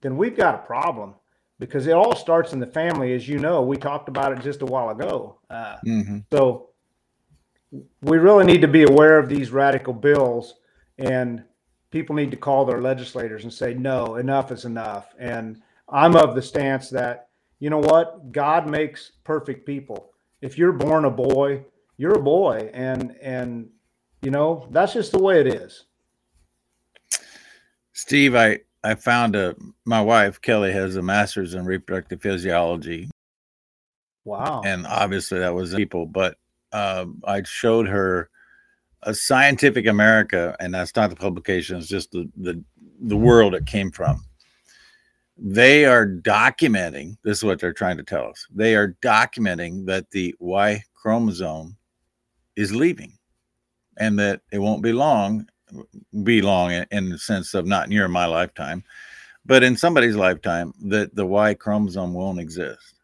then 0.00 0.16
we've 0.16 0.36
got 0.36 0.54
a 0.54 0.66
problem 0.66 1.14
because 1.58 1.86
it 1.86 1.92
all 1.92 2.14
starts 2.14 2.52
in 2.52 2.60
the 2.60 2.66
family, 2.66 3.14
as 3.14 3.28
you 3.28 3.38
know. 3.38 3.62
We 3.62 3.76
talked 3.76 4.08
about 4.08 4.32
it 4.32 4.40
just 4.40 4.62
a 4.62 4.66
while 4.66 4.90
ago. 4.90 5.38
Uh, 5.48 5.76
mm-hmm. 5.86 6.18
So 6.32 6.70
we 8.02 8.18
really 8.18 8.44
need 8.44 8.60
to 8.60 8.68
be 8.68 8.84
aware 8.84 9.18
of 9.18 9.28
these 9.28 9.50
radical 9.50 9.92
bills 9.92 10.54
and 10.98 11.42
people 11.90 12.14
need 12.14 12.30
to 12.30 12.36
call 12.36 12.64
their 12.64 12.80
legislators 12.80 13.44
and 13.44 13.52
say, 13.52 13.74
no, 13.74 14.16
enough 14.16 14.52
is 14.52 14.64
enough. 14.64 15.14
And 15.18 15.62
I'm 15.88 16.16
of 16.16 16.34
the 16.34 16.42
stance 16.42 16.90
that, 16.90 17.28
you 17.58 17.70
know 17.70 17.78
what? 17.78 18.32
God 18.32 18.68
makes 18.68 19.12
perfect 19.24 19.66
people. 19.66 20.12
If 20.42 20.58
you're 20.58 20.72
born 20.72 21.04
a 21.04 21.10
boy, 21.10 21.64
you're 21.96 22.18
a 22.18 22.22
boy. 22.22 22.70
And, 22.74 23.16
and, 23.22 23.70
you 24.22 24.30
know, 24.30 24.68
that's 24.70 24.92
just 24.92 25.12
the 25.12 25.18
way 25.18 25.40
it 25.40 25.46
is. 25.46 25.84
Steve, 27.92 28.34
I, 28.34 28.58
I 28.84 28.94
found 28.94 29.34
a, 29.34 29.56
my 29.84 30.00
wife, 30.00 30.40
Kelly, 30.40 30.72
has 30.72 30.96
a 30.96 31.02
master's 31.02 31.54
in 31.54 31.64
reproductive 31.64 32.22
physiology. 32.22 33.10
Wow. 34.24 34.62
And 34.64 34.86
obviously 34.86 35.38
that 35.38 35.54
was 35.54 35.74
people, 35.74 36.06
but 36.06 36.36
uh, 36.72 37.06
I 37.24 37.42
showed 37.44 37.88
her 37.88 38.30
a 39.02 39.14
Scientific 39.14 39.86
America, 39.86 40.56
and 40.58 40.74
that's 40.74 40.94
not 40.96 41.10
the 41.10 41.16
publication; 41.16 41.78
it's 41.78 41.88
just 41.88 42.10
the 42.10 42.28
the 42.36 42.62
the 43.00 43.16
world 43.16 43.54
it 43.54 43.66
came 43.66 43.90
from. 43.90 44.24
They 45.38 45.84
are 45.84 46.06
documenting. 46.06 47.16
This 47.22 47.38
is 47.38 47.44
what 47.44 47.60
they're 47.60 47.72
trying 47.72 47.98
to 47.98 48.02
tell 48.02 48.26
us. 48.26 48.46
They 48.54 48.74
are 48.74 48.96
documenting 49.02 49.86
that 49.86 50.10
the 50.10 50.34
Y 50.40 50.82
chromosome 50.94 51.76
is 52.56 52.74
leaving, 52.74 53.12
and 53.96 54.18
that 54.18 54.40
it 54.50 54.58
won't 54.58 54.82
be 54.82 54.92
long. 54.92 55.46
Be 56.22 56.42
long 56.42 56.72
in, 56.72 56.86
in 56.90 57.08
the 57.08 57.18
sense 57.18 57.54
of 57.54 57.66
not 57.66 57.88
near 57.88 58.08
my 58.08 58.26
lifetime, 58.26 58.84
but 59.44 59.62
in 59.62 59.76
somebody's 59.76 60.16
lifetime 60.16 60.72
that 60.84 61.14
the 61.14 61.26
Y 61.26 61.54
chromosome 61.54 62.14
won't 62.14 62.40
exist. 62.40 62.94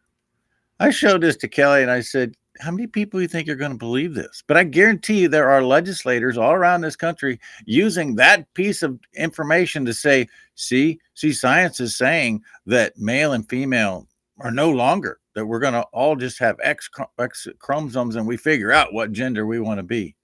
I 0.79 0.89
showed 0.89 1.21
this 1.21 1.37
to 1.37 1.47
Kelly 1.47 1.81
and 1.81 1.91
I 1.91 2.01
said, 2.01 2.35
how 2.59 2.71
many 2.71 2.87
people 2.87 3.17
do 3.17 3.21
you 3.21 3.27
think 3.27 3.49
are 3.49 3.55
going 3.55 3.71
to 3.71 3.77
believe 3.77 4.13
this? 4.13 4.43
But 4.45 4.57
I 4.57 4.63
guarantee 4.63 5.21
you 5.21 5.27
there 5.27 5.49
are 5.49 5.63
legislators 5.63 6.37
all 6.37 6.53
around 6.53 6.81
this 6.81 6.95
country 6.95 7.39
using 7.65 8.15
that 8.15 8.51
piece 8.53 8.83
of 8.83 8.99
information 9.15 9.85
to 9.85 9.93
say, 9.93 10.27
see, 10.55 10.99
see, 11.15 11.33
science 11.33 11.79
is 11.79 11.97
saying 11.97 12.43
that 12.65 12.97
male 12.97 13.33
and 13.33 13.47
female 13.49 14.07
are 14.39 14.51
no 14.51 14.69
longer, 14.69 15.19
that 15.35 15.45
we're 15.45 15.59
going 15.59 15.73
to 15.73 15.85
all 15.93 16.15
just 16.15 16.39
have 16.39 16.57
X, 16.61 16.89
X 17.19 17.47
chromosomes 17.59 18.15
and 18.15 18.27
we 18.27 18.37
figure 18.37 18.71
out 18.71 18.93
what 18.93 19.11
gender 19.11 19.45
we 19.45 19.59
want 19.59 19.79
to 19.79 19.83
be. 19.83 20.15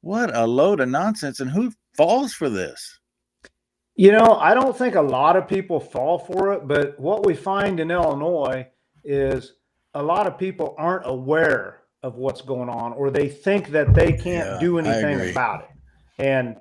What 0.00 0.34
a 0.34 0.46
load 0.46 0.80
of 0.80 0.88
nonsense. 0.88 1.40
And 1.40 1.50
who 1.50 1.72
falls 1.96 2.32
for 2.32 2.48
this? 2.48 2.98
You 3.96 4.12
know, 4.12 4.38
I 4.40 4.52
don't 4.54 4.76
think 4.76 4.94
a 4.94 5.00
lot 5.00 5.36
of 5.36 5.48
people 5.48 5.80
fall 5.80 6.18
for 6.18 6.52
it, 6.52 6.68
but 6.68 6.98
what 7.00 7.24
we 7.24 7.34
find 7.34 7.80
in 7.80 7.90
Illinois 7.90 8.66
is 9.04 9.54
a 9.94 10.02
lot 10.02 10.26
of 10.26 10.36
people 10.38 10.74
aren't 10.76 11.06
aware 11.06 11.80
of 12.02 12.16
what's 12.16 12.42
going 12.42 12.68
on 12.68 12.92
or 12.92 13.10
they 13.10 13.28
think 13.28 13.68
that 13.70 13.94
they 13.94 14.12
can't 14.12 14.48
yeah, 14.48 14.58
do 14.60 14.78
anything 14.78 15.30
about 15.30 15.62
it 15.62 15.70
and 16.18 16.56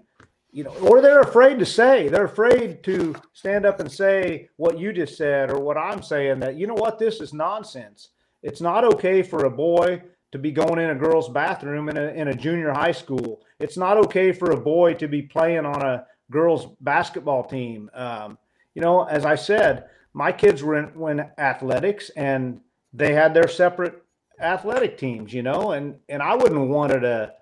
you 0.51 0.63
know 0.63 0.71
or 0.81 1.01
they're 1.01 1.21
afraid 1.21 1.59
to 1.59 1.65
say 1.65 2.07
they're 2.07 2.25
afraid 2.25 2.83
to 2.83 3.13
stand 3.33 3.65
up 3.65 3.79
and 3.79 3.91
say 3.91 4.49
what 4.55 4.79
you 4.79 4.91
just 4.91 5.17
said 5.17 5.51
or 5.51 5.59
what 5.59 5.77
i'm 5.77 6.01
saying 6.01 6.39
that 6.39 6.55
you 6.55 6.65
know 6.65 6.73
what 6.73 6.97
this 6.97 7.21
is 7.21 7.33
nonsense 7.33 8.09
it's 8.41 8.61
not 8.61 8.83
okay 8.83 9.21
for 9.21 9.45
a 9.45 9.51
boy 9.51 10.01
to 10.35 10.39
be 10.39 10.51
going 10.51 10.79
in 10.79 10.89
a 10.89 10.95
girl's 10.95 11.29
bathroom 11.29 11.87
in 11.87 11.97
a, 11.97 12.07
in 12.07 12.27
a 12.27 12.33
junior 12.33 12.71
high 12.71 12.91
school 12.91 13.41
it's 13.59 13.77
not 13.77 13.97
okay 13.97 14.31
for 14.31 14.51
a 14.51 14.57
boy 14.57 14.93
to 14.93 15.07
be 15.07 15.21
playing 15.21 15.65
on 15.65 15.81
a 15.81 16.05
girls 16.29 16.67
basketball 16.81 17.43
team 17.43 17.89
um, 17.93 18.37
you 18.73 18.81
know 18.81 19.03
as 19.05 19.25
i 19.25 19.35
said 19.35 19.85
my 20.13 20.31
kids 20.31 20.63
were 20.63 20.77
in, 20.77 21.09
in 21.09 21.25
athletics 21.37 22.09
and 22.15 22.59
they 22.93 23.13
had 23.13 23.33
their 23.33 23.47
separate 23.47 24.01
athletic 24.39 24.97
teams, 24.97 25.33
you 25.33 25.43
know, 25.43 25.71
and 25.71 25.95
and 26.09 26.21
I 26.21 26.35
wouldn't 26.35 26.59
have 26.59 26.69
wanted 26.69 27.03
a 27.03 27.33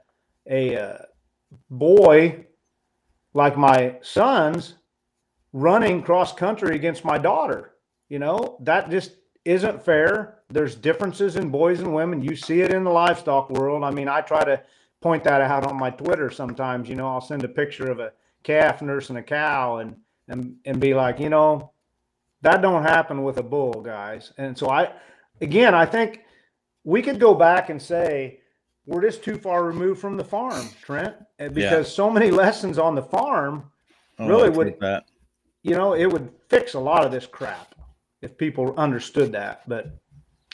a, 0.50 0.74
a 0.74 0.84
uh, 0.84 0.98
boy 1.70 2.46
like 3.34 3.58
my 3.58 3.98
sons 4.02 4.76
running 5.54 6.02
cross 6.02 6.34
country 6.34 6.76
against 6.76 7.06
my 7.06 7.18
daughter. 7.18 7.74
You 8.10 8.20
know, 8.20 8.58
that 8.62 8.90
just 8.90 9.12
isn't 9.46 9.84
fair. 9.84 10.40
There's 10.50 10.76
differences 10.76 11.36
in 11.36 11.50
boys 11.50 11.80
and 11.80 11.94
women. 11.94 12.24
You 12.24 12.36
see 12.36 12.62
it 12.62 12.72
in 12.72 12.84
the 12.84 12.92
livestock 12.92 13.50
world. 13.50 13.84
I 13.84 13.92
mean, 13.92 14.08
I 14.08 14.22
try 14.22 14.44
to 14.44 14.62
point 15.02 15.24
that 15.26 15.42
out 15.42 15.66
on 15.66 15.78
my 15.78 15.90
Twitter 15.90 16.30
sometimes. 16.32 16.88
You 16.88 16.96
know, 16.96 17.08
I'll 17.08 17.22
send 17.22 17.44
a 17.44 17.50
picture 17.50 17.92
of 17.92 18.00
a 18.00 18.14
calf 18.44 18.82
nursing 18.82 19.18
a 19.18 19.24
cow 19.24 19.78
and 19.78 19.96
and 20.28 20.56
and 20.66 20.80
be 20.80 20.94
like, 20.94 21.20
you 21.20 21.30
know, 21.30 21.72
that 22.42 22.62
don't 22.62 22.84
happen 22.84 23.24
with 23.24 23.38
a 23.38 23.44
bull, 23.44 23.82
guys. 23.82 24.32
And 24.38 24.58
so 24.58 24.70
I 24.70 24.94
again, 25.42 25.76
I 25.76 25.86
think 25.86 26.22
we 26.84 27.02
could 27.02 27.20
go 27.20 27.34
back 27.34 27.70
and 27.70 27.82
say 27.82 28.40
we're 28.86 29.02
just 29.02 29.24
too 29.24 29.38
far 29.38 29.64
removed 29.64 30.00
from 30.00 30.18
the 30.18 30.24
farm, 30.24 30.68
Trent, 30.82 31.16
eh, 31.40 31.48
because 31.48 31.88
yeah. 31.88 31.96
so 31.96 32.10
many 32.10 32.32
lessons 32.32 32.78
on 32.78 32.96
the 32.96 33.02
farm 33.02 33.72
oh, 34.20 34.28
really 34.28 34.50
would, 34.50 34.80
that. 34.82 35.06
you 35.64 35.76
know, 35.76 35.94
it 35.94 36.06
would 36.06 36.30
fix 36.50 36.74
a 36.74 36.80
lot 36.80 37.06
of 37.06 37.12
this 37.12 37.26
crap 37.26 37.73
if 38.24 38.38
people 38.38 38.74
understood 38.78 39.34
that. 39.34 39.68
But 39.68 40.00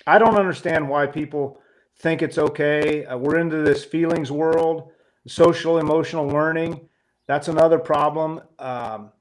I 0.07 0.17
don't 0.17 0.35
understand 0.35 0.89
why 0.89 1.05
people 1.05 1.61
think 1.99 2.21
it's 2.21 2.39
okay. 2.39 3.05
Uh, 3.05 3.17
we're 3.17 3.37
into 3.37 3.57
this 3.57 3.85
feelings 3.85 4.31
world, 4.31 4.91
social 5.27 5.77
emotional 5.77 6.27
learning. 6.27 6.89
That's 7.27 7.47
another 7.47 7.77
problem. 7.77 8.41
Um, 8.57 9.11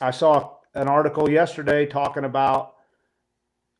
I 0.00 0.10
saw 0.10 0.56
an 0.74 0.88
article 0.88 1.30
yesterday 1.30 1.86
talking 1.86 2.24
about 2.24 2.74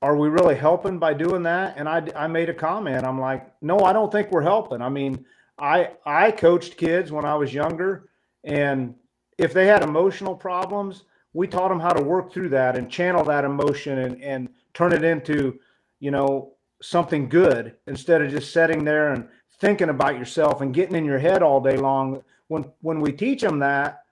are 0.03 0.17
we 0.17 0.29
really 0.29 0.55
helping 0.55 0.99
by 0.99 1.15
doing 1.15 1.43
that? 1.43 1.77
And 1.77 1.89
I, 1.89 2.07
I 2.15 2.27
made 2.27 2.49
a 2.49 2.55
comment. 2.55 3.05
I'm 3.05 3.21
like, 3.21 3.51
no, 3.63 3.81
I 3.81 3.93
don't 3.93 4.13
think 4.13 4.31
we're 4.31 4.43
helping. 4.43 4.81
I 4.81 4.89
mean, 4.89 5.25
I 5.59 5.91
I 6.05 6.31
coached 6.31 6.77
kids 6.77 7.11
when 7.13 7.25
I 7.25 7.35
was 7.35 7.53
younger, 7.53 8.11
and 8.45 8.95
if 9.39 9.53
they 9.53 9.67
had 9.67 9.83
emotional 9.83 10.35
problems, 10.35 11.05
we 11.37 11.47
taught 11.47 11.69
them 11.69 11.79
how 11.79 11.91
to 11.91 12.03
work 12.03 12.33
through 12.33 12.49
that 12.49 12.79
and 12.79 12.91
channel 12.91 13.23
that 13.23 13.45
emotion 13.45 13.99
and 13.99 14.23
and 14.23 14.49
turn 14.73 14.95
it 14.95 15.05
into, 15.05 15.59
you 16.01 16.11
know, 16.11 16.55
something 16.81 17.29
good 17.29 17.77
instead 17.87 18.23
of 18.23 18.31
just 18.31 18.55
sitting 18.55 18.85
there 18.85 19.13
and 19.13 19.29
thinking 19.61 19.91
about 19.91 20.19
yourself 20.19 20.63
and 20.63 20.73
getting 20.73 20.97
in 20.97 21.05
your 21.05 21.19
head 21.19 21.43
all 21.43 21.61
day 21.61 21.77
long. 21.77 22.23
When 22.49 22.65
when 22.81 23.01
we 23.01 23.13
teach 23.13 23.43
them 23.43 23.59
that, 23.59 24.05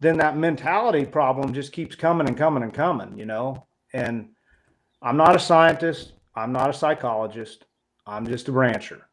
then 0.00 0.16
that 0.18 0.38
mentality 0.38 1.04
problem 1.04 1.52
just 1.52 1.72
keeps 1.72 1.94
coming 1.94 2.26
and 2.26 2.36
coming 2.36 2.62
and 2.62 2.72
coming, 2.72 3.16
you 3.18 3.26
know. 3.26 3.66
And 3.92 4.30
I'm 5.02 5.18
not 5.18 5.36
a 5.36 5.38
scientist, 5.38 6.14
I'm 6.34 6.52
not 6.52 6.70
a 6.70 6.74
psychologist, 6.74 7.66
I'm 8.06 8.26
just 8.26 8.48
a 8.48 8.52
rancher. 8.52 9.06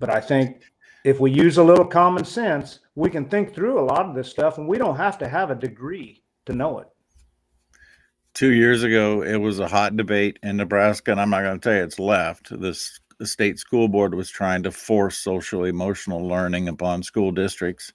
But 0.00 0.10
I 0.10 0.20
think 0.20 0.62
if 1.04 1.20
we 1.20 1.30
use 1.30 1.58
a 1.58 1.62
little 1.62 1.84
common 1.84 2.24
sense, 2.24 2.80
we 2.96 3.10
can 3.10 3.26
think 3.26 3.54
through 3.54 3.78
a 3.78 3.88
lot 3.92 4.06
of 4.06 4.16
this 4.16 4.28
stuff 4.28 4.58
and 4.58 4.66
we 4.66 4.76
don't 4.76 4.96
have 4.96 5.18
to 5.18 5.28
have 5.28 5.52
a 5.52 5.54
degree 5.54 6.19
to 6.50 6.56
know 6.56 6.80
it 6.80 6.88
two 8.34 8.52
years 8.52 8.82
ago, 8.82 9.22
it 9.22 9.36
was 9.36 9.58
a 9.58 9.68
hot 9.68 9.96
debate 9.96 10.38
in 10.42 10.56
Nebraska, 10.56 11.10
and 11.10 11.20
I'm 11.20 11.30
not 11.30 11.42
going 11.42 11.58
to 11.58 11.62
tell 11.62 11.76
you 11.76 11.84
it's 11.84 11.98
left. 11.98 12.58
This 12.60 12.98
the 13.18 13.26
state 13.26 13.58
school 13.58 13.86
board 13.86 14.14
was 14.14 14.30
trying 14.30 14.62
to 14.62 14.70
force 14.70 15.18
social 15.18 15.64
emotional 15.64 16.26
learning 16.26 16.68
upon 16.68 17.02
school 17.02 17.32
districts, 17.32 17.92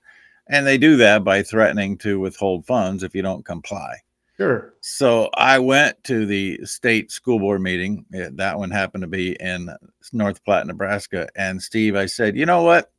and 0.47 0.67
they 0.67 0.77
do 0.77 0.97
that 0.97 1.23
by 1.23 1.41
threatening 1.41 1.97
to 1.97 2.19
withhold 2.19 2.63
funds 2.67 3.01
if 3.01 3.15
you 3.15 3.23
don't 3.23 3.43
comply. 3.43 3.95
Sure. 4.37 4.75
So 4.81 5.29
I 5.33 5.57
went 5.57 6.03
to 6.03 6.27
the 6.27 6.63
state 6.63 7.09
school 7.09 7.39
board 7.39 7.61
meeting. 7.61 8.05
Eh, 8.13 8.29
that 8.33 8.59
one 8.59 8.69
happened 8.69 9.01
to 9.01 9.07
be 9.07 9.31
in 9.39 9.69
North 10.13 10.43
Platte, 10.43 10.67
Nebraska. 10.67 11.27
And 11.35 11.59
Steve, 11.59 11.95
I 11.95 12.05
said, 12.05 12.37
you 12.37 12.45
know 12.45 12.61
what? 12.61 12.91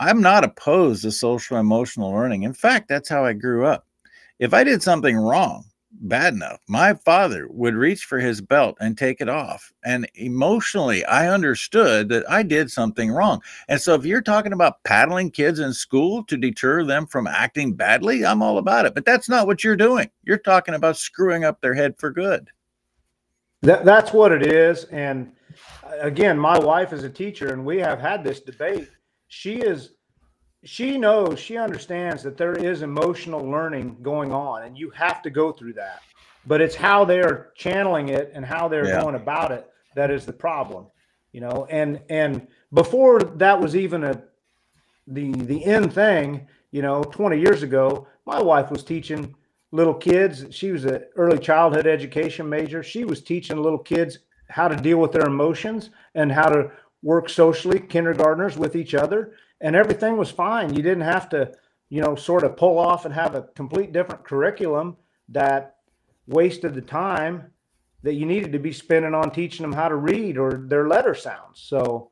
I'm 0.00 0.22
not 0.22 0.44
opposed 0.44 1.02
to 1.02 1.10
social 1.10 1.58
emotional 1.58 2.12
learning. 2.12 2.44
In 2.44 2.54
fact, 2.54 2.88
that's 2.88 3.08
how 3.08 3.24
I 3.24 3.32
grew 3.32 3.66
up. 3.66 3.87
If 4.38 4.54
I 4.54 4.64
did 4.64 4.82
something 4.82 5.16
wrong, 5.16 5.64
bad 6.00 6.34
enough. 6.34 6.60
My 6.68 6.94
father 6.94 7.48
would 7.50 7.74
reach 7.74 8.04
for 8.04 8.18
his 8.18 8.40
belt 8.40 8.76
and 8.80 8.96
take 8.96 9.20
it 9.20 9.28
off. 9.28 9.72
And 9.84 10.08
emotionally, 10.14 11.04
I 11.04 11.32
understood 11.32 12.08
that 12.10 12.30
I 12.30 12.42
did 12.42 12.70
something 12.70 13.10
wrong. 13.10 13.40
And 13.68 13.80
so, 13.80 13.94
if 13.94 14.04
you're 14.04 14.22
talking 14.22 14.52
about 14.52 14.82
paddling 14.84 15.30
kids 15.30 15.58
in 15.58 15.72
school 15.72 16.24
to 16.24 16.36
deter 16.36 16.84
them 16.84 17.06
from 17.06 17.26
acting 17.26 17.74
badly, 17.74 18.24
I'm 18.24 18.42
all 18.42 18.58
about 18.58 18.86
it. 18.86 18.94
But 18.94 19.04
that's 19.04 19.28
not 19.28 19.46
what 19.46 19.64
you're 19.64 19.76
doing. 19.76 20.10
You're 20.24 20.38
talking 20.38 20.74
about 20.74 20.96
screwing 20.96 21.44
up 21.44 21.60
their 21.60 21.74
head 21.74 21.94
for 21.98 22.10
good. 22.10 22.48
That, 23.62 23.84
that's 23.84 24.12
what 24.12 24.30
it 24.32 24.46
is. 24.46 24.84
And 24.84 25.32
uh, 25.84 25.98
again, 26.00 26.38
my 26.38 26.58
wife 26.58 26.92
is 26.92 27.02
a 27.02 27.10
teacher, 27.10 27.52
and 27.52 27.64
we 27.64 27.78
have 27.78 27.98
had 27.98 28.22
this 28.22 28.40
debate. 28.40 28.88
She 29.28 29.56
is 29.56 29.94
she 30.64 30.98
knows, 30.98 31.38
she 31.38 31.56
understands 31.56 32.22
that 32.22 32.36
there 32.36 32.54
is 32.54 32.82
emotional 32.82 33.48
learning 33.48 33.96
going 34.02 34.32
on 34.32 34.64
and 34.64 34.76
you 34.76 34.90
have 34.90 35.22
to 35.22 35.30
go 35.30 35.52
through 35.52 35.74
that. 35.74 36.00
But 36.46 36.60
it's 36.60 36.74
how 36.74 37.04
they're 37.04 37.50
channeling 37.54 38.08
it 38.08 38.32
and 38.34 38.44
how 38.44 38.68
they're 38.68 38.88
yeah. 38.88 39.00
going 39.00 39.14
about 39.14 39.52
it 39.52 39.70
that 39.98 40.10
is 40.10 40.24
the 40.24 40.32
problem. 40.32 40.86
You 41.32 41.40
know, 41.42 41.66
and 41.68 42.00
and 42.08 42.46
before 42.72 43.20
that 43.20 43.60
was 43.60 43.76
even 43.76 44.04
a 44.04 44.22
the 45.06 45.32
the 45.32 45.64
end 45.64 45.92
thing, 45.92 46.46
you 46.70 46.82
know, 46.82 47.02
20 47.02 47.38
years 47.38 47.62
ago, 47.62 48.06
my 48.24 48.40
wife 48.40 48.70
was 48.70 48.82
teaching 48.82 49.34
little 49.72 49.94
kids. 49.94 50.46
She 50.50 50.70
was 50.70 50.84
an 50.84 51.04
early 51.16 51.38
childhood 51.38 51.86
education 51.86 52.48
major. 52.48 52.82
She 52.82 53.04
was 53.04 53.22
teaching 53.22 53.60
little 53.60 53.78
kids 53.78 54.20
how 54.48 54.68
to 54.68 54.76
deal 54.76 54.98
with 54.98 55.12
their 55.12 55.26
emotions 55.26 55.90
and 56.14 56.32
how 56.32 56.48
to 56.48 56.70
work 57.02 57.28
socially, 57.28 57.78
kindergartners 57.78 58.56
with 58.56 58.74
each 58.74 58.94
other 58.94 59.34
and 59.60 59.74
everything 59.76 60.16
was 60.16 60.30
fine. 60.30 60.74
You 60.74 60.82
didn't 60.82 61.02
have 61.02 61.28
to, 61.30 61.52
you 61.88 62.00
know, 62.00 62.14
sort 62.14 62.44
of 62.44 62.56
pull 62.56 62.78
off 62.78 63.04
and 63.04 63.14
have 63.14 63.34
a 63.34 63.42
complete 63.54 63.92
different 63.92 64.24
curriculum 64.24 64.96
that 65.30 65.76
wasted 66.26 66.74
the 66.74 66.82
time 66.82 67.50
that 68.02 68.14
you 68.14 68.26
needed 68.26 68.52
to 68.52 68.58
be 68.58 68.72
spending 68.72 69.14
on 69.14 69.30
teaching 69.30 69.62
them 69.62 69.72
how 69.72 69.88
to 69.88 69.96
read 69.96 70.38
or 70.38 70.64
their 70.68 70.86
letter 70.86 71.14
sounds. 71.14 71.60
So 71.60 72.10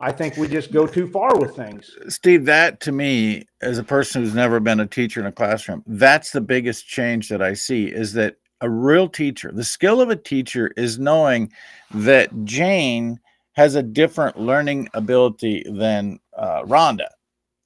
I 0.00 0.12
think 0.12 0.36
we 0.36 0.48
just 0.48 0.72
go 0.72 0.86
too 0.86 1.08
far 1.08 1.36
with 1.38 1.54
things. 1.54 1.90
Steve, 2.08 2.44
that 2.46 2.80
to 2.80 2.92
me, 2.92 3.44
as 3.62 3.78
a 3.78 3.84
person 3.84 4.22
who's 4.22 4.34
never 4.34 4.60
been 4.60 4.80
a 4.80 4.86
teacher 4.86 5.20
in 5.20 5.26
a 5.26 5.32
classroom, 5.32 5.82
that's 5.86 6.30
the 6.32 6.40
biggest 6.40 6.86
change 6.86 7.28
that 7.28 7.42
I 7.42 7.54
see 7.54 7.86
is 7.86 8.12
that 8.14 8.36
a 8.60 8.70
real 8.70 9.08
teacher, 9.08 9.50
the 9.52 9.64
skill 9.64 10.00
of 10.00 10.08
a 10.08 10.16
teacher 10.16 10.72
is 10.76 10.98
knowing 10.98 11.52
that 11.92 12.44
Jane 12.44 13.20
has 13.52 13.74
a 13.74 13.82
different 13.82 14.38
learning 14.38 14.88
ability 14.92 15.64
than 15.70 16.18
uh, 16.36 16.62
Rhonda. 16.64 17.08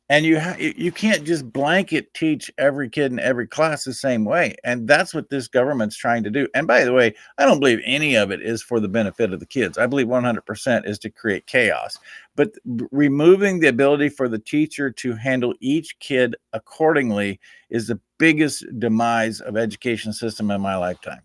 And 0.09 0.27
you 0.27 0.41
ha- 0.41 0.57
you 0.59 0.91
can't 0.91 1.23
just 1.23 1.53
blanket 1.53 2.13
teach 2.15 2.51
every 2.59 2.91
kid 2.91 3.13
in 3.13 3.21
every 3.21 3.47
class 3.47 3.85
the 3.85 3.95
same 3.95 4.25
way, 4.25 4.57
and 4.65 4.89
that's 4.89 5.15
what 5.15 5.31
this 5.31 5.47
government's 5.47 5.97
trying 5.97 6.25
to 6.25 6.31
do. 6.31 6.49
And 6.53 6.67
by 6.67 6.83
the 6.83 6.93
way, 6.93 7.15
I 7.39 7.45
don't 7.45 7.61
believe 7.61 7.79
any 7.85 8.17
of 8.17 8.33
it 8.33 8.43
is 8.43 8.61
for 8.61 8.81
the 8.81 8.89
benefit 8.89 9.33
of 9.33 9.39
the 9.39 9.47
kids. 9.47 9.79
I 9.79 9.87
believe 9.87 10.09
100% 10.09 10.89
is 10.89 10.99
to 10.99 11.11
create 11.11 11.47
chaos. 11.47 11.97
But 12.35 12.51
removing 12.91 13.61
the 13.61 13.69
ability 13.69 14.09
for 14.09 14.29
the 14.29 14.41
teacher 14.41 14.91
to 14.91 15.15
handle 15.15 15.55
each 15.61 15.97
kid 16.01 16.35
accordingly 16.53 17.39
is 17.69 17.87
the 17.87 18.01
biggest 18.19 18.65
demise 18.81 19.41
of 19.41 19.57
education 19.57 20.13
system 20.13 20.51
in 20.51 20.61
my 20.61 20.75
lifetime. 20.75 21.23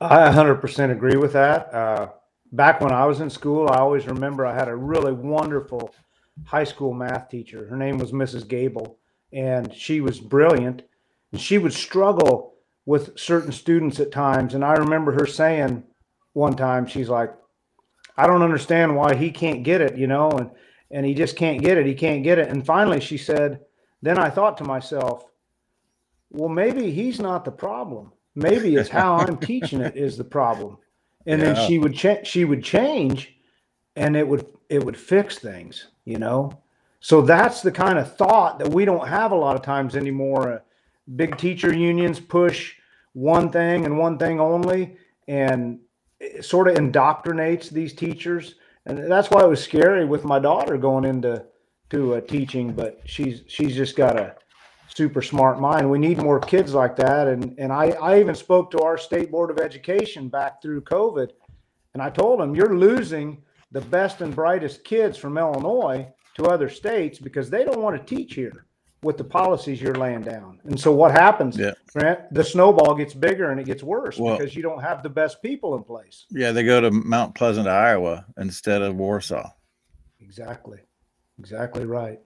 I 0.00 0.30
100% 0.30 0.90
agree 0.90 1.16
with 1.16 1.32
that. 1.34 1.72
Uh, 1.72 2.08
back 2.52 2.80
when 2.80 2.92
I 2.92 3.06
was 3.06 3.20
in 3.20 3.30
school, 3.30 3.68
I 3.68 3.78
always 3.78 4.06
remember 4.06 4.46
I 4.46 4.54
had 4.54 4.68
a 4.68 4.76
really 4.76 5.12
wonderful 5.12 5.94
high 6.44 6.64
school 6.64 6.92
math 6.92 7.28
teacher. 7.28 7.66
Her 7.66 7.76
name 7.76 7.98
was 7.98 8.12
Mrs. 8.12 8.46
Gable, 8.46 8.98
and 9.32 9.72
she 9.74 10.00
was 10.00 10.20
brilliant. 10.20 10.82
And 11.32 11.40
she 11.40 11.58
would 11.58 11.72
struggle 11.72 12.54
with 12.84 13.18
certain 13.18 13.52
students 13.52 13.98
at 14.00 14.12
times. 14.12 14.54
And 14.54 14.64
I 14.64 14.74
remember 14.74 15.12
her 15.12 15.26
saying 15.26 15.82
one 16.34 16.54
time, 16.54 16.86
she's 16.86 17.08
like, 17.08 17.34
I 18.16 18.26
don't 18.26 18.42
understand 18.42 18.96
why 18.96 19.14
he 19.14 19.30
can't 19.30 19.62
get 19.62 19.80
it, 19.80 19.96
you 19.96 20.06
know, 20.06 20.30
and 20.30 20.50
and 20.92 21.04
he 21.04 21.14
just 21.14 21.36
can't 21.36 21.60
get 21.60 21.76
it. 21.76 21.84
He 21.84 21.94
can't 21.94 22.22
get 22.22 22.38
it. 22.38 22.48
And 22.48 22.64
finally 22.64 23.00
she 23.00 23.18
said, 23.18 23.60
then 24.02 24.18
I 24.18 24.30
thought 24.30 24.56
to 24.58 24.64
myself, 24.64 25.24
well, 26.30 26.48
maybe 26.48 26.92
he's 26.92 27.18
not 27.18 27.44
the 27.44 27.50
problem. 27.50 28.12
Maybe 28.36 28.76
it's 28.76 28.88
how 28.88 29.16
I'm 29.16 29.36
teaching 29.38 29.80
it 29.80 29.96
is 29.96 30.16
the 30.16 30.24
problem 30.24 30.78
and 31.26 31.40
yeah. 31.40 31.52
then 31.52 31.68
she 31.68 31.78
would 31.78 31.94
change 31.94 32.26
she 32.26 32.44
would 32.44 32.62
change 32.62 33.36
and 33.96 34.16
it 34.16 34.26
would 34.26 34.46
it 34.68 34.84
would 34.84 34.96
fix 34.96 35.38
things 35.38 35.88
you 36.06 36.18
know? 36.18 36.50
So 37.00 37.20
that's 37.20 37.60
the 37.60 37.70
kind 37.70 37.98
of 37.98 38.16
thought 38.16 38.58
that 38.58 38.70
we 38.70 38.86
don't 38.86 39.06
have 39.06 39.32
a 39.32 39.36
lot 39.36 39.54
of 39.54 39.62
times 39.62 39.94
anymore. 39.94 40.54
Uh, 40.54 40.58
big 41.14 41.36
teacher 41.36 41.74
unions 41.74 42.18
push 42.18 42.74
one 43.12 43.50
thing 43.50 43.84
and 43.84 43.98
one 43.98 44.18
thing 44.18 44.40
only 44.40 44.96
and 45.28 45.78
it 46.18 46.44
sort 46.44 46.68
of 46.68 46.76
indoctrinates 46.76 47.68
these 47.68 47.92
teachers. 47.92 48.54
And 48.86 49.10
that's 49.10 49.30
why 49.30 49.42
it 49.42 49.48
was 49.48 49.62
scary 49.62 50.04
with 50.04 50.24
my 50.24 50.38
daughter 50.38 50.78
going 50.78 51.04
into 51.04 51.44
to 51.90 52.14
uh, 52.14 52.20
teaching 52.22 52.72
but 52.72 53.00
she's 53.04 53.42
she's 53.46 53.76
just 53.76 53.94
got 53.94 54.18
a 54.18 54.34
super 54.88 55.22
smart 55.22 55.60
mind. 55.60 55.90
We 55.90 55.98
need 55.98 56.18
more 56.18 56.40
kids 56.40 56.74
like 56.74 56.96
that. 56.96 57.28
And 57.28 57.54
and 57.58 57.72
I, 57.72 57.90
I 57.90 58.20
even 58.20 58.34
spoke 58.34 58.70
to 58.72 58.80
our 58.80 58.98
state 58.98 59.30
board 59.30 59.50
of 59.50 59.58
education 59.58 60.28
back 60.28 60.62
through 60.62 60.82
COVID, 60.82 61.30
and 61.94 62.02
I 62.02 62.10
told 62.10 62.40
them 62.40 62.54
you're 62.54 62.76
losing 62.76 63.42
the 63.72 63.80
best 63.80 64.20
and 64.20 64.34
brightest 64.34 64.84
kids 64.84 65.18
from 65.18 65.36
Illinois 65.38 66.06
to 66.34 66.44
other 66.46 66.68
states 66.68 67.18
because 67.18 67.50
they 67.50 67.64
don't 67.64 67.80
want 67.80 67.96
to 67.96 68.14
teach 68.14 68.34
here 68.34 68.66
with 69.02 69.18
the 69.18 69.24
policies 69.24 69.80
you're 69.80 69.94
laying 69.94 70.22
down. 70.22 70.60
And 70.64 70.78
so 70.78 70.92
what 70.92 71.12
happens? 71.12 71.56
Yeah. 71.56 71.72
Grant, 71.92 72.32
the 72.32 72.42
snowball 72.42 72.94
gets 72.94 73.14
bigger 73.14 73.50
and 73.50 73.60
it 73.60 73.66
gets 73.66 73.82
worse 73.82 74.18
well, 74.18 74.36
because 74.36 74.56
you 74.56 74.62
don't 74.62 74.82
have 74.82 75.02
the 75.02 75.08
best 75.08 75.42
people 75.42 75.76
in 75.76 75.82
place. 75.82 76.26
Yeah, 76.30 76.52
they 76.52 76.64
go 76.64 76.80
to 76.80 76.90
Mount 76.90 77.34
Pleasant, 77.34 77.68
Iowa 77.68 78.24
instead 78.38 78.82
of 78.82 78.96
Warsaw. 78.96 79.50
Exactly. 80.20 80.78
Exactly 81.38 81.84
right. 81.84 82.20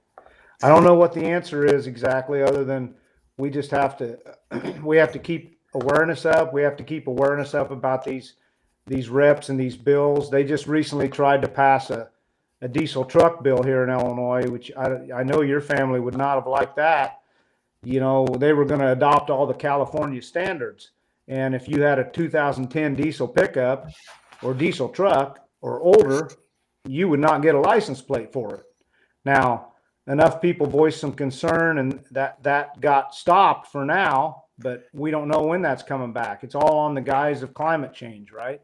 I 0.63 0.69
don't 0.69 0.85
know 0.85 0.95
what 0.95 1.13
the 1.13 1.25
answer 1.25 1.65
is 1.65 1.87
exactly, 1.87 2.43
other 2.43 2.65
than 2.65 2.95
we 3.39 3.51
just 3.51 3.71
have 3.71 3.97
to 3.99 4.19
we 4.85 4.97
have 4.97 5.13
to 5.13 5.19
keep 5.19 5.59
awareness 5.75 6.27
up. 6.27 6.53
We 6.53 6.63
have 6.63 6.77
to 6.77 6.85
keep 6.85 7.07
awareness 7.07 7.55
up 7.55 7.71
about 7.71 8.05
these 8.05 8.35
these 8.87 9.09
reps 9.09 9.49
and 9.49 9.59
these 9.59 9.77
bills. 9.77 10.31
They 10.31 10.45
just 10.45 10.67
recently 10.67 11.09
tried 11.09 11.43
to 11.43 11.49
pass 11.49 11.91
a, 11.91 12.11
a 12.61 12.69
diesel 12.69 13.05
truck 13.05 13.43
bill 13.43 13.63
here 13.63 13.85
in 13.85 13.91
Illinois, 13.91 14.49
which 14.49 14.73
I, 14.77 15.09
I 15.15 15.23
know 15.23 15.43
your 15.43 15.61
family 15.61 16.01
would 16.01 16.17
not 16.17 16.35
have 16.35 16.47
liked 16.47 16.77
that. 16.77 17.21
You 17.83 18.01
know, 18.01 18.27
they 18.27 18.53
were 18.53 18.65
going 18.65 18.81
to 18.81 18.93
adopt 18.93 19.31
all 19.31 19.47
the 19.47 19.55
California 19.55 20.21
standards. 20.21 20.91
And 21.29 21.55
if 21.55 21.69
you 21.69 21.83
had 21.83 21.99
a 21.99 22.11
2010 22.11 22.97
diesel 22.97 23.29
pickup 23.29 23.89
or 24.43 24.55
diesel 24.55 24.89
truck 24.89 25.39
or 25.61 25.81
older, 25.81 26.31
you 26.85 27.09
would 27.09 27.21
not 27.21 27.43
get 27.43 27.55
a 27.55 27.61
license 27.61 28.03
plate 28.03 28.33
for 28.33 28.57
it. 28.57 28.65
Now, 29.25 29.70
enough 30.11 30.43
people 30.43 30.67
voiced 30.67 31.01
some 31.01 31.13
concern 31.13 31.79
and 31.79 32.01
that 32.11 32.43
that 32.43 32.81
got 32.81 33.15
stopped 33.15 33.69
for 33.69 33.85
now 33.85 34.45
but 34.59 34.85
we 34.93 35.11
don't 35.11 35.29
know 35.29 35.43
when 35.43 35.63
that's 35.63 35.83
coming 35.83 36.13
back 36.13 36.43
it's 36.43 36.55
all 36.55 36.79
on 36.79 36.95
the 36.95 37.01
guise 37.01 37.43
of 37.43 37.55
climate 37.55 37.95
change 37.95 38.33
right 38.33 38.61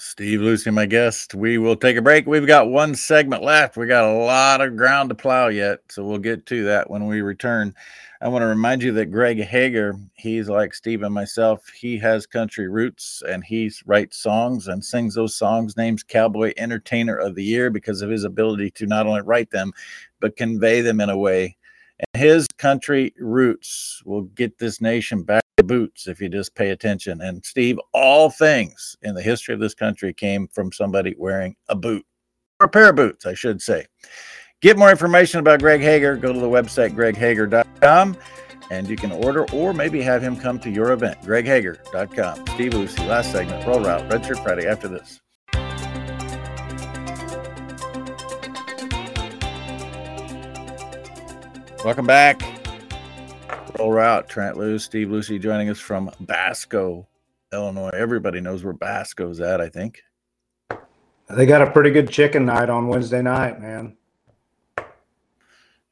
Steve 0.00 0.40
Lucie, 0.40 0.70
my 0.70 0.86
guest. 0.86 1.34
We 1.34 1.58
will 1.58 1.74
take 1.74 1.96
a 1.96 2.02
break. 2.02 2.24
We've 2.24 2.46
got 2.46 2.68
one 2.68 2.94
segment 2.94 3.42
left. 3.42 3.76
We 3.76 3.88
got 3.88 4.04
a 4.04 4.12
lot 4.12 4.60
of 4.60 4.76
ground 4.76 5.08
to 5.08 5.16
plow 5.16 5.48
yet, 5.48 5.80
so 5.88 6.04
we'll 6.04 6.18
get 6.18 6.46
to 6.46 6.64
that 6.64 6.88
when 6.88 7.08
we 7.08 7.20
return. 7.20 7.74
I 8.20 8.26
want 8.26 8.42
to 8.42 8.46
remind 8.46 8.82
you 8.82 8.90
that 8.94 9.12
Greg 9.12 9.40
Hager, 9.40 9.94
he's 10.14 10.48
like 10.48 10.74
Steve 10.74 11.04
and 11.04 11.14
myself. 11.14 11.68
He 11.68 11.96
has 11.98 12.26
country 12.26 12.68
roots 12.68 13.22
and 13.28 13.44
he 13.44 13.70
writes 13.86 14.18
songs 14.18 14.66
and 14.66 14.84
sings 14.84 15.14
those 15.14 15.36
songs. 15.36 15.76
Names 15.76 16.02
Cowboy 16.02 16.52
Entertainer 16.56 17.16
of 17.16 17.36
the 17.36 17.44
Year 17.44 17.70
because 17.70 18.02
of 18.02 18.10
his 18.10 18.24
ability 18.24 18.72
to 18.72 18.86
not 18.86 19.06
only 19.06 19.22
write 19.22 19.52
them, 19.52 19.72
but 20.18 20.36
convey 20.36 20.80
them 20.80 21.00
in 21.00 21.10
a 21.10 21.16
way. 21.16 21.56
And 22.12 22.20
his 22.20 22.48
country 22.58 23.14
roots 23.20 24.02
will 24.04 24.22
get 24.22 24.58
this 24.58 24.80
nation 24.80 25.22
back 25.22 25.44
to 25.56 25.62
boots 25.62 26.08
if 26.08 26.20
you 26.20 26.28
just 26.28 26.56
pay 26.56 26.70
attention. 26.70 27.20
And 27.20 27.44
Steve, 27.44 27.78
all 27.94 28.30
things 28.30 28.96
in 29.02 29.14
the 29.14 29.22
history 29.22 29.54
of 29.54 29.60
this 29.60 29.74
country 29.74 30.12
came 30.12 30.48
from 30.48 30.72
somebody 30.72 31.14
wearing 31.16 31.54
a 31.68 31.76
boot 31.76 32.04
or 32.58 32.66
a 32.66 32.68
pair 32.68 32.90
of 32.90 32.96
boots, 32.96 33.26
I 33.26 33.34
should 33.34 33.62
say. 33.62 33.86
Get 34.60 34.76
more 34.76 34.90
information 34.90 35.38
about 35.38 35.60
Greg 35.60 35.80
Hager. 35.80 36.16
Go 36.16 36.32
to 36.32 36.40
the 36.40 36.48
website 36.48 36.90
greghager.com 36.90 38.16
and 38.72 38.88
you 38.88 38.96
can 38.96 39.12
order 39.12 39.48
or 39.52 39.72
maybe 39.72 40.02
have 40.02 40.20
him 40.20 40.36
come 40.36 40.58
to 40.58 40.68
your 40.68 40.90
event. 40.90 41.22
greghager.com. 41.22 42.44
Steve 42.48 42.74
Lucie, 42.74 43.06
last 43.06 43.30
segment, 43.30 43.64
Rural 43.64 43.84
Route, 43.84 44.10
Redshirt 44.10 44.42
Friday 44.42 44.66
after 44.66 44.88
this. 44.88 45.20
Welcome 51.84 52.06
back. 52.06 52.42
Rural 53.78 53.92
Route, 53.92 54.28
Trent 54.28 54.56
Loos, 54.56 54.82
Steve 54.82 55.12
Lucie 55.12 55.38
joining 55.38 55.70
us 55.70 55.78
from 55.78 56.10
Basco, 56.18 57.06
Illinois. 57.52 57.90
Everybody 57.90 58.40
knows 58.40 58.64
where 58.64 58.72
Basco's 58.72 59.40
at, 59.40 59.60
I 59.60 59.68
think. 59.68 60.02
They 61.30 61.46
got 61.46 61.62
a 61.62 61.70
pretty 61.70 61.90
good 61.90 62.10
chicken 62.10 62.44
night 62.44 62.70
on 62.70 62.88
Wednesday 62.88 63.22
night, 63.22 63.60
man. 63.60 63.97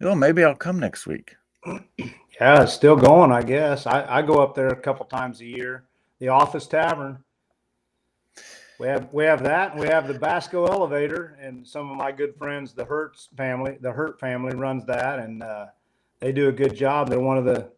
Well, 0.01 0.17
maybe 0.17 0.45
I'll 0.45 0.55
come 0.55 0.79
next 0.79 1.07
week. 1.07 1.37
Yeah, 1.67 2.63
it's 2.63 2.73
still 2.73 2.97
going, 2.97 3.33
I 3.33 3.43
guess. 3.43 3.87
I, 3.87 4.19
I 4.19 4.23
go 4.23 4.43
up 4.43 4.55
there 4.55 4.69
a 4.69 4.77
couple 4.77 5.07
times 5.07 5.41
a 5.41 5.47
year. 5.47 5.85
The 6.19 6.29
Office 6.29 6.67
Tavern. 6.67 7.19
We 8.79 8.89
have 8.89 9.09
we 9.11 9.25
have 9.25 9.43
that, 9.43 9.73
and 9.73 9.81
we 9.81 9.87
have 9.87 10.07
the 10.07 10.19
Basco 10.19 10.67
Elevator, 10.67 11.39
and 11.41 11.67
some 11.67 11.91
of 11.91 11.97
my 11.97 12.13
good 12.13 12.37
friends, 12.37 12.75
the 12.75 12.85
Hertz 12.85 13.31
family, 13.35 13.79
the 13.81 13.91
Hurt 13.91 14.21
family 14.21 14.55
runs 14.55 14.85
that, 14.85 15.19
and 15.19 15.43
uh, 15.43 15.67
they 16.21 16.31
do 16.31 16.49
a 16.49 16.53
good 16.53 16.77
job. 16.77 17.09
They're 17.09 17.19
one 17.19 17.39
of 17.39 17.47
the 17.47 17.71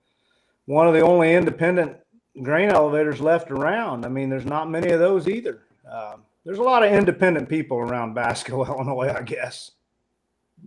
one 0.67 0.89
of 0.89 0.95
the 0.95 1.01
only 1.01 1.35
independent 1.35 1.97
grain 2.43 2.71
elevators 2.71 3.21
left 3.21 3.53
around. 3.53 4.05
I 4.05 4.09
mean, 4.09 4.29
there's 4.29 4.45
not 4.45 4.69
many 4.69 4.91
of 4.91 4.99
those 4.99 5.29
either. 5.29 5.63
Um, 5.91 6.25
there's 6.45 6.59
a 6.59 6.63
lot 6.63 6.83
of 6.83 6.93
independent 6.93 7.49
people 7.49 7.79
around 7.79 8.15
Basco, 8.15 8.65
Illinois, 8.67 9.11
I 9.11 9.23
guess. 9.23 9.73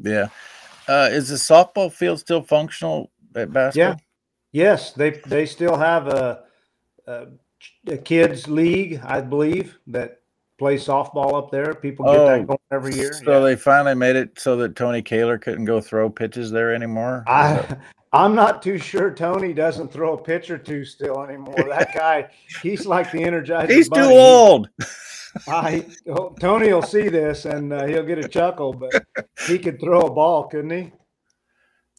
Yeah. 0.02 0.30
Uh, 0.88 1.10
is 1.12 1.30
the 1.30 1.36
softball 1.36 1.92
field 1.92 2.20
still 2.20 2.42
functional 2.42 3.12
at 3.36 3.52
Basco? 3.52 3.80
Yeah. 3.80 3.96
Yes, 4.52 4.92
they 4.92 5.12
they 5.28 5.46
still 5.46 5.78
have 5.78 6.08
a, 6.08 6.44
a, 7.08 7.28
a 7.88 7.98
kids 7.98 8.50
league, 8.50 9.00
I 9.04 9.22
believe, 9.22 9.78
that 9.88 10.20
play 10.58 10.76
softball 10.76 11.36
up 11.36 11.50
there. 11.50 11.74
People 11.74 12.06
get 12.06 12.16
oh, 12.18 12.28
that 12.28 12.48
going 12.48 12.60
every 12.72 12.94
year. 12.94 13.14
So 13.14 13.40
yeah. 13.40 13.40
they 13.40 13.56
finally 13.56 13.96
made 13.96 14.16
it 14.16 14.38
so 14.38 14.58
that 14.58 14.76
Tony 14.76 15.02
Kaler 15.02 15.38
couldn't 15.38 15.66
go 15.66 15.80
throw 15.80 16.10
pitches 16.10 16.52
there 16.52 16.76
anymore. 16.76 17.24
I 17.28 17.78
I'm 18.14 18.36
not 18.36 18.62
too 18.62 18.78
sure 18.78 19.14
Tony 19.14 19.54
doesn't 19.54 19.92
throw 19.92 20.14
a 20.14 20.18
pitch 20.22 20.52
or 20.52 20.58
two 20.58 20.84
still 20.84 21.24
anymore. 21.24 21.56
That 21.70 21.94
guy, 21.96 22.30
he's 22.62 22.86
like 22.86 23.10
the 23.12 23.20
energizer. 23.20 23.70
He's 23.70 23.88
bunny. 23.88 24.08
too 24.08 24.14
old. 24.14 24.70
I 25.48 25.86
Tony 26.40 26.74
will 26.74 26.82
see 26.82 27.10
this 27.10 27.46
and 27.46 27.74
uh, 27.74 27.86
he'll 27.86 28.06
get 28.06 28.20
a 28.20 28.28
chuckle, 28.28 28.74
but 28.74 29.06
he 29.48 29.58
could 29.58 29.80
throw 29.80 30.02
a 30.02 30.14
ball, 30.14 30.48
couldn't 30.48 30.72
he? 30.72 30.92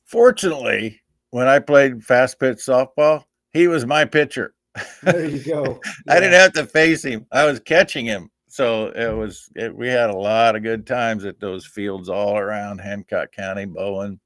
Fortunately, 0.07 1.01
when 1.31 1.49
I 1.49 1.59
played 1.59 2.05
fast 2.05 2.39
pitch 2.39 2.59
softball, 2.59 3.25
he 3.53 3.69
was 3.69 3.87
my 3.87 4.05
pitcher. 4.05 4.55
There 5.03 5.27
you 5.27 5.43
go. 5.43 5.81
Yeah. 5.85 5.93
I 6.15 6.21
didn't 6.21 6.41
have 6.41 6.53
to 6.55 6.67
face 6.67 7.05
him. 7.05 7.27
I 7.33 7.45
was 7.45 7.61
catching 7.61 8.07
him 8.07 8.31
so 8.53 8.89
it 8.89 9.17
was 9.17 9.49
it, 9.57 9.75
we 9.75 9.89
had 9.89 10.11
a 10.11 10.17
lot 10.17 10.57
of 10.57 10.63
good 10.63 10.87
times 10.87 11.25
at 11.25 11.41
those 11.41 11.65
fields 11.65 12.11
all 12.11 12.37
around 12.37 12.83
Hancock 12.83 13.33
County, 13.33 13.65
Bowen. 13.65 14.21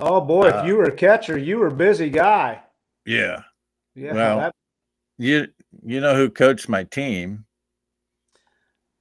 Oh 0.00 0.22
boy, 0.22 0.48
uh, 0.48 0.60
if 0.60 0.66
you 0.66 0.76
were 0.76 0.84
a 0.84 0.96
catcher, 0.96 1.36
you 1.36 1.58
were 1.58 1.66
a 1.66 1.74
busy 1.74 2.08
guy. 2.08 2.62
Yeah. 3.04 3.42
Yeah. 3.94 4.14
Well, 4.14 4.38
that, 4.38 4.54
you 5.18 5.48
you 5.84 6.00
know 6.00 6.14
who 6.14 6.30
coached 6.30 6.70
my 6.70 6.84
team? 6.84 7.44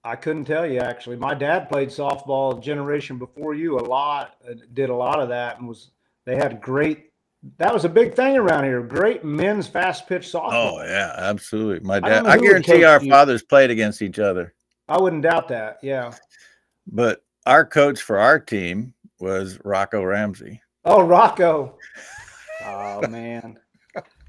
I 0.04 0.16
couldn't 0.16 0.45
tell 0.45 0.66
you 0.66 0.80
actually. 0.80 1.16
My 1.16 1.34
dad 1.34 1.70
played 1.70 1.89
softball 1.89 2.62
generation 2.62 3.18
before 3.18 3.54
you 3.54 3.80
a 3.80 3.82
lot, 3.82 4.36
uh, 4.49 4.54
did 4.74 4.89
a 4.89 4.95
lot 4.95 5.22
of 5.22 5.30
that, 5.30 5.60
and 5.60 5.68
was 5.68 5.91
they 6.26 6.36
had 6.36 6.62
great 6.62 7.12
that 7.58 7.74
was 7.74 7.84
a 7.86 7.89
big 7.89 8.14
thing 8.14 8.38
around 8.38 8.64
here. 8.64 8.82
Great 8.82 9.24
men's 9.24 9.68
fast 9.68 10.08
pitch 10.08 10.32
softball. 10.32 10.80
Oh 10.80 10.84
yeah, 10.84 11.14
absolutely. 11.18 11.86
My 11.86 11.99
dad. 11.99 12.26
I, 12.26 12.34
I 12.34 12.38
guarantee 12.38 12.84
our 12.84 13.04
you. 13.04 13.10
fathers 13.10 13.43
played 13.43 13.70
against 13.70 14.01
each 14.01 14.20
other. 14.20 14.54
I 14.88 14.99
wouldn't 14.99 15.24
doubt 15.24 15.47
that. 15.49 15.80
Yeah. 15.82 16.14
But 16.88 17.24
our 17.45 17.66
coach 17.66 18.01
for 18.01 18.18
our 18.18 18.39
team 18.39 18.93
was 19.20 19.60
Rocco 19.64 20.04
Ramsey. 20.04 20.62
Oh, 20.86 21.01
Rocco. 21.04 21.78
oh 22.66 23.08
man, 23.08 23.60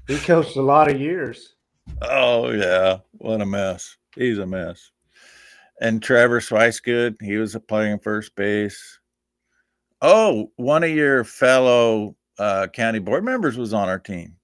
he 0.07 0.17
coached 0.19 0.55
a 0.55 0.61
lot 0.61 0.89
of 0.91 0.99
years. 0.99 1.51
Oh 2.01 2.49
yeah, 2.49 2.97
what 3.11 3.41
a 3.41 3.45
mess. 3.45 3.95
He's 4.15 4.39
a 4.39 4.45
mess. 4.45 4.89
And 5.81 6.01
Trevor 6.01 6.39
Swicegood, 6.39 7.17
he 7.21 7.37
was 7.37 7.57
playing 7.67 7.99
first 7.99 8.35
base. 8.35 8.99
Oh, 10.01 10.51
one 10.55 10.83
of 10.83 10.89
your 10.89 11.23
fellow 11.23 12.15
uh, 12.39 12.67
county 12.67 12.99
board 12.99 13.23
members 13.23 13.57
was 13.57 13.73
on 13.73 13.89
our 13.89 13.99
team. 13.99 14.35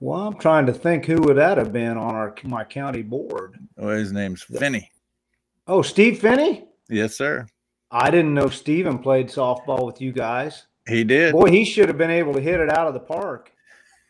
Well, 0.00 0.20
I'm 0.20 0.38
trying 0.38 0.66
to 0.66 0.72
think 0.72 1.06
who 1.06 1.20
would 1.22 1.36
that 1.36 1.56
have 1.56 1.72
been 1.72 1.96
on 1.96 2.14
our 2.14 2.34
my 2.44 2.64
county 2.64 3.02
board. 3.02 3.58
Oh, 3.78 3.88
his 3.88 4.12
name's 4.12 4.42
Finney. 4.42 4.90
Oh, 5.66 5.82
Steve 5.82 6.20
Finney. 6.20 6.66
Yes, 6.88 7.16
sir. 7.16 7.46
I 7.90 8.10
didn't 8.10 8.34
know 8.34 8.48
Steven 8.48 8.98
played 8.98 9.28
softball 9.28 9.86
with 9.86 10.00
you 10.00 10.12
guys. 10.12 10.66
He 10.86 11.04
did. 11.04 11.32
Boy, 11.32 11.50
he 11.50 11.64
should 11.64 11.88
have 11.88 11.96
been 11.96 12.10
able 12.10 12.34
to 12.34 12.40
hit 12.40 12.60
it 12.60 12.68
out 12.70 12.86
of 12.86 12.94
the 12.94 13.00
park 13.00 13.52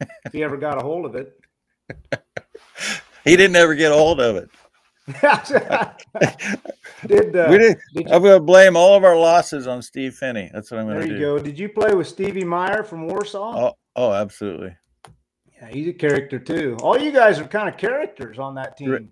if 0.01 0.33
he 0.33 0.43
ever 0.43 0.57
got 0.57 0.79
a 0.79 0.85
hold 0.85 1.07
of 1.07 1.15
it. 1.15 1.39
he 3.25 3.37
didn't 3.37 3.57
ever 3.57 3.75
get 3.75 3.93
a 3.93 3.95
hold 3.95 4.21
of 4.21 4.37
it. 4.37 4.51
did, 7.07 7.37
uh, 7.37 7.49
we 7.51 7.59
did, 7.59 7.77
did 7.77 7.79
you, 7.95 8.05
I'm 8.11 8.23
going 8.23 8.37
to 8.37 8.41
blame 8.41 8.75
all 8.75 8.97
of 8.97 9.05
our 9.05 9.17
losses 9.17 9.67
on 9.67 9.83
Steve 9.83 10.15
Finney. 10.15 10.51
That's 10.53 10.71
what 10.71 10.81
I'm 10.81 10.87
going 10.87 11.01
to 11.01 11.07
do. 11.07 11.09
There 11.11 11.19
you 11.19 11.25
go. 11.25 11.39
Did 11.39 11.59
you 11.59 11.69
play 11.69 11.93
with 11.93 12.09
Stevie 12.09 12.45
Meyer 12.45 12.83
from 12.83 13.07
Warsaw? 13.07 13.69
Oh, 13.69 13.73
oh, 13.97 14.13
absolutely. 14.13 14.75
Yeah, 15.57 15.69
he's 15.69 15.89
a 15.89 15.93
character 15.93 16.39
too. 16.39 16.79
All 16.81 16.99
you 16.99 17.13
guys 17.13 17.39
are 17.39 17.45
kind 17.45 17.69
of 17.69 17.77
characters 17.77 18.39
on 18.39 18.55
that 18.55 18.79
team. 18.79 19.11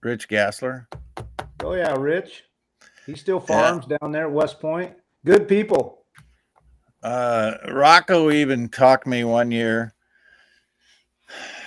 Rich 0.00 0.28
Gassler. 0.28 0.86
Oh 1.64 1.74
yeah, 1.74 1.94
Rich. 1.96 2.44
He 3.04 3.16
still 3.16 3.40
farms 3.40 3.86
yeah. 3.88 3.98
down 3.98 4.12
there 4.12 4.26
at 4.26 4.32
West 4.32 4.60
Point. 4.60 4.94
Good 5.24 5.48
people. 5.48 6.04
Uh, 7.02 7.54
Rocco 7.72 8.30
even 8.30 8.68
talked 8.68 9.06
me 9.06 9.24
one 9.24 9.50
year 9.50 9.94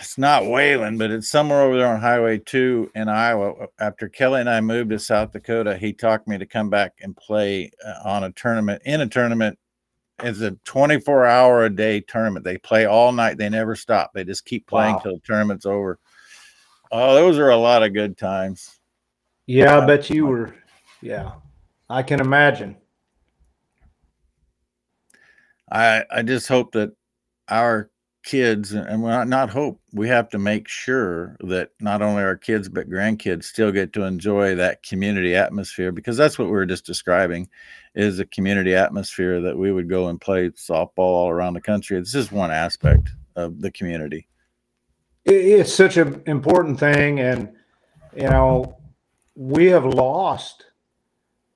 it's 0.10 0.18
not 0.18 0.48
Wayland, 0.48 0.98
but 0.98 1.12
it's 1.12 1.30
somewhere 1.30 1.62
over 1.62 1.78
there 1.78 1.86
on 1.86 2.02
Highway 2.02 2.40
2 2.40 2.94
in 2.96 3.08
Iowa. 3.08 3.68
After 3.80 4.10
Kelly 4.10 4.40
and 4.40 4.50
I 4.50 4.60
moved 4.60 4.90
to 4.90 4.98
South 4.98 5.32
Dakota, 5.32 5.78
he 5.78 5.94
talked 5.94 6.28
me 6.28 6.40
to 6.40 6.48
come 6.48 6.68
back 6.68 6.94
and 7.00 7.16
play 7.16 7.70
uh, 7.86 7.94
on 8.04 8.24
a 8.24 8.32
tournament. 8.32 8.82
In 8.86 9.02
a 9.02 9.08
tournament, 9.08 9.60
it's 10.24 10.42
a 10.42 10.58
24 10.66 11.28
hour 11.28 11.66
a 11.66 11.70
day 11.70 12.02
tournament. 12.02 12.44
They 12.44 12.58
play 12.58 12.88
all 12.88 13.12
night, 13.12 13.38
they 13.38 13.50
never 13.50 13.76
stop. 13.76 14.10
They 14.12 14.24
just 14.24 14.46
keep 14.46 14.66
playing 14.66 14.96
wow. 14.96 15.00
till 15.02 15.14
the 15.14 15.22
tournament's 15.22 15.68
over. 15.68 16.00
Oh, 16.92 17.14
those 17.14 17.38
are 17.38 17.52
a 17.52 17.56
lot 17.56 17.84
of 17.84 17.94
good 17.94 18.18
times. 18.18 18.80
Yeah, 19.46 19.78
I 19.78 19.86
bet 19.86 20.10
you 20.10 20.26
were. 20.26 20.56
Yeah, 21.04 21.34
I 21.88 22.02
can 22.02 22.20
imagine. 22.20 22.78
I 25.72 26.04
I 26.10 26.24
just 26.24 26.48
hope 26.48 26.72
that 26.72 26.94
our 27.48 27.92
kids 28.24 28.74
and 28.74 29.04
not, 29.04 29.28
not 29.28 29.50
hope. 29.50 29.80
We 29.94 30.08
have 30.10 30.30
to 30.30 30.38
make 30.38 30.68
sure 30.68 31.38
that 31.42 31.72
not 31.80 32.02
only 32.02 32.24
our 32.24 32.36
kids 32.36 32.68
but 32.68 32.90
grandkids 32.90 33.46
still 33.46 33.72
get 33.72 33.94
to 33.94 34.04
enjoy 34.04 34.56
that 34.56 34.84
community 34.84 35.36
atmosphere 35.36 35.92
because 35.92 36.18
that's 36.18 36.38
what 36.38 36.46
we 36.46 36.52
were 36.52 36.66
just 36.66 36.86
describing 36.86 37.50
is 37.96 38.20
a 38.20 38.26
community 38.26 38.76
atmosphere 38.76 39.42
that 39.42 39.58
we 39.58 39.72
would 39.72 39.90
go 39.90 40.10
and 40.10 40.20
play 40.20 40.50
softball 40.50 40.98
all 40.98 41.30
around 41.30 41.54
the 41.54 41.62
country. 41.62 41.98
This 42.00 42.16
is 42.16 42.32
one 42.32 42.52
aspect 42.52 43.10
of 43.36 43.62
the 43.62 43.72
community. 43.72 44.28
It's 45.26 45.74
such 45.74 45.98
an 45.98 46.22
important 46.26 46.80
thing 46.80 47.20
and 47.20 47.50
you 48.16 48.24
know 48.24 48.78
we 49.36 49.68
have 49.68 49.86
lost 49.86 50.66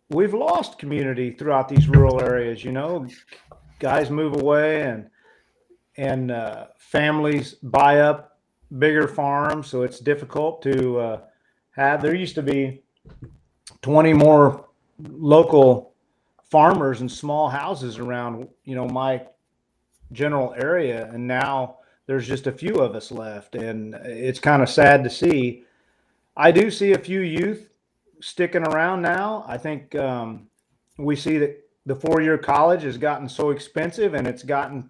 we've 0.10 0.34
lost 0.34 0.78
community 0.80 1.32
throughout 1.32 1.68
these 1.68 1.90
rural 1.90 2.22
areas 2.22 2.64
you 2.64 2.72
know? 2.72 3.06
Guys 3.80 4.10
move 4.10 4.36
away 4.36 4.84
and 4.84 5.10
and 5.98 6.32
uh, 6.32 6.68
families 6.78 7.54
buy 7.56 8.00
up 8.00 8.40
bigger 8.80 9.08
farms, 9.08 9.68
so 9.68 9.84
it's 9.84 10.00
difficult 10.00 10.62
to 10.64 11.00
uh, 11.00 11.22
had. 11.72 12.02
There 12.02 12.16
used 12.16 12.36
to 12.36 12.44
be 12.44 12.84
20 13.82 14.14
more 14.14 14.66
local 15.10 15.94
farmers 16.50 17.02
and 17.02 17.12
small 17.12 17.50
houses 17.50 17.98
around, 17.98 18.48
you 18.64 18.76
know, 18.76 18.88
my 18.88 19.22
general 20.12 20.54
area. 20.58 21.10
And 21.12 21.28
now 21.28 21.78
there's 22.06 22.28
just 22.28 22.48
a 22.48 22.52
few 22.52 22.76
of 22.76 22.96
us 22.96 23.12
left. 23.12 23.56
And 23.56 23.96
it's 23.96 24.40
kind 24.40 24.62
of 24.62 24.70
sad 24.70 25.04
to 25.04 25.10
see. 25.10 25.64
I 26.38 26.52
do 26.52 26.70
see 26.70 26.94
a 26.94 26.98
few 26.98 27.22
youth 27.22 27.70
sticking 28.22 28.64
around 28.68 29.02
now. 29.02 29.44
I 29.48 29.58
think 29.58 29.96
um, 29.96 30.48
we 30.98 31.16
see 31.16 31.38
that 31.40 31.60
the 31.86 31.96
four 31.96 32.22
year 32.22 32.38
college 32.38 32.84
has 32.84 32.98
gotten 32.98 33.28
so 33.28 33.50
expensive 33.50 34.14
and 34.14 34.28
it's 34.28 34.44
gotten 34.44 34.90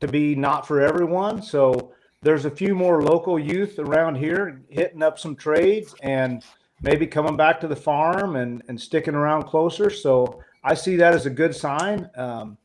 to 0.00 0.08
be 0.08 0.34
not 0.34 0.66
for 0.66 0.80
everyone. 0.80 1.42
So 1.42 1.92
there's 2.22 2.44
a 2.44 2.50
few 2.50 2.74
more 2.74 3.02
local 3.02 3.38
youth 3.38 3.78
around 3.78 4.16
here 4.16 4.62
hitting 4.68 5.02
up 5.02 5.18
some 5.18 5.36
trades 5.36 5.94
and 6.02 6.44
maybe 6.82 7.06
coming 7.06 7.36
back 7.36 7.60
to 7.60 7.68
the 7.68 7.76
farm 7.76 8.36
and, 8.36 8.62
and 8.68 8.80
sticking 8.80 9.14
around 9.14 9.44
closer. 9.44 9.90
So 9.90 10.40
I 10.64 10.74
see 10.74 10.96
that 10.96 11.14
as 11.14 11.26
a 11.26 11.30
good 11.30 11.54
sign. 11.54 12.10
Um, 12.16 12.58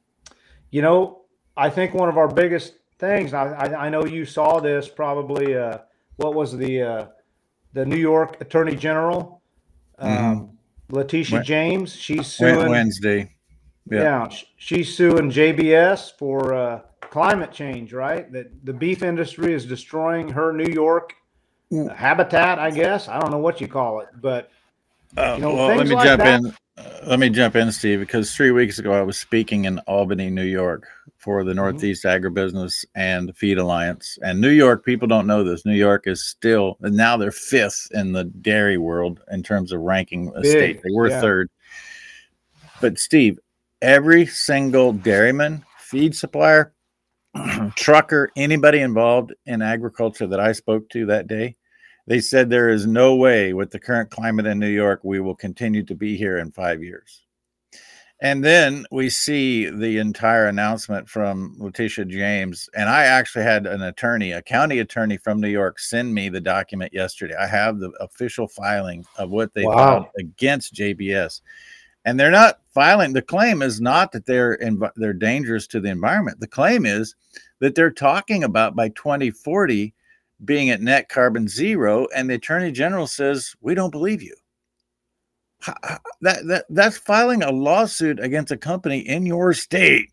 you 0.72 0.82
know, 0.82 1.22
I 1.56 1.70
think 1.70 1.94
one 1.94 2.10
of 2.10 2.18
our 2.18 2.28
biggest 2.28 2.76
things, 3.00 3.34
I, 3.34 3.52
I, 3.52 3.86
I 3.86 3.90
know 3.90 4.06
you 4.06 4.26
saw 4.26 4.60
this 4.60 4.88
probably, 4.88 5.56
uh, 5.56 5.80
what 6.18 6.34
was 6.34 6.56
the, 6.58 6.82
uh, 6.82 7.08
the 7.74 7.86
New 7.86 7.98
York 7.98 8.40
Attorney 8.42 8.76
General, 8.76 9.42
um, 10.00 10.12
mm-hmm. 10.12 10.96
Letitia 10.96 11.44
James. 11.44 11.96
She's 11.96 12.28
suing 12.28 12.70
Wednesday. 12.70 13.30
Yeah. 13.90 14.02
yeah, 14.02 14.30
she's 14.58 14.96
suing 14.96 15.30
JBS 15.30 16.18
for 16.18 16.54
uh, 16.54 16.82
climate 17.14 17.51
change, 17.51 17.93
right? 17.93 18.32
That 18.32 18.47
the 18.66 18.74
beef 18.74 19.03
industry 19.03 19.53
is 19.53 19.68
destroying 19.68 20.28
her 20.30 20.51
New 20.51 20.74
York 20.74 21.14
mm. 21.72 21.95
habitat, 21.95 22.57
I 22.57 22.72
guess. 22.72 23.07
I 23.07 23.20
don't 23.20 23.30
know 23.30 23.38
what 23.38 23.61
you 23.61 23.68
call 23.68 23.99
it, 23.99 24.07
but 24.20 24.49
uh, 25.16 25.36
you 25.36 25.41
know, 25.41 25.53
well, 25.53 25.76
let 25.76 25.86
me 25.86 25.93
like 25.93 26.07
jump 26.07 26.24
that, 26.24 26.39
in. 26.39 26.53
Uh, 26.76 27.05
let 27.05 27.20
me 27.20 27.30
jump 27.30 27.55
in, 27.55 27.72
Steve, 27.72 27.99
because 27.99 28.36
three 28.36 28.49
weeks 28.49 28.80
ago 28.80 28.93
I 28.93 29.03
was 29.03 29.20
speaking 29.20 29.66
in 29.66 29.78
Albany, 29.82 30.32
New 30.32 30.43
York, 30.43 30.88
for 31.18 31.43
the 31.43 31.51
mm-hmm. 31.51 31.57
Northeast 31.57 32.03
mm-hmm. 32.03 32.26
Agribusiness 32.26 32.84
and 32.95 33.38
Feed 33.38 33.59
Alliance. 33.59 34.18
And 34.24 34.41
New 34.41 34.49
York, 34.49 34.84
people 34.84 35.07
don't 35.07 35.28
know 35.28 35.43
this. 35.43 35.68
New 35.68 35.76
York 35.76 36.07
is 36.07 36.26
still 36.26 36.78
now 36.80 37.16
they're 37.16 37.32
fifth 37.32 37.89
in 37.91 38.11
the 38.11 38.24
dairy 38.24 38.80
world 38.80 39.22
in 39.32 39.43
terms 39.43 39.72
of 39.72 39.82
ranking 39.82 40.30
a 40.30 40.41
Big, 40.41 40.51
state. 40.51 40.82
They 40.82 40.89
were 40.91 41.09
yeah. 41.09 41.22
third. 41.22 41.51
But 42.82 42.97
Steve, 42.97 43.38
every 43.84 44.26
single 44.26 44.93
dairyman, 44.93 45.64
feed 45.78 46.16
supplier, 46.16 46.74
trucker, 47.76 48.32
anybody 48.36 48.80
involved 48.80 49.34
in 49.46 49.62
agriculture 49.62 50.28
that 50.28 50.40
I 50.40 50.52
spoke 50.52 50.90
to 50.90 51.06
that 51.08 51.28
day, 51.28 51.56
they 52.08 52.20
said 52.20 52.50
there 52.50 52.70
is 52.70 52.86
no 52.86 53.16
way 53.16 53.54
with 53.54 53.72
the 53.72 53.80
current 53.80 54.10
climate 54.10 54.46
in 54.46 54.60
New 54.60 54.70
York 54.70 55.02
we 55.04 55.20
will 55.20 55.36
continue 55.36 55.84
to 55.84 55.96
be 55.96 56.18
here 56.18 56.38
in 56.38 56.52
five 56.52 56.84
years. 56.84 57.24
And 58.22 58.44
then 58.44 58.86
we 58.90 59.10
see 59.10 59.70
the 59.70 59.98
entire 59.98 60.48
announcement 60.48 61.10
from 61.10 61.56
Letitia 61.60 62.06
James. 62.06 62.70
And 62.74 62.88
I 62.88 63.04
actually 63.04 63.44
had 63.44 63.68
an 63.68 63.82
attorney, 63.82 64.32
a 64.32 64.42
county 64.42 64.80
attorney 64.80 65.18
from 65.18 65.42
New 65.42 65.50
York, 65.50 65.78
send 65.78 66.14
me 66.14 66.30
the 66.30 66.40
document 66.40 66.94
yesterday. 66.94 67.36
I 67.36 67.48
have 67.48 67.80
the 67.80 67.90
official 68.00 68.48
filing 68.48 69.06
of 69.18 69.30
what 69.30 69.54
they 69.54 69.66
wow. 69.66 69.76
filed 69.76 70.06
against 70.18 70.74
JBS 70.74 71.42
and 72.06 72.20
they're 72.20 72.32
not 72.32 72.60
filing 72.74 73.14
the 73.14 73.22
claim 73.22 73.62
is 73.62 73.80
not 73.80 74.12
that 74.12 74.26
they're 74.26 74.54
in, 74.56 74.82
they're 74.95 75.14
dangerous 75.14 75.68
to 75.68 75.80
the 75.80 75.89
environment. 75.89 76.39
The 76.39 76.47
claim 76.47 76.86
is 76.86 77.16
that 77.60 77.76
they're 77.76 77.91
talking 77.91 78.43
about 78.43 78.76
by 78.76 78.89
2040 78.89 79.93
being 80.43 80.70
at 80.70 80.82
net 80.82 81.10
carbon 81.10 81.47
zero 81.47 82.08
and 82.16 82.30
the 82.30 82.36
attorney 82.36 82.72
general 82.72 83.08
says 83.08 83.56
we 83.62 83.76
don't 83.76 83.91
believe 83.91 84.22
you. 84.22 84.36
That, 86.22 86.45
that 86.47 86.66
that's 86.70 86.97
filing 86.97 87.41
a 87.41 87.51
lawsuit 87.51 88.20
against 88.20 88.51
a 88.51 88.58
company 88.58 88.99
in 88.99 89.26
your 89.26 89.54
state 89.54 90.10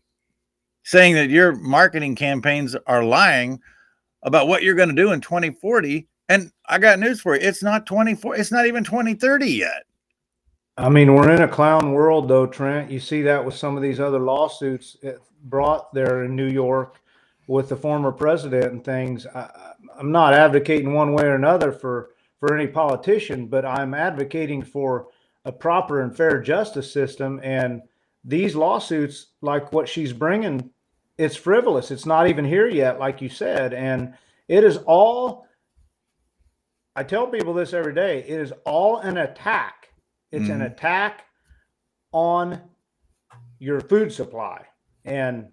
saying 0.83 1.15
that 1.15 1.29
your 1.29 1.55
marketing 1.55 2.15
campaigns 2.15 2.75
are 2.87 3.03
lying 3.03 3.59
about 4.23 4.47
what 4.47 4.63
you're 4.63 4.75
going 4.75 4.89
to 4.89 4.95
do 4.95 5.11
in 5.11 5.19
2040 5.19 6.07
and 6.29 6.51
i 6.67 6.77
got 6.77 6.99
news 6.99 7.19
for 7.21 7.35
you 7.35 7.41
it's 7.41 7.61
not 7.61 7.85
24 7.85 8.35
it's 8.37 8.51
not 8.51 8.65
even 8.65 8.83
2030 8.83 9.45
yet 9.47 9.83
I 10.81 10.89
mean, 10.89 11.13
we're 11.13 11.29
in 11.29 11.43
a 11.43 11.47
clown 11.47 11.91
world, 11.91 12.27
though, 12.27 12.47
Trent. 12.47 12.89
You 12.89 12.99
see 12.99 13.21
that 13.21 13.45
with 13.45 13.53
some 13.53 13.77
of 13.77 13.83
these 13.83 13.99
other 13.99 14.17
lawsuits 14.17 14.97
brought 15.43 15.93
there 15.93 16.23
in 16.23 16.35
New 16.35 16.49
York 16.49 16.99
with 17.45 17.69
the 17.69 17.75
former 17.75 18.11
president 18.11 18.71
and 18.71 18.83
things. 18.83 19.27
I, 19.27 19.73
am 19.99 20.11
not 20.11 20.33
advocating 20.33 20.95
one 20.95 21.13
way 21.13 21.25
or 21.25 21.35
another 21.35 21.71
for 21.71 22.09
for 22.39 22.55
any 22.57 22.65
politician, 22.65 23.45
but 23.45 23.63
I'm 23.63 23.93
advocating 23.93 24.63
for 24.63 25.09
a 25.45 25.51
proper 25.51 26.01
and 26.01 26.17
fair 26.17 26.41
justice 26.41 26.91
system. 26.91 27.39
And 27.43 27.83
these 28.25 28.55
lawsuits, 28.55 29.27
like 29.41 29.71
what 29.71 29.87
she's 29.87 30.13
bringing, 30.13 30.71
it's 31.15 31.35
frivolous. 31.35 31.91
It's 31.91 32.07
not 32.07 32.27
even 32.27 32.43
here 32.43 32.67
yet, 32.67 32.97
like 32.97 33.21
you 33.21 33.29
said, 33.29 33.75
and 33.75 34.15
it 34.47 34.63
is 34.63 34.77
all. 34.87 35.45
I 36.95 37.03
tell 37.03 37.27
people 37.27 37.53
this 37.53 37.71
every 37.71 37.93
day. 37.93 38.25
It 38.27 38.41
is 38.41 38.51
all 38.65 38.97
an 38.97 39.17
attack 39.17 39.80
it's 40.31 40.45
mm. 40.45 40.51
an 40.51 40.59
mm-hmm. 40.59 40.73
attack 40.73 41.25
on 42.11 42.61
your 43.59 43.79
food 43.79 44.11
supply. 44.11 44.65
And 45.05 45.47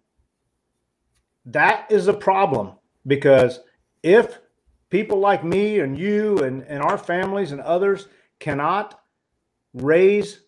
that 1.47 1.91
is 1.91 2.09
a 2.09 2.15
problem 2.15 2.73
because 3.07 3.61
if 4.03 4.39
people 4.91 5.19
like 5.19 5.45
me 5.45 5.81
and 5.81 5.99
you 5.99 6.39
and, 6.39 6.63
and 6.65 6.83
our 6.83 6.99
families 6.99 7.53
and 7.53 7.61
others 7.61 8.09
cannot 8.39 9.01
raise 9.75 10.41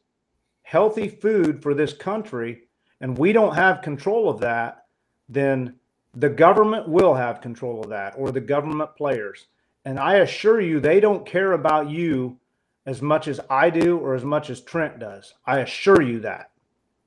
healthy 0.62 1.08
food 1.08 1.62
for 1.62 1.74
this 1.74 1.92
country 1.92 2.62
and 3.00 3.18
we 3.18 3.32
don't 3.32 3.54
have 3.54 3.82
control 3.82 4.28
of 4.28 4.40
that, 4.40 4.86
then 5.28 5.74
the 6.14 6.28
government 6.28 6.88
will 6.88 7.14
have 7.14 7.40
control 7.40 7.80
of 7.82 7.90
that 7.90 8.14
or 8.16 8.32
the 8.32 8.40
government 8.40 8.90
players. 8.96 9.46
And 9.84 9.98
I 9.98 10.16
assure 10.16 10.60
you, 10.60 10.80
they 10.80 11.00
don't 11.00 11.26
care 11.26 11.52
about 11.52 11.88
you 11.88 12.38
as 12.86 13.02
much 13.02 13.28
as 13.28 13.40
I 13.50 13.70
do 13.70 13.98
or 13.98 14.14
as 14.14 14.24
much 14.24 14.50
as 14.50 14.60
Trent 14.60 14.98
does. 14.98 15.34
I 15.46 15.60
assure 15.60 16.02
you 16.02 16.20
that. 16.20 16.50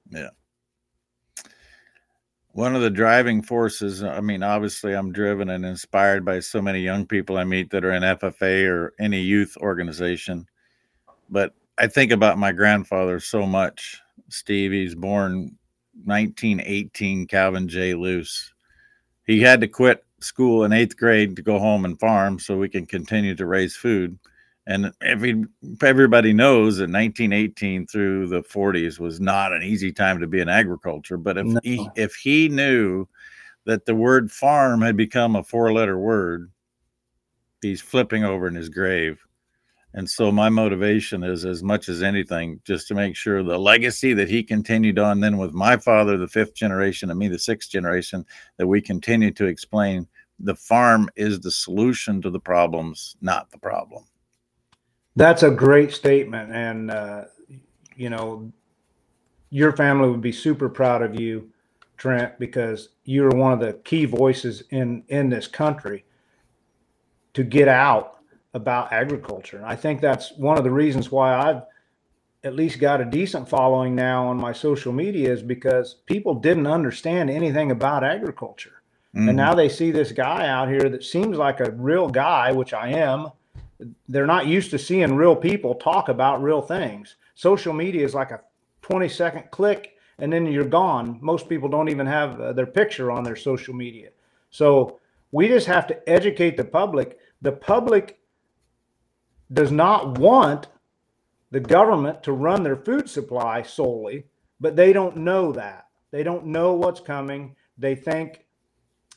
Yeah. 0.09 0.29
One 2.51 2.75
of 2.75 2.83
the 2.83 2.91
driving 2.91 3.41
forces, 3.41 4.03
I 4.03 4.21
mean, 4.21 4.43
obviously, 4.43 4.93
I'm 4.93 5.11
driven 5.11 5.49
and 5.49 5.65
inspired 5.65 6.23
by 6.23 6.39
so 6.39 6.61
many 6.61 6.81
young 6.81 7.07
people 7.07 7.37
I 7.37 7.43
meet 7.45 7.71
that 7.71 7.83
are 7.83 7.93
in 7.93 8.03
FFA 8.03 8.69
or 8.69 8.93
any 8.99 9.21
youth 9.21 9.57
organization. 9.57 10.47
But 11.29 11.55
I 11.79 11.87
think 11.87 12.11
about 12.11 12.37
my 12.37 12.51
grandfather 12.51 13.19
so 13.19 13.47
much. 13.47 13.99
Steve, 14.29 14.71
he's 14.71 14.93
born 14.93 15.57
1918, 16.05 17.25
Calvin 17.25 17.67
J. 17.67 17.95
Loos. 17.95 18.53
He 19.25 19.41
had 19.41 19.61
to 19.61 19.67
quit 19.67 20.05
school 20.19 20.63
in 20.63 20.73
eighth 20.73 20.95
grade 20.95 21.35
to 21.35 21.41
go 21.41 21.57
home 21.57 21.85
and 21.85 21.99
farm 21.99 22.37
so 22.37 22.55
we 22.55 22.69
can 22.69 22.85
continue 22.85 23.33
to 23.35 23.47
raise 23.47 23.75
food 23.75 24.19
and 24.65 24.91
every 25.01 25.43
everybody 25.81 26.31
knows 26.31 26.77
that 26.77 26.83
1918 26.83 27.87
through 27.87 28.27
the 28.27 28.41
40s 28.41 28.99
was 28.99 29.19
not 29.19 29.51
an 29.51 29.61
easy 29.61 29.91
time 29.91 30.19
to 30.19 30.27
be 30.27 30.39
in 30.39 30.49
agriculture. 30.49 31.17
But 31.17 31.37
if 31.37 31.45
no. 31.45 31.59
he 31.63 31.89
if 31.95 32.15
he 32.15 32.47
knew 32.49 33.07
that 33.65 33.85
the 33.85 33.95
word 33.95 34.31
farm 34.31 34.81
had 34.81 34.95
become 34.95 35.35
a 35.35 35.43
four 35.43 35.73
letter 35.73 35.97
word, 35.97 36.51
he's 37.61 37.81
flipping 37.81 38.23
over 38.23 38.47
in 38.47 38.55
his 38.55 38.69
grave. 38.69 39.19
And 39.95 40.09
so 40.09 40.31
my 40.31 40.49
motivation 40.49 41.23
is 41.23 41.45
as 41.45 41.61
much 41.61 41.87
as 41.87 42.01
anything, 42.01 42.59
just 42.65 42.87
to 42.87 42.95
make 42.95 43.15
sure 43.15 43.43
the 43.43 43.59
legacy 43.59 44.13
that 44.13 44.27
he 44.27 44.41
continued 44.41 44.97
on 44.97 45.19
then 45.19 45.37
with 45.37 45.53
my 45.53 45.77
father, 45.77 46.17
the 46.17 46.27
fifth 46.27 46.55
generation, 46.55 47.11
and 47.11 47.19
me, 47.19 47.27
the 47.27 47.37
sixth 47.37 47.69
generation, 47.69 48.25
that 48.57 48.65
we 48.65 48.81
continue 48.81 49.29
to 49.31 49.45
explain 49.45 50.07
the 50.39 50.55
farm 50.55 51.09
is 51.15 51.39
the 51.39 51.51
solution 51.51 52.23
to 52.23 52.31
the 52.31 52.39
problems, 52.39 53.15
not 53.21 53.51
the 53.51 53.59
problem. 53.59 54.03
That's 55.15 55.43
a 55.43 55.51
great 55.51 55.91
statement, 55.91 56.51
and 56.51 56.89
uh, 56.89 57.25
you 57.95 58.09
know, 58.09 58.51
your 59.49 59.71
family 59.73 60.09
would 60.09 60.21
be 60.21 60.31
super 60.31 60.69
proud 60.69 61.03
of 61.03 61.19
you, 61.19 61.49
Trent, 61.97 62.39
because 62.39 62.89
you're 63.03 63.29
one 63.29 63.53
of 63.53 63.59
the 63.59 63.73
key 63.73 64.05
voices 64.05 64.63
in 64.71 65.03
in 65.09 65.29
this 65.29 65.47
country 65.47 66.05
to 67.33 67.43
get 67.43 67.67
out 67.67 68.17
about 68.53 68.91
agriculture. 68.91 69.57
And 69.57 69.65
I 69.65 69.75
think 69.75 70.01
that's 70.01 70.31
one 70.37 70.57
of 70.57 70.63
the 70.63 70.71
reasons 70.71 71.11
why 71.11 71.35
I've 71.35 71.63
at 72.43 72.55
least 72.55 72.79
got 72.79 73.01
a 73.01 73.05
decent 73.05 73.47
following 73.47 73.95
now 73.95 74.27
on 74.27 74.37
my 74.37 74.51
social 74.51 74.91
media 74.91 75.31
is 75.31 75.41
because 75.41 75.95
people 76.05 76.35
didn't 76.35 76.67
understand 76.67 77.29
anything 77.29 77.71
about 77.71 78.03
agriculture. 78.03 78.81
Mm. 79.15 79.29
And 79.29 79.37
now 79.37 79.53
they 79.53 79.69
see 79.69 79.91
this 79.91 80.11
guy 80.11 80.47
out 80.47 80.67
here 80.67 80.89
that 80.89 81.03
seems 81.03 81.37
like 81.37 81.61
a 81.61 81.71
real 81.71 82.09
guy, 82.09 82.51
which 82.51 82.73
I 82.73 82.89
am 82.89 83.29
they're 84.07 84.25
not 84.25 84.47
used 84.47 84.71
to 84.71 84.79
seeing 84.79 85.15
real 85.15 85.35
people 85.35 85.75
talk 85.75 86.09
about 86.09 86.43
real 86.43 86.61
things. 86.61 87.15
Social 87.35 87.73
media 87.73 88.05
is 88.05 88.13
like 88.13 88.31
a 88.31 88.41
20 88.81 89.07
second 89.09 89.43
click 89.51 89.97
and 90.19 90.31
then 90.31 90.45
you're 90.45 90.65
gone. 90.65 91.19
Most 91.21 91.49
people 91.49 91.69
don't 91.69 91.89
even 91.89 92.05
have 92.05 92.39
uh, 92.39 92.53
their 92.53 92.65
picture 92.65 93.11
on 93.11 93.23
their 93.23 93.35
social 93.35 93.73
media. 93.73 94.09
So 94.49 94.99
we 95.31 95.47
just 95.47 95.67
have 95.67 95.87
to 95.87 96.09
educate 96.09 96.57
the 96.57 96.63
public. 96.63 97.17
The 97.41 97.51
public 97.51 98.19
does 99.51 99.71
not 99.71 100.17
want 100.17 100.67
the 101.51 101.59
government 101.59 102.23
to 102.23 102.31
run 102.31 102.63
their 102.63 102.75
food 102.75 103.09
supply 103.09 103.61
solely, 103.61 104.25
but 104.59 104.75
they 104.75 104.93
don't 104.93 105.17
know 105.17 105.51
that. 105.51 105.87
They 106.11 106.23
don't 106.23 106.47
know 106.47 106.73
what's 106.73 106.99
coming. 106.99 107.55
They 107.77 107.95
think 107.95 108.45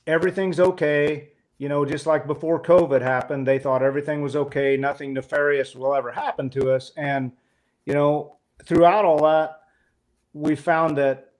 everything's 0.07 0.61
okay. 0.61 1.31
You 1.59 1.69
know, 1.69 1.85
just 1.85 2.07
like 2.07 2.27
before 2.27 2.63
COVID 2.63 3.01
happened, 3.01 3.47
they 3.47 3.59
thought 3.59 3.83
everything 3.83 4.21
was 4.21 4.37
okay. 4.37 4.77
Nothing 4.77 5.15
nefarious 5.15 5.75
will 5.75 5.95
ever 5.95 6.13
happen 6.13 6.51
to 6.51 6.71
us. 6.71 6.93
And, 6.97 7.33
you 7.87 7.95
know, 7.95 8.37
throughout 8.65 9.05
all 9.05 9.23
that, 9.23 9.63
we 10.35 10.55
found 10.55 10.99
that 10.99 11.33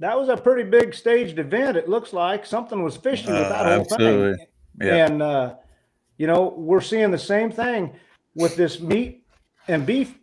that 0.00 0.18
was 0.18 0.28
a 0.28 0.36
pretty 0.36 0.68
big 0.68 0.92
staged 0.92 1.38
event. 1.38 1.76
It 1.76 1.88
looks 1.88 2.12
like 2.12 2.44
something 2.44 2.82
was 2.82 2.96
fishy 2.96 3.32
with 3.32 3.48
that 3.48 3.66
uh, 3.66 3.74
whole 3.74 3.80
absolutely. 3.80 4.36
thing. 4.36 4.46
Yeah. 4.82 5.06
And, 5.06 5.22
uh, 5.22 5.54
you 6.18 6.26
know, 6.26 6.54
we're 6.56 6.80
seeing 6.82 7.10
the 7.10 7.18
same 7.18 7.50
thing 7.50 7.94
with 8.34 8.56
this 8.56 8.80
meat 8.80 9.24
and 9.68 9.86
beef 9.86 10.18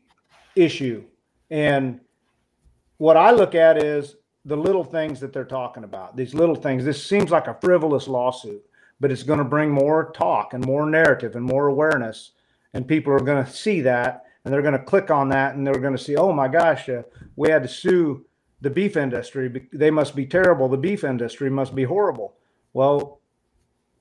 issue. 0.55 1.03
And 1.49 2.01
what 2.97 3.17
I 3.17 3.31
look 3.31 3.55
at 3.55 3.81
is 3.81 4.15
the 4.45 4.57
little 4.57 4.83
things 4.83 5.19
that 5.19 5.33
they're 5.33 5.45
talking 5.45 5.83
about. 5.83 6.15
These 6.15 6.33
little 6.33 6.55
things. 6.55 6.85
This 6.85 7.05
seems 7.05 7.31
like 7.31 7.47
a 7.47 7.57
frivolous 7.61 8.07
lawsuit, 8.07 8.63
but 8.99 9.11
it's 9.11 9.23
going 9.23 9.39
to 9.39 9.45
bring 9.45 9.69
more 9.69 10.11
talk 10.15 10.53
and 10.53 10.65
more 10.65 10.89
narrative 10.89 11.35
and 11.35 11.45
more 11.45 11.67
awareness. 11.67 12.31
And 12.73 12.87
people 12.87 13.13
are 13.13 13.19
going 13.19 13.43
to 13.43 13.51
see 13.51 13.81
that 13.81 14.25
and 14.43 14.53
they're 14.53 14.61
going 14.61 14.73
to 14.73 14.79
click 14.79 15.11
on 15.11 15.29
that 15.29 15.55
and 15.55 15.65
they're 15.65 15.75
going 15.75 15.95
to 15.95 16.03
see, 16.03 16.15
oh 16.15 16.31
my 16.31 16.47
gosh, 16.47 16.87
uh, 16.89 17.03
we 17.35 17.49
had 17.49 17.63
to 17.63 17.69
sue 17.69 18.25
the 18.61 18.69
beef 18.69 18.97
industry. 18.97 19.67
They 19.71 19.91
must 19.91 20.15
be 20.15 20.25
terrible. 20.25 20.69
The 20.69 20.77
beef 20.77 21.03
industry 21.03 21.49
must 21.49 21.75
be 21.75 21.83
horrible. 21.83 22.35
Well, 22.73 23.19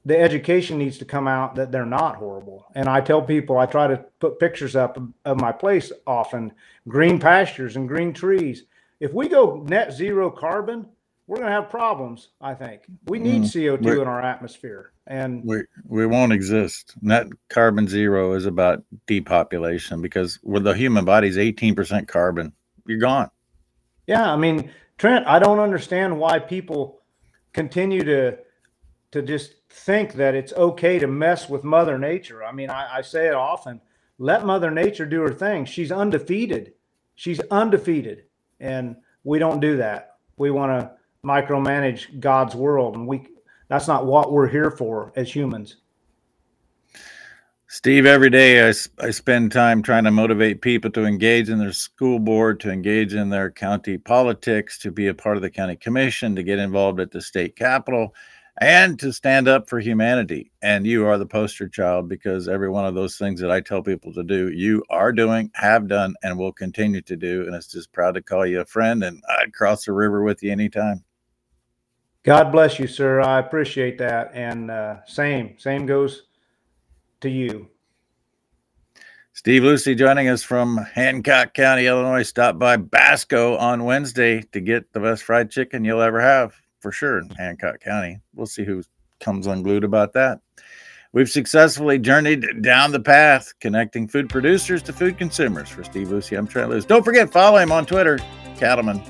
the 0.05 0.18
education 0.18 0.78
needs 0.78 0.99
to 0.99 1.05
come 1.05 1.28
out 1.28 1.55
that 1.57 1.70
they're 1.70 1.84
not 1.84 2.16
horrible. 2.16 2.66
And 2.74 2.89
I 2.89 3.01
tell 3.01 3.20
people, 3.20 3.59
I 3.59 3.66
try 3.66 3.89
to 3.89 4.05
put 4.20 4.39
pictures 4.39 4.76
up 4.76 4.99
of 5.24 5.41
my 5.41 5.53
place 5.53 5.93
often 6.07 6.53
green 6.86 7.18
pastures 7.18 7.76
and 7.76 7.89
green 7.89 8.12
trees. 8.12 8.64
If 9.01 9.13
we 9.13 9.29
go 9.29 9.65
net 9.69 9.93
zero 9.93 10.31
carbon, 10.31 10.87
we're 11.27 11.37
going 11.37 11.49
to 11.49 11.53
have 11.53 11.71
problems. 11.71 12.31
I 12.41 12.55
think 12.55 12.83
we 13.07 13.19
need 13.19 13.43
mm, 13.43 13.79
CO2 13.79 14.03
in 14.03 14.09
our 14.09 14.23
atmosphere, 14.23 14.93
and 15.07 15.45
we 15.45 15.63
we 15.85 16.07
won't 16.07 16.33
exist. 16.33 16.95
Net 17.03 17.27
carbon 17.49 17.87
zero 17.87 18.33
is 18.33 18.47
about 18.47 18.83
depopulation 19.07 20.01
because 20.01 20.41
with 20.43 20.65
the 20.65 20.73
human 20.73 21.05
body's 21.05 21.37
18% 21.37 22.09
carbon. 22.09 22.53
You're 22.87 22.99
gone. 22.99 23.31
Yeah, 24.07 24.33
I 24.33 24.37
mean, 24.37 24.71
Trent, 24.97 25.27
I 25.27 25.39
don't 25.39 25.59
understand 25.59 26.19
why 26.19 26.39
people 26.39 27.03
continue 27.53 28.03
to 28.05 28.39
to 29.11 29.23
just 29.23 29.53
think 29.71 30.15
that 30.15 30.35
it's 30.35 30.53
okay 30.55 30.99
to 30.99 31.07
mess 31.07 31.49
with 31.49 31.65
Mother 31.65 31.99
Nature. 31.99 32.45
I 32.45 32.53
mean, 32.53 32.71
I, 32.71 32.99
I 32.99 33.03
say 33.03 33.29
it 33.29 33.35
often. 33.35 33.81
Let 34.19 34.45
Mother 34.45 34.71
Nature 34.71 35.07
do 35.07 35.21
her 35.21 35.33
thing. 35.33 35.65
She's 35.65 35.93
undefeated. 35.93 36.75
She's 37.15 37.41
undefeated, 37.51 38.25
and 38.61 38.97
we 39.25 39.39
don't 39.39 39.61
do 39.61 39.77
that. 39.77 40.17
We 40.37 40.51
want 40.51 40.81
to 40.81 40.91
micromanage 41.25 42.21
God's 42.21 42.55
world, 42.55 42.97
and 42.97 43.07
we 43.07 43.27
that's 43.69 43.89
not 43.89 44.07
what 44.07 44.33
we're 44.33 44.49
here 44.49 44.71
for 44.71 45.13
as 45.17 45.35
humans. 45.35 45.77
Steve, 47.71 48.07
every 48.07 48.31
day 48.31 48.67
I, 48.67 48.73
I 48.99 49.11
spend 49.11 49.53
time 49.53 49.83
trying 49.83 50.05
to 50.05 50.11
motivate 50.11 50.63
people 50.63 50.91
to 50.93 51.05
engage 51.05 51.51
in 51.51 51.59
their 51.59 51.73
school 51.73 52.19
board, 52.19 52.61
to 52.61 52.71
engage 52.71 53.13
in 53.13 53.29
their 53.29 53.51
county 53.51 53.99
politics, 53.99 54.79
to 54.79 54.91
be 54.91 55.09
a 55.09 55.15
part 55.15 55.37
of 55.37 55.43
the 55.43 55.51
county 55.51 55.77
commission, 55.77 56.35
to 56.35 56.43
get 56.43 56.59
involved 56.59 56.99
at 56.99 57.11
the 57.11 57.21
state 57.21 57.57
capitol, 57.57 58.15
and 58.61 58.99
to 58.99 59.13
stand 59.13 59.49
up 59.49 59.69
for 59.69 59.79
humanity. 59.81 60.51
And 60.63 60.87
you 60.87 61.07
are 61.07 61.19
the 61.19 61.27
poster 61.27 61.69
child 61.69 62.09
because 62.09 62.49
every 62.49 62.69
one 62.69 62.85
of 62.85 62.95
those 62.95 63.17
things 63.17 63.41
that 63.41 63.51
I 63.51 63.61
tell 63.61 63.83
people 63.83 64.13
to 64.15 64.23
do, 64.23 64.51
you 64.51 64.83
are 64.91 65.13
doing, 65.13 65.51
have 65.55 65.89
done, 65.89 66.15
and 66.23 66.39
will 66.39 66.53
continue 66.53 67.01
to 67.03 67.17
do. 67.17 67.45
And 67.47 67.55
it's 67.55 67.69
just 67.69 67.93
proud 67.93 68.13
to 68.13 68.23
call 68.23 68.47
you 68.47 68.61
a 68.61 68.65
friend, 68.65 69.05
and 69.05 69.23
I'd 69.29 69.53
cross 69.53 69.85
the 69.85 69.93
river 69.93 70.23
with 70.23 70.43
you 70.43 70.51
anytime. 70.51 71.05
God 72.25 72.51
bless 72.51 72.79
you, 72.79 72.87
sir. 72.87 73.21
I 73.21 73.39
appreciate 73.39 73.99
that. 73.99 74.33
And 74.35 74.71
uh, 74.71 75.05
same, 75.07 75.55
same 75.59 75.87
goes 75.87 76.25
to 77.21 77.31
you. 77.31 77.69
Steve 79.33 79.63
Lucie 79.63 79.95
joining 79.95 80.29
us 80.29 80.43
from 80.43 80.79
Hancock 80.79 81.55
County, 81.55 81.87
Illinois. 81.87 82.25
Stop 82.25 82.59
by 82.59 82.77
Basco 82.77 83.57
on 83.57 83.85
Wednesday 83.85 84.43
to 84.53 84.61
get 84.61 84.93
the 84.93 84.99
best 84.99 85.23
fried 85.23 85.49
chicken 85.49 85.85
you'll 85.85 86.03
ever 86.03 86.21
have, 86.21 86.57
for 86.81 86.93
sure, 86.93 87.18
in 87.18 87.29
Hancock 87.31 87.81
County. 87.81 88.20
We'll 88.35 88.47
see 88.47 88.64
who 88.64 88.83
comes 89.20 89.47
unglued 89.47 89.85
about 89.85 90.12
that. 90.14 90.41
We've 91.12 91.29
successfully 91.29 91.99
journeyed 91.99 92.62
down 92.62 92.93
the 92.93 93.01
path, 93.01 93.53
connecting 93.61 94.09
food 94.09 94.29
producers 94.29 94.83
to 94.85 94.93
food 94.93 95.16
consumers. 95.16 95.68
For 95.68 95.83
Steve 95.83 96.11
Lucie, 96.11 96.37
I'm 96.37 96.47
Trent 96.47 96.70
Loos. 96.70 96.85
Don't 96.85 97.05
forget, 97.05 97.33
follow 97.33 97.59
him 97.59 97.72
on 97.72 97.87
Twitter, 97.87 98.18
Cattleman. 98.57 99.03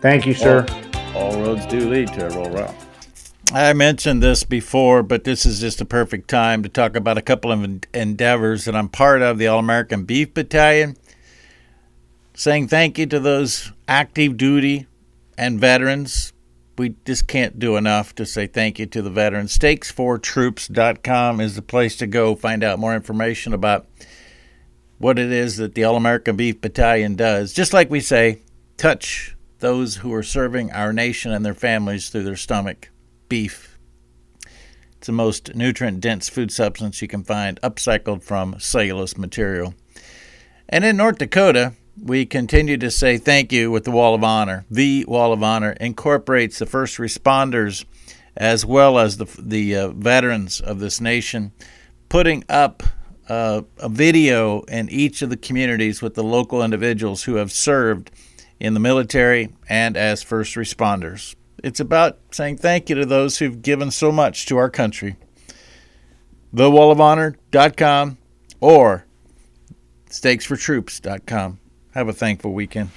Thank 0.00 0.26
you, 0.26 0.34
sir. 0.34 0.66
All, 1.14 1.36
all 1.36 1.40
roads 1.40 1.66
do 1.66 1.88
lead 1.88 2.08
to 2.08 2.26
a 2.26 2.30
Rural 2.30 2.50
route. 2.50 2.74
I 3.52 3.72
mentioned 3.74 4.22
this 4.22 4.42
before, 4.42 5.04
but 5.04 5.22
this 5.22 5.46
is 5.46 5.60
just 5.60 5.80
a 5.80 5.84
perfect 5.84 6.28
time 6.28 6.64
to 6.64 6.68
talk 6.68 6.96
about 6.96 7.16
a 7.16 7.22
couple 7.22 7.52
of 7.52 7.84
endeavors 7.94 8.64
that 8.64 8.74
I'm 8.74 8.88
part 8.88 9.22
of 9.22 9.38
the 9.38 9.46
All 9.46 9.60
American 9.60 10.04
Beef 10.04 10.34
Battalion. 10.34 10.96
Saying 12.34 12.66
thank 12.66 12.98
you 12.98 13.06
to 13.06 13.20
those 13.20 13.70
active 13.86 14.36
duty 14.36 14.88
and 15.36 15.60
veterans. 15.60 16.32
We 16.76 16.96
just 17.04 17.28
can't 17.28 17.58
do 17.58 17.76
enough 17.76 18.14
to 18.16 18.26
say 18.26 18.46
thank 18.46 18.78
you 18.78 18.86
to 18.86 19.02
the 19.02 19.10
veterans. 19.10 19.56
Steaks4Troops.com 19.56 21.40
is 21.40 21.54
the 21.54 21.62
place 21.62 21.96
to 21.96 22.06
go 22.06 22.34
find 22.34 22.64
out 22.64 22.78
more 22.78 22.94
information 22.94 23.52
about 23.52 23.86
what 24.98 25.18
it 25.18 25.30
is 25.30 25.56
that 25.58 25.74
the 25.74 25.84
All 25.84 25.96
American 25.96 26.36
Beef 26.36 26.60
Battalion 26.60 27.14
does. 27.14 27.52
Just 27.52 27.72
like 27.72 27.90
we 27.90 28.00
say, 28.00 28.42
touch 28.76 29.36
those 29.60 29.96
who 29.96 30.12
are 30.12 30.22
serving 30.22 30.72
our 30.72 30.92
nation 30.92 31.32
and 31.32 31.44
their 31.44 31.54
families 31.54 32.08
through 32.08 32.24
their 32.24 32.36
stomach 32.36 32.90
beef. 33.28 33.78
It's 34.96 35.06
the 35.06 35.12
most 35.12 35.54
nutrient 35.54 36.00
dense 36.00 36.28
food 36.28 36.50
substance 36.50 37.02
you 37.02 37.08
can 37.08 37.24
find, 37.24 37.60
upcycled 37.60 38.22
from 38.22 38.58
cellulose 38.58 39.16
material. 39.16 39.74
And 40.68 40.84
in 40.84 40.96
North 40.96 41.18
Dakota, 41.18 41.74
we 42.00 42.26
continue 42.26 42.76
to 42.78 42.90
say 42.90 43.18
thank 43.18 43.52
you 43.52 43.70
with 43.70 43.84
the 43.84 43.90
Wall 43.90 44.14
of 44.14 44.24
Honor. 44.24 44.64
The 44.70 45.04
Wall 45.06 45.32
of 45.32 45.42
Honor 45.42 45.72
incorporates 45.80 46.58
the 46.58 46.66
first 46.66 46.98
responders 46.98 47.84
as 48.36 48.66
well 48.66 48.98
as 48.98 49.16
the, 49.16 49.26
the 49.38 49.76
uh, 49.76 49.88
veterans 49.88 50.60
of 50.60 50.80
this 50.80 51.00
nation, 51.00 51.52
putting 52.08 52.44
up 52.48 52.82
uh, 53.28 53.62
a 53.78 53.88
video 53.88 54.62
in 54.62 54.88
each 54.90 55.22
of 55.22 55.30
the 55.30 55.36
communities 55.36 56.02
with 56.02 56.14
the 56.14 56.24
local 56.24 56.62
individuals 56.62 57.24
who 57.24 57.36
have 57.36 57.52
served 57.52 58.10
in 58.58 58.74
the 58.74 58.80
military 58.80 59.50
and 59.68 59.96
as 59.96 60.22
first 60.22 60.56
responders. 60.56 61.34
It's 61.62 61.80
about 61.80 62.18
saying 62.30 62.58
thank 62.58 62.90
you 62.90 62.96
to 62.96 63.06
those 63.06 63.38
who've 63.38 63.62
given 63.62 63.90
so 63.90 64.12
much 64.12 64.46
to 64.46 64.56
our 64.56 64.68
country. 64.68 65.16
TheWallofHonor.com 66.54 68.18
or 68.60 69.06
SteaksForTroops.com. 70.10 71.58
Have 71.94 72.08
a 72.08 72.12
thankful 72.12 72.52
weekend. 72.52 72.90